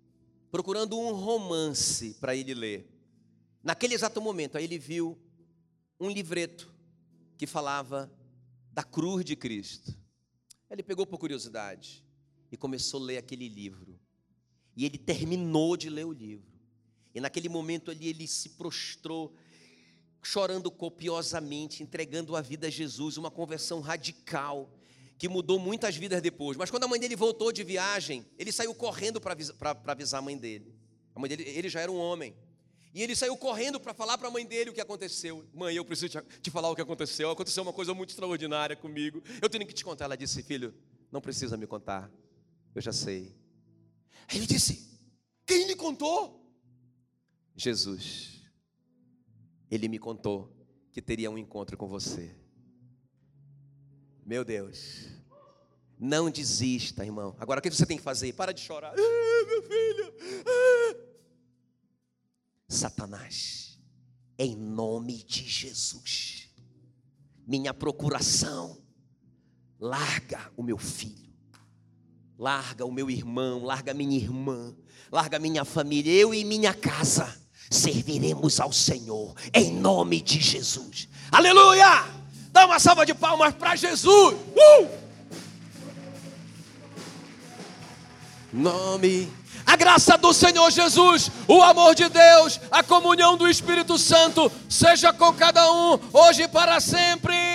procurando 0.51 0.99
um 0.99 1.13
romance 1.13 2.15
para 2.19 2.35
ele 2.35 2.53
ler. 2.53 2.87
Naquele 3.63 3.93
exato 3.93 4.21
momento, 4.21 4.57
aí 4.57 4.65
ele 4.65 4.77
viu 4.77 5.17
um 5.99 6.09
livreto 6.09 6.73
que 7.37 7.47
falava 7.47 8.11
da 8.71 8.83
cruz 8.83 9.23
de 9.23 9.35
Cristo. 9.35 9.95
Ele 10.69 10.83
pegou 10.83 11.05
por 11.05 11.17
curiosidade 11.17 12.03
e 12.51 12.57
começou 12.57 13.01
a 13.01 13.05
ler 13.05 13.17
aquele 13.17 13.47
livro. 13.47 13.99
E 14.75 14.85
ele 14.85 14.97
terminou 14.97 15.77
de 15.77 15.89
ler 15.89 16.05
o 16.05 16.11
livro. 16.11 16.51
E 17.13 17.19
naquele 17.19 17.49
momento 17.49 17.91
ali 17.91 18.07
ele 18.07 18.27
se 18.27 18.49
prostrou, 18.49 19.35
chorando 20.21 20.69
copiosamente, 20.69 21.83
entregando 21.83 22.35
a 22.35 22.41
vida 22.41 22.67
a 22.67 22.69
Jesus, 22.69 23.17
uma 23.17 23.31
conversão 23.31 23.79
radical 23.79 24.69
que 25.21 25.29
mudou 25.29 25.59
muitas 25.59 25.95
vidas 25.95 26.19
depois. 26.19 26.57
Mas 26.57 26.71
quando 26.71 26.85
a 26.85 26.87
mãe 26.87 26.99
dele 26.99 27.15
voltou 27.15 27.51
de 27.51 27.63
viagem, 27.63 28.25
ele 28.39 28.51
saiu 28.51 28.73
correndo 28.73 29.21
para 29.21 29.37
avisar 29.85 30.17
a 30.17 30.21
mãe 30.23 30.35
dele. 30.35 30.73
A 31.13 31.19
mãe 31.19 31.29
dele, 31.29 31.43
ele 31.47 31.69
já 31.69 31.79
era 31.79 31.91
um 31.91 31.95
homem. 31.95 32.35
E 32.91 33.03
ele 33.03 33.15
saiu 33.15 33.37
correndo 33.37 33.79
para 33.79 33.93
falar 33.93 34.17
para 34.17 34.29
a 34.29 34.31
mãe 34.31 34.43
dele 34.43 34.71
o 34.71 34.73
que 34.73 34.81
aconteceu. 34.81 35.47
Mãe, 35.53 35.75
eu 35.75 35.85
preciso 35.85 36.09
te, 36.09 36.39
te 36.41 36.49
falar 36.49 36.71
o 36.71 36.75
que 36.75 36.81
aconteceu. 36.81 37.29
Aconteceu 37.29 37.61
uma 37.61 37.71
coisa 37.71 37.93
muito 37.93 38.09
extraordinária 38.09 38.75
comigo. 38.75 39.21
Eu 39.39 39.47
tenho 39.47 39.63
que 39.67 39.75
te 39.75 39.83
contar. 39.83 40.05
Ela 40.05 40.17
disse, 40.17 40.41
filho, 40.41 40.73
não 41.11 41.21
precisa 41.21 41.55
me 41.55 41.67
contar. 41.67 42.11
Eu 42.73 42.81
já 42.81 42.91
sei. 42.91 43.35
Aí 44.27 44.39
ele 44.39 44.47
disse: 44.47 44.89
Quem 45.45 45.67
lhe 45.67 45.75
contou? 45.75 46.51
Jesus. 47.55 48.41
Ele 49.69 49.87
me 49.87 49.99
contou 49.99 50.51
que 50.91 50.99
teria 50.99 51.29
um 51.29 51.37
encontro 51.37 51.77
com 51.77 51.87
você. 51.87 52.40
Meu 54.25 54.43
Deus. 54.43 55.07
Não 55.99 56.29
desista, 56.29 57.05
irmão. 57.05 57.35
Agora 57.39 57.59
o 57.59 57.61
que 57.61 57.69
você 57.69 57.85
tem 57.85 57.97
que 57.97 58.03
fazer? 58.03 58.33
Para 58.33 58.51
de 58.53 58.61
chorar. 58.61 58.93
Ah, 58.93 59.45
meu 59.47 59.63
filho. 59.63 60.13
Ah. 60.45 60.95
Satanás, 62.67 63.77
em 64.39 64.55
nome 64.55 65.23
de 65.23 65.47
Jesus, 65.47 66.49
minha 67.45 67.73
procuração, 67.73 68.81
larga 69.79 70.51
o 70.55 70.63
meu 70.63 70.77
filho, 70.77 71.33
larga 72.37 72.85
o 72.85 72.91
meu 72.91 73.09
irmão, 73.09 73.63
larga 73.63 73.93
minha 73.93 74.17
irmã, 74.17 74.75
larga 75.11 75.37
minha 75.37 75.65
família, 75.65 76.13
eu 76.13 76.33
e 76.33 76.45
minha 76.45 76.73
casa 76.73 77.39
serviremos 77.69 78.59
ao 78.59 78.71
Senhor, 78.71 79.35
em 79.53 79.73
nome 79.73 80.21
de 80.21 80.39
Jesus. 80.39 81.09
Aleluia! 81.31 82.20
Dá 82.51 82.65
uma 82.65 82.79
salva 82.79 83.05
de 83.05 83.13
palmas 83.13 83.53
para 83.53 83.75
Jesus. 83.75 84.35
Uh! 84.55 84.87
Nome. 88.51 89.31
A 89.65 89.75
graça 89.77 90.17
do 90.17 90.33
Senhor 90.33 90.69
Jesus, 90.69 91.31
o 91.47 91.61
amor 91.61 91.95
de 91.95 92.09
Deus, 92.09 92.59
a 92.69 92.83
comunhão 92.83 93.37
do 93.37 93.47
Espírito 93.47 93.97
Santo, 93.97 94.51
seja 94.67 95.13
com 95.13 95.31
cada 95.33 95.71
um, 95.71 95.99
hoje 96.11 96.43
e 96.43 96.47
para 96.47 96.79
sempre. 96.81 97.50